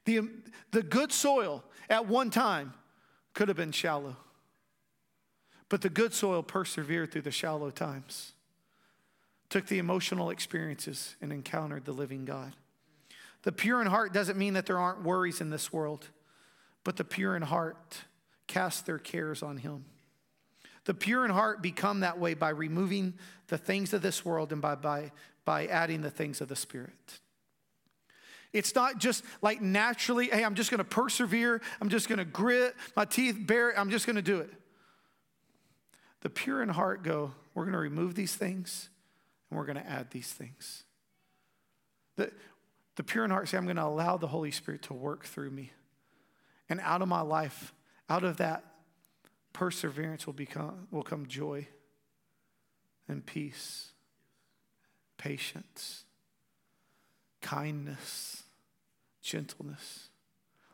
The, 0.04 0.28
the 0.70 0.82
good 0.82 1.10
soil 1.10 1.64
at 1.88 2.06
one 2.06 2.30
time 2.30 2.74
could 3.34 3.48
have 3.48 3.56
been 3.56 3.72
shallow, 3.72 4.16
but 5.68 5.82
the 5.82 5.88
good 5.88 6.14
soil 6.14 6.42
persevered 6.42 7.12
through 7.12 7.22
the 7.22 7.30
shallow 7.30 7.70
times, 7.70 8.32
took 9.48 9.66
the 9.66 9.78
emotional 9.78 10.30
experiences 10.30 11.16
and 11.20 11.32
encountered 11.32 11.84
the 11.84 11.92
living 11.92 12.24
God. 12.24 12.54
The 13.42 13.52
pure 13.52 13.80
in 13.80 13.86
heart 13.86 14.12
doesn't 14.12 14.38
mean 14.38 14.54
that 14.54 14.66
there 14.66 14.78
aren't 14.78 15.02
worries 15.02 15.40
in 15.40 15.50
this 15.50 15.72
world 15.72 16.08
but 16.86 16.94
the 16.94 17.02
pure 17.02 17.34
in 17.34 17.42
heart 17.42 18.04
cast 18.46 18.86
their 18.86 19.00
cares 19.00 19.42
on 19.42 19.56
him. 19.56 19.86
The 20.84 20.94
pure 20.94 21.24
in 21.24 21.32
heart 21.32 21.60
become 21.60 22.00
that 22.00 22.20
way 22.20 22.34
by 22.34 22.50
removing 22.50 23.14
the 23.48 23.58
things 23.58 23.92
of 23.92 24.02
this 24.02 24.24
world 24.24 24.52
and 24.52 24.62
by, 24.62 24.76
by, 24.76 25.10
by 25.44 25.66
adding 25.66 26.00
the 26.00 26.12
things 26.12 26.40
of 26.40 26.46
the 26.46 26.54
Spirit. 26.54 27.18
It's 28.52 28.72
not 28.72 28.98
just 28.98 29.24
like 29.42 29.60
naturally, 29.60 30.28
hey, 30.28 30.44
I'm 30.44 30.54
just 30.54 30.70
to 30.78 30.84
persevere. 30.84 31.60
I'm 31.80 31.88
just 31.88 32.06
to 32.18 32.24
grit 32.24 32.76
my 32.94 33.04
teeth, 33.04 33.36
bear 33.36 33.70
it, 33.70 33.78
I'm 33.80 33.90
just 33.90 34.06
to 34.14 34.22
do 34.22 34.38
it. 34.38 34.50
The 36.26 36.30
pure 36.30 36.60
in 36.60 36.70
heart 36.70 37.04
go, 37.04 37.30
we're 37.54 37.62
going 37.62 37.74
to 37.74 37.78
remove 37.78 38.16
these 38.16 38.34
things 38.34 38.88
and 39.48 39.56
we're 39.56 39.64
going 39.64 39.76
to 39.76 39.88
add 39.88 40.10
these 40.10 40.32
things. 40.32 40.82
The, 42.16 42.32
the 42.96 43.04
pure 43.04 43.24
in 43.24 43.30
heart 43.30 43.48
say, 43.48 43.56
I'm 43.56 43.62
going 43.62 43.76
to 43.76 43.84
allow 43.84 44.16
the 44.16 44.26
Holy 44.26 44.50
Spirit 44.50 44.82
to 44.82 44.92
work 44.92 45.24
through 45.24 45.52
me. 45.52 45.70
And 46.68 46.80
out 46.80 47.00
of 47.00 47.06
my 47.06 47.20
life, 47.20 47.72
out 48.10 48.24
of 48.24 48.38
that 48.38 48.64
perseverance 49.52 50.26
will 50.26 50.32
become 50.32 50.88
will 50.90 51.04
come 51.04 51.26
joy 51.26 51.68
and 53.06 53.24
peace, 53.24 53.92
patience, 55.18 56.06
kindness, 57.40 58.42
gentleness. 59.22 60.08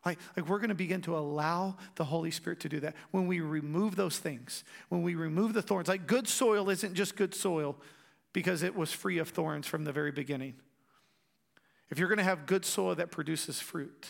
Like, 0.05 0.19
like 0.37 0.49
we're 0.49 0.59
going 0.59 0.71
to 0.71 0.75
begin 0.75 1.01
to 1.03 1.17
allow 1.17 1.77
the 1.95 2.05
Holy 2.05 2.31
Spirit 2.31 2.61
to 2.61 2.69
do 2.69 2.81
that. 2.81 2.97
When 3.11 3.27
we 3.27 3.41
remove 3.41 3.97
those 3.97 4.19
things, 4.19 4.65
when 4.89 5.03
we 5.03 5.15
remove 5.15 5.53
the 5.53 5.63
thorns, 5.63 5.89
like 5.89 6.07
good 6.07 6.27
soil 6.27 6.71
isn't 6.71 6.95
just 6.95 7.17
good 7.17 7.35
soil 7.35 7.77
because 8.33 8.63
it 8.63 8.75
was 8.75 8.93
free 8.93 9.19
of 9.19 9.29
thorns 9.29 9.67
from 9.67 9.85
the 9.85 9.93
very 9.93 10.11
beginning. 10.11 10.55
If 11.91 11.99
you're 11.99 12.09
going 12.09 12.19
to 12.19 12.25
have 12.25 12.47
good 12.47 12.65
soil 12.65 12.95
that 12.95 13.11
produces 13.11 13.61
fruit, 13.61 14.09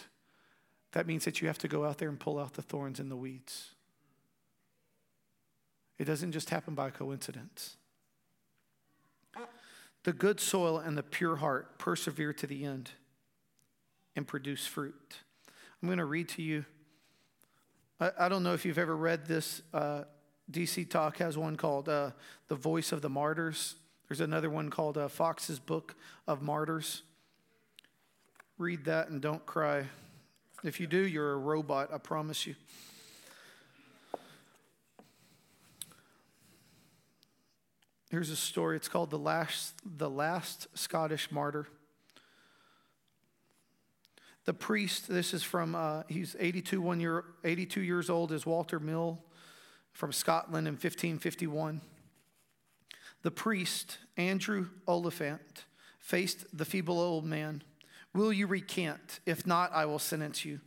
that 0.92 1.06
means 1.06 1.24
that 1.24 1.40
you 1.40 1.48
have 1.48 1.58
to 1.58 1.68
go 1.68 1.84
out 1.84 1.98
there 1.98 2.08
and 2.08 2.18
pull 2.18 2.38
out 2.38 2.54
the 2.54 2.62
thorns 2.62 3.00
and 3.00 3.10
the 3.10 3.16
weeds. 3.16 3.70
It 5.98 6.04
doesn't 6.04 6.32
just 6.32 6.50
happen 6.50 6.74
by 6.74 6.90
coincidence. 6.90 7.76
The 10.04 10.12
good 10.12 10.40
soil 10.40 10.78
and 10.78 10.96
the 10.96 11.02
pure 11.02 11.36
heart 11.36 11.78
persevere 11.78 12.32
to 12.34 12.46
the 12.46 12.64
end 12.64 12.90
and 14.16 14.26
produce 14.26 14.66
fruit. 14.66 15.18
I'm 15.82 15.88
going 15.88 15.98
to 15.98 16.04
read 16.04 16.28
to 16.30 16.42
you. 16.42 16.64
I, 17.98 18.12
I 18.20 18.28
don't 18.28 18.44
know 18.44 18.54
if 18.54 18.64
you've 18.64 18.78
ever 18.78 18.96
read 18.96 19.26
this. 19.26 19.62
Uh, 19.74 20.04
DC 20.50 20.88
Talk 20.88 21.16
has 21.16 21.36
one 21.36 21.56
called 21.56 21.88
uh, 21.88 22.12
The 22.46 22.54
Voice 22.54 22.92
of 22.92 23.02
the 23.02 23.08
Martyrs. 23.08 23.74
There's 24.08 24.20
another 24.20 24.48
one 24.48 24.70
called 24.70 24.96
uh, 24.96 25.08
Fox's 25.08 25.58
Book 25.58 25.96
of 26.28 26.40
Martyrs. 26.40 27.02
Read 28.58 28.84
that 28.84 29.08
and 29.08 29.20
don't 29.20 29.44
cry. 29.44 29.86
If 30.62 30.78
you 30.78 30.86
do, 30.86 30.98
you're 30.98 31.32
a 31.32 31.36
robot, 31.36 31.90
I 31.92 31.98
promise 31.98 32.46
you. 32.46 32.54
Here's 38.08 38.30
a 38.30 38.36
story. 38.36 38.76
It's 38.76 38.88
called 38.88 39.10
The 39.10 39.18
Last, 39.18 39.74
the 39.84 40.10
Last 40.10 40.68
Scottish 40.74 41.32
Martyr. 41.32 41.66
The 44.44 44.54
priest, 44.54 45.08
this 45.08 45.34
is 45.34 45.42
from, 45.42 45.74
uh, 45.74 46.02
he's 46.08 46.34
82, 46.38 46.80
one 46.80 47.00
year, 47.00 47.24
82 47.44 47.80
years 47.80 48.10
old, 48.10 48.32
is 48.32 48.44
Walter 48.44 48.80
Mill 48.80 49.20
from 49.92 50.12
Scotland 50.12 50.66
in 50.66 50.74
1551. 50.74 51.80
The 53.22 53.30
priest, 53.30 53.98
Andrew 54.16 54.68
Oliphant, 54.88 55.64
faced 56.00 56.44
the 56.56 56.64
feeble 56.64 56.98
old 56.98 57.24
man 57.24 57.62
Will 58.14 58.32
you 58.32 58.46
recant? 58.46 59.20
If 59.24 59.46
not, 59.46 59.72
I 59.72 59.86
will 59.86 59.98
sentence 59.98 60.44
you. 60.44 60.60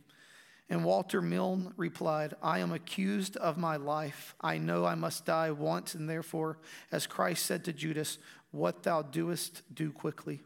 And 0.68 0.84
Walter 0.84 1.22
Milne 1.22 1.72
replied, 1.76 2.34
I 2.42 2.58
am 2.58 2.72
accused 2.72 3.36
of 3.36 3.56
my 3.56 3.76
life. 3.76 4.34
I 4.40 4.58
know 4.58 4.84
I 4.84 4.96
must 4.96 5.24
die 5.24 5.52
once, 5.52 5.94
and 5.94 6.10
therefore, 6.10 6.58
as 6.90 7.06
Christ 7.06 7.46
said 7.46 7.64
to 7.64 7.72
Judas, 7.72 8.18
What 8.50 8.82
thou 8.82 9.02
doest, 9.02 9.62
do 9.72 9.92
quickly. 9.92 10.42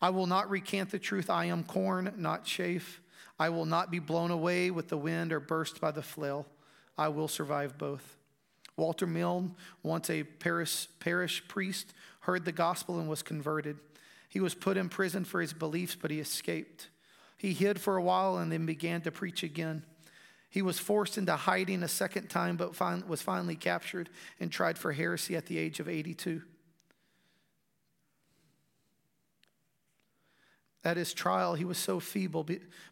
I 0.00 0.10
will 0.10 0.26
not 0.26 0.50
recant 0.50 0.90
the 0.90 0.98
truth. 0.98 1.30
I 1.30 1.46
am 1.46 1.64
corn, 1.64 2.12
not 2.16 2.44
chaff. 2.44 3.00
I 3.38 3.48
will 3.48 3.66
not 3.66 3.90
be 3.90 3.98
blown 3.98 4.30
away 4.30 4.70
with 4.70 4.88
the 4.88 4.96
wind 4.96 5.32
or 5.32 5.40
burst 5.40 5.80
by 5.80 5.90
the 5.90 6.02
flail. 6.02 6.46
I 6.96 7.08
will 7.08 7.28
survive 7.28 7.78
both. 7.78 8.16
Walter 8.76 9.06
Milne, 9.06 9.54
once 9.82 10.10
a 10.10 10.24
parish, 10.24 10.88
parish 11.00 11.46
priest, 11.48 11.94
heard 12.20 12.44
the 12.44 12.52
gospel 12.52 12.98
and 12.98 13.08
was 13.08 13.22
converted. 13.22 13.78
He 14.28 14.40
was 14.40 14.54
put 14.54 14.76
in 14.76 14.88
prison 14.88 15.24
for 15.24 15.40
his 15.40 15.52
beliefs, 15.52 15.96
but 16.00 16.10
he 16.10 16.20
escaped. 16.20 16.88
He 17.36 17.52
hid 17.52 17.80
for 17.80 17.96
a 17.96 18.02
while 18.02 18.38
and 18.38 18.50
then 18.50 18.66
began 18.66 19.00
to 19.02 19.12
preach 19.12 19.42
again. 19.42 19.84
He 20.50 20.62
was 20.62 20.78
forced 20.78 21.18
into 21.18 21.34
hiding 21.34 21.82
a 21.82 21.88
second 21.88 22.28
time, 22.30 22.56
but 22.56 22.80
was 23.08 23.22
finally 23.22 23.56
captured 23.56 24.08
and 24.38 24.50
tried 24.50 24.78
for 24.78 24.92
heresy 24.92 25.36
at 25.36 25.46
the 25.46 25.58
age 25.58 25.80
of 25.80 25.88
82. 25.88 26.42
At 30.84 30.98
his 30.98 31.14
trial, 31.14 31.54
he 31.54 31.64
was 31.64 31.78
so 31.78 31.98
feeble, 31.98 32.46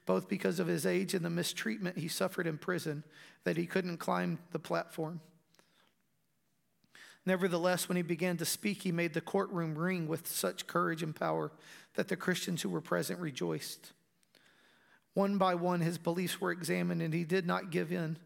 both 0.07 0.29
because 0.29 0.59
of 0.59 0.67
his 0.67 0.87
age 0.87 1.13
and 1.13 1.25
the 1.25 1.31
mistreatment 1.31 1.99
he 1.99 2.09
suffered 2.09 2.47
in 2.47 2.57
prison, 2.57 3.05
that 3.45 3.59
he 3.59 3.67
couldn't 3.67 3.99
climb 3.99 4.39
the 4.53 4.59
platform. 4.59 5.21
Nevertheless, 7.27 7.89
when 7.89 7.97
he 7.97 8.03
began 8.03 8.39
to 8.39 8.45
speak, 8.45 8.83
he 8.83 8.93
made 8.93 9.13
the 9.13 9.21
courtroom 9.21 9.77
ring 9.77 10.09
with 10.09 10.27
such 10.27 10.67
courage 10.67 11.03
and 11.03 11.15
power 11.15 11.53
that 11.95 12.09
the 12.09 12.17
Christians 12.17 12.63
who 12.63 12.71
were 12.71 12.81
present 12.81 13.21
rejoiced. 13.21 13.93
One 15.15 15.37
by 15.37 15.55
one, 15.55 15.81
his 15.83 15.99
beliefs 15.99 16.41
were 16.41 16.51
examined, 16.51 17.03
and 17.03 17.13
he 17.13 17.25
did 17.25 17.47
not 17.47 17.71
give 17.71 17.93
in. 17.93 18.17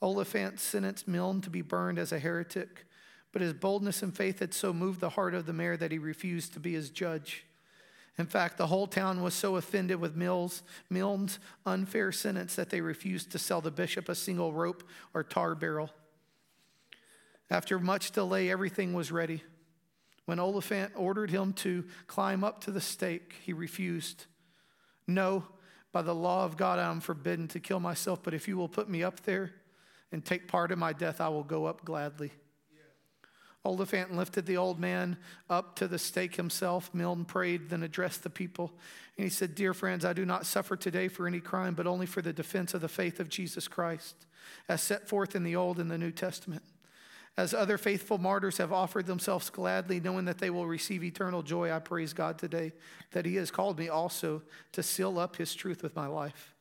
Oliphant 0.00 0.58
sentenced 0.58 1.06
Milne 1.06 1.42
to 1.42 1.50
be 1.50 1.60
burned 1.60 1.98
as 1.98 2.10
a 2.10 2.18
heretic, 2.18 2.86
but 3.32 3.42
his 3.42 3.52
boldness 3.52 4.02
and 4.02 4.16
faith 4.16 4.38
had 4.38 4.54
so 4.54 4.72
moved 4.72 5.00
the 5.00 5.10
heart 5.10 5.34
of 5.34 5.44
the 5.44 5.52
mayor 5.52 5.76
that 5.76 5.92
he 5.92 5.98
refused 5.98 6.54
to 6.54 6.60
be 6.60 6.72
his 6.72 6.88
judge. 6.88 7.44
In 8.20 8.26
fact, 8.26 8.58
the 8.58 8.66
whole 8.66 8.86
town 8.86 9.22
was 9.22 9.32
so 9.32 9.56
offended 9.56 9.98
with 9.98 10.14
Milne's 10.14 11.38
unfair 11.64 12.12
sentence 12.12 12.54
that 12.54 12.68
they 12.68 12.82
refused 12.82 13.32
to 13.32 13.38
sell 13.38 13.62
the 13.62 13.70
bishop 13.70 14.10
a 14.10 14.14
single 14.14 14.52
rope 14.52 14.84
or 15.14 15.24
tar 15.24 15.54
barrel. 15.54 15.88
After 17.48 17.78
much 17.78 18.10
delay, 18.10 18.50
everything 18.50 18.92
was 18.92 19.10
ready. 19.10 19.42
When 20.26 20.38
Oliphant 20.38 20.92
ordered 20.96 21.30
him 21.30 21.54
to 21.54 21.86
climb 22.08 22.44
up 22.44 22.62
to 22.64 22.70
the 22.70 22.80
stake, 22.82 23.36
he 23.42 23.54
refused. 23.54 24.26
No, 25.06 25.46
by 25.90 26.02
the 26.02 26.14
law 26.14 26.44
of 26.44 26.58
God, 26.58 26.78
I 26.78 26.90
am 26.90 27.00
forbidden 27.00 27.48
to 27.48 27.58
kill 27.58 27.80
myself, 27.80 28.22
but 28.22 28.34
if 28.34 28.46
you 28.46 28.58
will 28.58 28.68
put 28.68 28.90
me 28.90 29.02
up 29.02 29.20
there 29.20 29.50
and 30.12 30.22
take 30.22 30.46
part 30.46 30.70
in 30.70 30.78
my 30.78 30.92
death, 30.92 31.22
I 31.22 31.30
will 31.30 31.42
go 31.42 31.64
up 31.64 31.86
gladly. 31.86 32.32
Oliphant 33.64 34.16
lifted 34.16 34.46
the 34.46 34.56
old 34.56 34.80
man 34.80 35.18
up 35.50 35.76
to 35.76 35.86
the 35.86 35.98
stake 35.98 36.36
himself. 36.36 36.90
Milne 36.94 37.26
prayed, 37.26 37.68
then 37.68 37.82
addressed 37.82 38.22
the 38.22 38.30
people. 38.30 38.72
And 39.16 39.24
he 39.24 39.30
said, 39.30 39.54
Dear 39.54 39.74
friends, 39.74 40.04
I 40.04 40.14
do 40.14 40.24
not 40.24 40.46
suffer 40.46 40.76
today 40.76 41.08
for 41.08 41.26
any 41.26 41.40
crime, 41.40 41.74
but 41.74 41.86
only 41.86 42.06
for 42.06 42.22
the 42.22 42.32
defense 42.32 42.72
of 42.72 42.80
the 42.80 42.88
faith 42.88 43.20
of 43.20 43.28
Jesus 43.28 43.68
Christ, 43.68 44.26
as 44.68 44.80
set 44.80 45.08
forth 45.08 45.36
in 45.36 45.44
the 45.44 45.56
Old 45.56 45.78
and 45.78 45.90
the 45.90 45.98
New 45.98 46.10
Testament. 46.10 46.62
As 47.36 47.54
other 47.54 47.78
faithful 47.78 48.18
martyrs 48.18 48.58
have 48.58 48.72
offered 48.72 49.06
themselves 49.06 49.50
gladly, 49.50 50.00
knowing 50.00 50.24
that 50.24 50.38
they 50.38 50.50
will 50.50 50.66
receive 50.66 51.04
eternal 51.04 51.42
joy, 51.42 51.70
I 51.70 51.78
praise 51.78 52.12
God 52.12 52.38
today 52.38 52.72
that 53.12 53.26
He 53.26 53.36
has 53.36 53.50
called 53.50 53.78
me 53.78 53.88
also 53.88 54.42
to 54.72 54.82
seal 54.82 55.18
up 55.18 55.36
His 55.36 55.54
truth 55.54 55.82
with 55.82 55.94
my 55.94 56.06
life. 56.06 56.54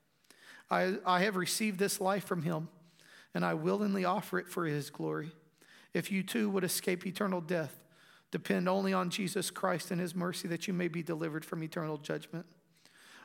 I, 0.69 0.97
I 1.05 1.21
have 1.21 1.37
received 1.37 1.79
this 1.79 1.99
life 1.99 2.25
from 2.25 2.43
Him, 2.43 2.67
and 3.33 3.43
I 3.43 3.55
willingly 3.55 4.05
offer 4.05 4.37
it 4.37 4.47
for 4.47 4.65
His 4.65 4.89
glory. 4.89 5.31
If 5.93 6.11
you 6.11 6.23
too 6.23 6.49
would 6.49 6.63
escape 6.63 7.05
eternal 7.05 7.41
death, 7.41 7.75
depend 8.31 8.69
only 8.69 8.93
on 8.93 9.09
Jesus 9.09 9.49
Christ 9.49 9.91
and 9.91 9.99
His 9.99 10.15
mercy 10.15 10.47
that 10.47 10.67
you 10.67 10.73
may 10.73 10.87
be 10.87 11.01
delivered 11.03 11.43
from 11.43 11.63
eternal 11.63 11.97
judgment. 11.97 12.45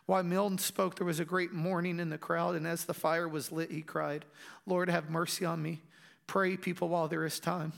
While 0.06 0.22
Milne 0.22 0.58
spoke, 0.58 0.96
there 0.96 1.06
was 1.06 1.20
a 1.20 1.24
great 1.24 1.52
mourning 1.52 1.98
in 1.98 2.10
the 2.10 2.18
crowd, 2.18 2.56
and 2.56 2.66
as 2.66 2.84
the 2.84 2.94
fire 2.94 3.26
was 3.28 3.50
lit, 3.50 3.70
he 3.70 3.80
cried, 3.80 4.24
Lord, 4.66 4.88
have 4.88 5.10
mercy 5.10 5.44
on 5.44 5.62
me 5.62 5.82
Pray, 6.26 6.56
people, 6.56 6.88
while 6.88 7.08
there 7.08 7.24
is 7.24 7.38
time. 7.38 7.72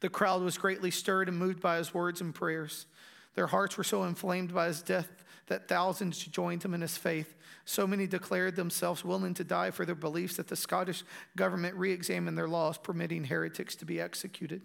The 0.00 0.08
crowd 0.08 0.42
was 0.42 0.58
greatly 0.58 0.90
stirred 0.90 1.28
and 1.28 1.38
moved 1.38 1.60
by 1.60 1.78
his 1.78 1.94
words 1.94 2.20
and 2.20 2.34
prayers. 2.34 2.86
Their 3.34 3.46
hearts 3.46 3.76
were 3.76 3.84
so 3.84 4.04
inflamed 4.04 4.54
by 4.54 4.66
his 4.66 4.82
death 4.82 5.08
that 5.46 5.68
thousands 5.68 6.18
joined 6.24 6.64
him 6.64 6.74
in 6.74 6.80
his 6.80 6.96
faith. 6.96 7.34
So 7.64 7.86
many 7.86 8.06
declared 8.06 8.56
themselves 8.56 9.04
willing 9.04 9.34
to 9.34 9.44
die 9.44 9.70
for 9.70 9.84
their 9.84 9.94
beliefs 9.94 10.36
that 10.36 10.48
the 10.48 10.56
Scottish 10.56 11.04
government 11.36 11.76
re 11.76 11.92
examined 11.92 12.36
their 12.36 12.48
laws 12.48 12.78
permitting 12.78 13.24
heretics 13.24 13.76
to 13.76 13.84
be 13.84 14.00
executed. 14.00 14.62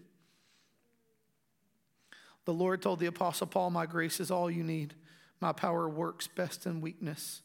The 2.45 2.53
Lord 2.53 2.81
told 2.81 2.99
the 2.99 3.05
Apostle 3.05 3.47
Paul, 3.47 3.69
My 3.69 3.85
grace 3.85 4.19
is 4.19 4.31
all 4.31 4.49
you 4.49 4.63
need. 4.63 4.95
My 5.39 5.51
power 5.51 5.87
works 5.87 6.27
best 6.27 6.65
in 6.65 6.81
weakness. 6.81 7.41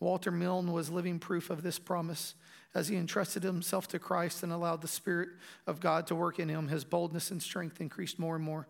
Walter 0.00 0.30
Milne 0.30 0.72
was 0.72 0.90
living 0.90 1.18
proof 1.18 1.50
of 1.50 1.62
this 1.62 1.78
promise. 1.78 2.34
As 2.74 2.88
he 2.88 2.96
entrusted 2.96 3.44
himself 3.44 3.86
to 3.88 3.98
Christ 3.98 4.42
and 4.42 4.52
allowed 4.52 4.82
the 4.82 4.88
Spirit 4.88 5.28
of 5.66 5.80
God 5.80 6.06
to 6.08 6.14
work 6.14 6.40
in 6.40 6.48
him, 6.48 6.68
his 6.68 6.84
boldness 6.84 7.30
and 7.30 7.42
strength 7.42 7.80
increased 7.80 8.18
more 8.18 8.34
and 8.34 8.44
more, 8.44 8.66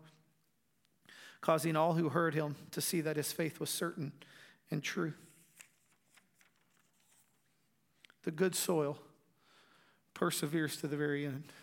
causing 1.45 1.75
all 1.75 1.93
who 1.93 2.09
heard 2.09 2.33
him 2.33 2.55
to 2.71 2.81
see 2.81 3.01
that 3.01 3.17
his 3.17 3.31
faith 3.31 3.59
was 3.59 3.69
certain 3.69 4.11
and 4.71 4.81
true. 4.81 5.13
The 8.23 8.31
good 8.31 8.55
soil 8.55 8.97
perseveres 10.15 10.77
to 10.77 10.87
the 10.87 10.97
very 10.97 11.23
end 11.23 11.53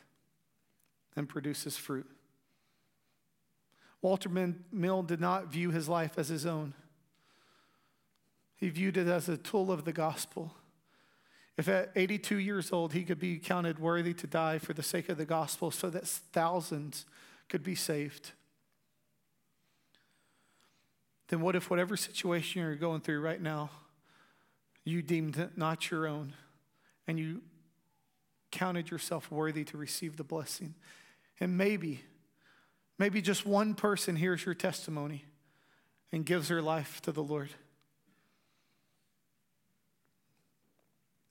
and 1.17 1.29
produces 1.29 1.77
fruit. 1.77 2.09
Walter 4.01 4.29
Mill 4.71 5.03
did 5.03 5.21
not 5.21 5.49
view 5.49 5.73
his 5.73 5.89
life 5.89 6.13
as 6.17 6.29
his 6.29 6.47
own. 6.47 6.75
He 8.55 8.69
viewed 8.69 8.97
it 8.97 9.09
as 9.09 9.29
a 9.29 9.37
tool 9.37 9.73
of 9.73 9.85
the 9.85 9.93
gospel 9.93 10.55
if 11.59 11.69
at 11.69 11.91
82 11.95 12.39
years 12.39 12.73
old 12.73 12.93
he 12.93 13.03
could 13.03 13.19
be 13.19 13.39
counted 13.39 13.81
worthy 13.81 14.15
to 14.15 14.27
die 14.27 14.59
for 14.59 14.73
the 14.73 14.83
sake 14.83 15.09
of 15.09 15.19
the 15.19 15.25
gospel 15.25 15.73
so 15.73 15.91
that 15.91 16.07
thousands 16.07 17.05
could 17.49 17.63
be 17.63 17.75
saved, 17.75 18.33
then 21.33 21.41
what 21.41 21.57
if 21.57 21.71
whatever 21.71 21.97
situation 21.97 22.61
you're 22.61 22.75
going 22.75 23.01
through 23.01 23.19
right 23.19 23.41
now, 23.41 23.71
you 24.85 25.01
deemed 25.01 25.49
not 25.57 25.91
your 25.91 26.07
own 26.07 26.35
and 27.07 27.19
you 27.19 27.41
counted 28.51 28.91
yourself 28.91 29.31
worthy 29.31 29.65
to 29.65 29.79
receive 29.79 30.19
the 30.19 30.25
blessing? 30.25 30.75
And 31.41 31.57
maybe, 31.57 32.03
maybe 32.99 33.23
just 33.23 33.47
one 33.47 33.73
person 33.73 34.15
hears 34.15 34.45
your 34.45 34.55
testimony 34.55 35.25
and 36.13 36.27
gives 36.27 36.49
their 36.49 36.61
life 36.61 37.01
to 37.01 37.13
the 37.13 37.23
Lord. 37.23 37.49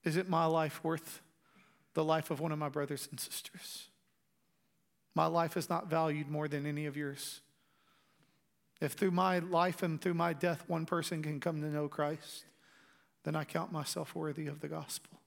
Is 0.03 0.17
it 0.17 0.27
my 0.27 0.45
life 0.45 0.83
worth 0.83 1.21
the 1.93 2.03
life 2.03 2.31
of 2.31 2.39
one 2.39 2.51
of 2.51 2.57
my 2.57 2.69
brothers 2.69 3.07
and 3.11 3.19
sisters? 3.19 3.89
My 5.13 5.27
life 5.27 5.55
is 5.57 5.69
not 5.69 5.91
valued 5.91 6.27
more 6.27 6.47
than 6.47 6.65
any 6.65 6.87
of 6.87 6.97
yours. 6.97 7.41
If 8.81 8.93
through 8.93 9.11
my 9.11 9.39
life 9.39 9.83
and 9.83 10.01
through 10.01 10.15
my 10.15 10.33
death 10.33 10.63
one 10.67 10.85
person 10.85 11.21
can 11.21 11.39
come 11.39 11.61
to 11.61 11.67
know 11.67 11.87
Christ, 11.87 12.45
then 13.23 13.35
I 13.35 13.43
count 13.43 13.71
myself 13.71 14.15
worthy 14.15 14.47
of 14.47 14.59
the 14.59 14.67
gospel. 14.67 15.20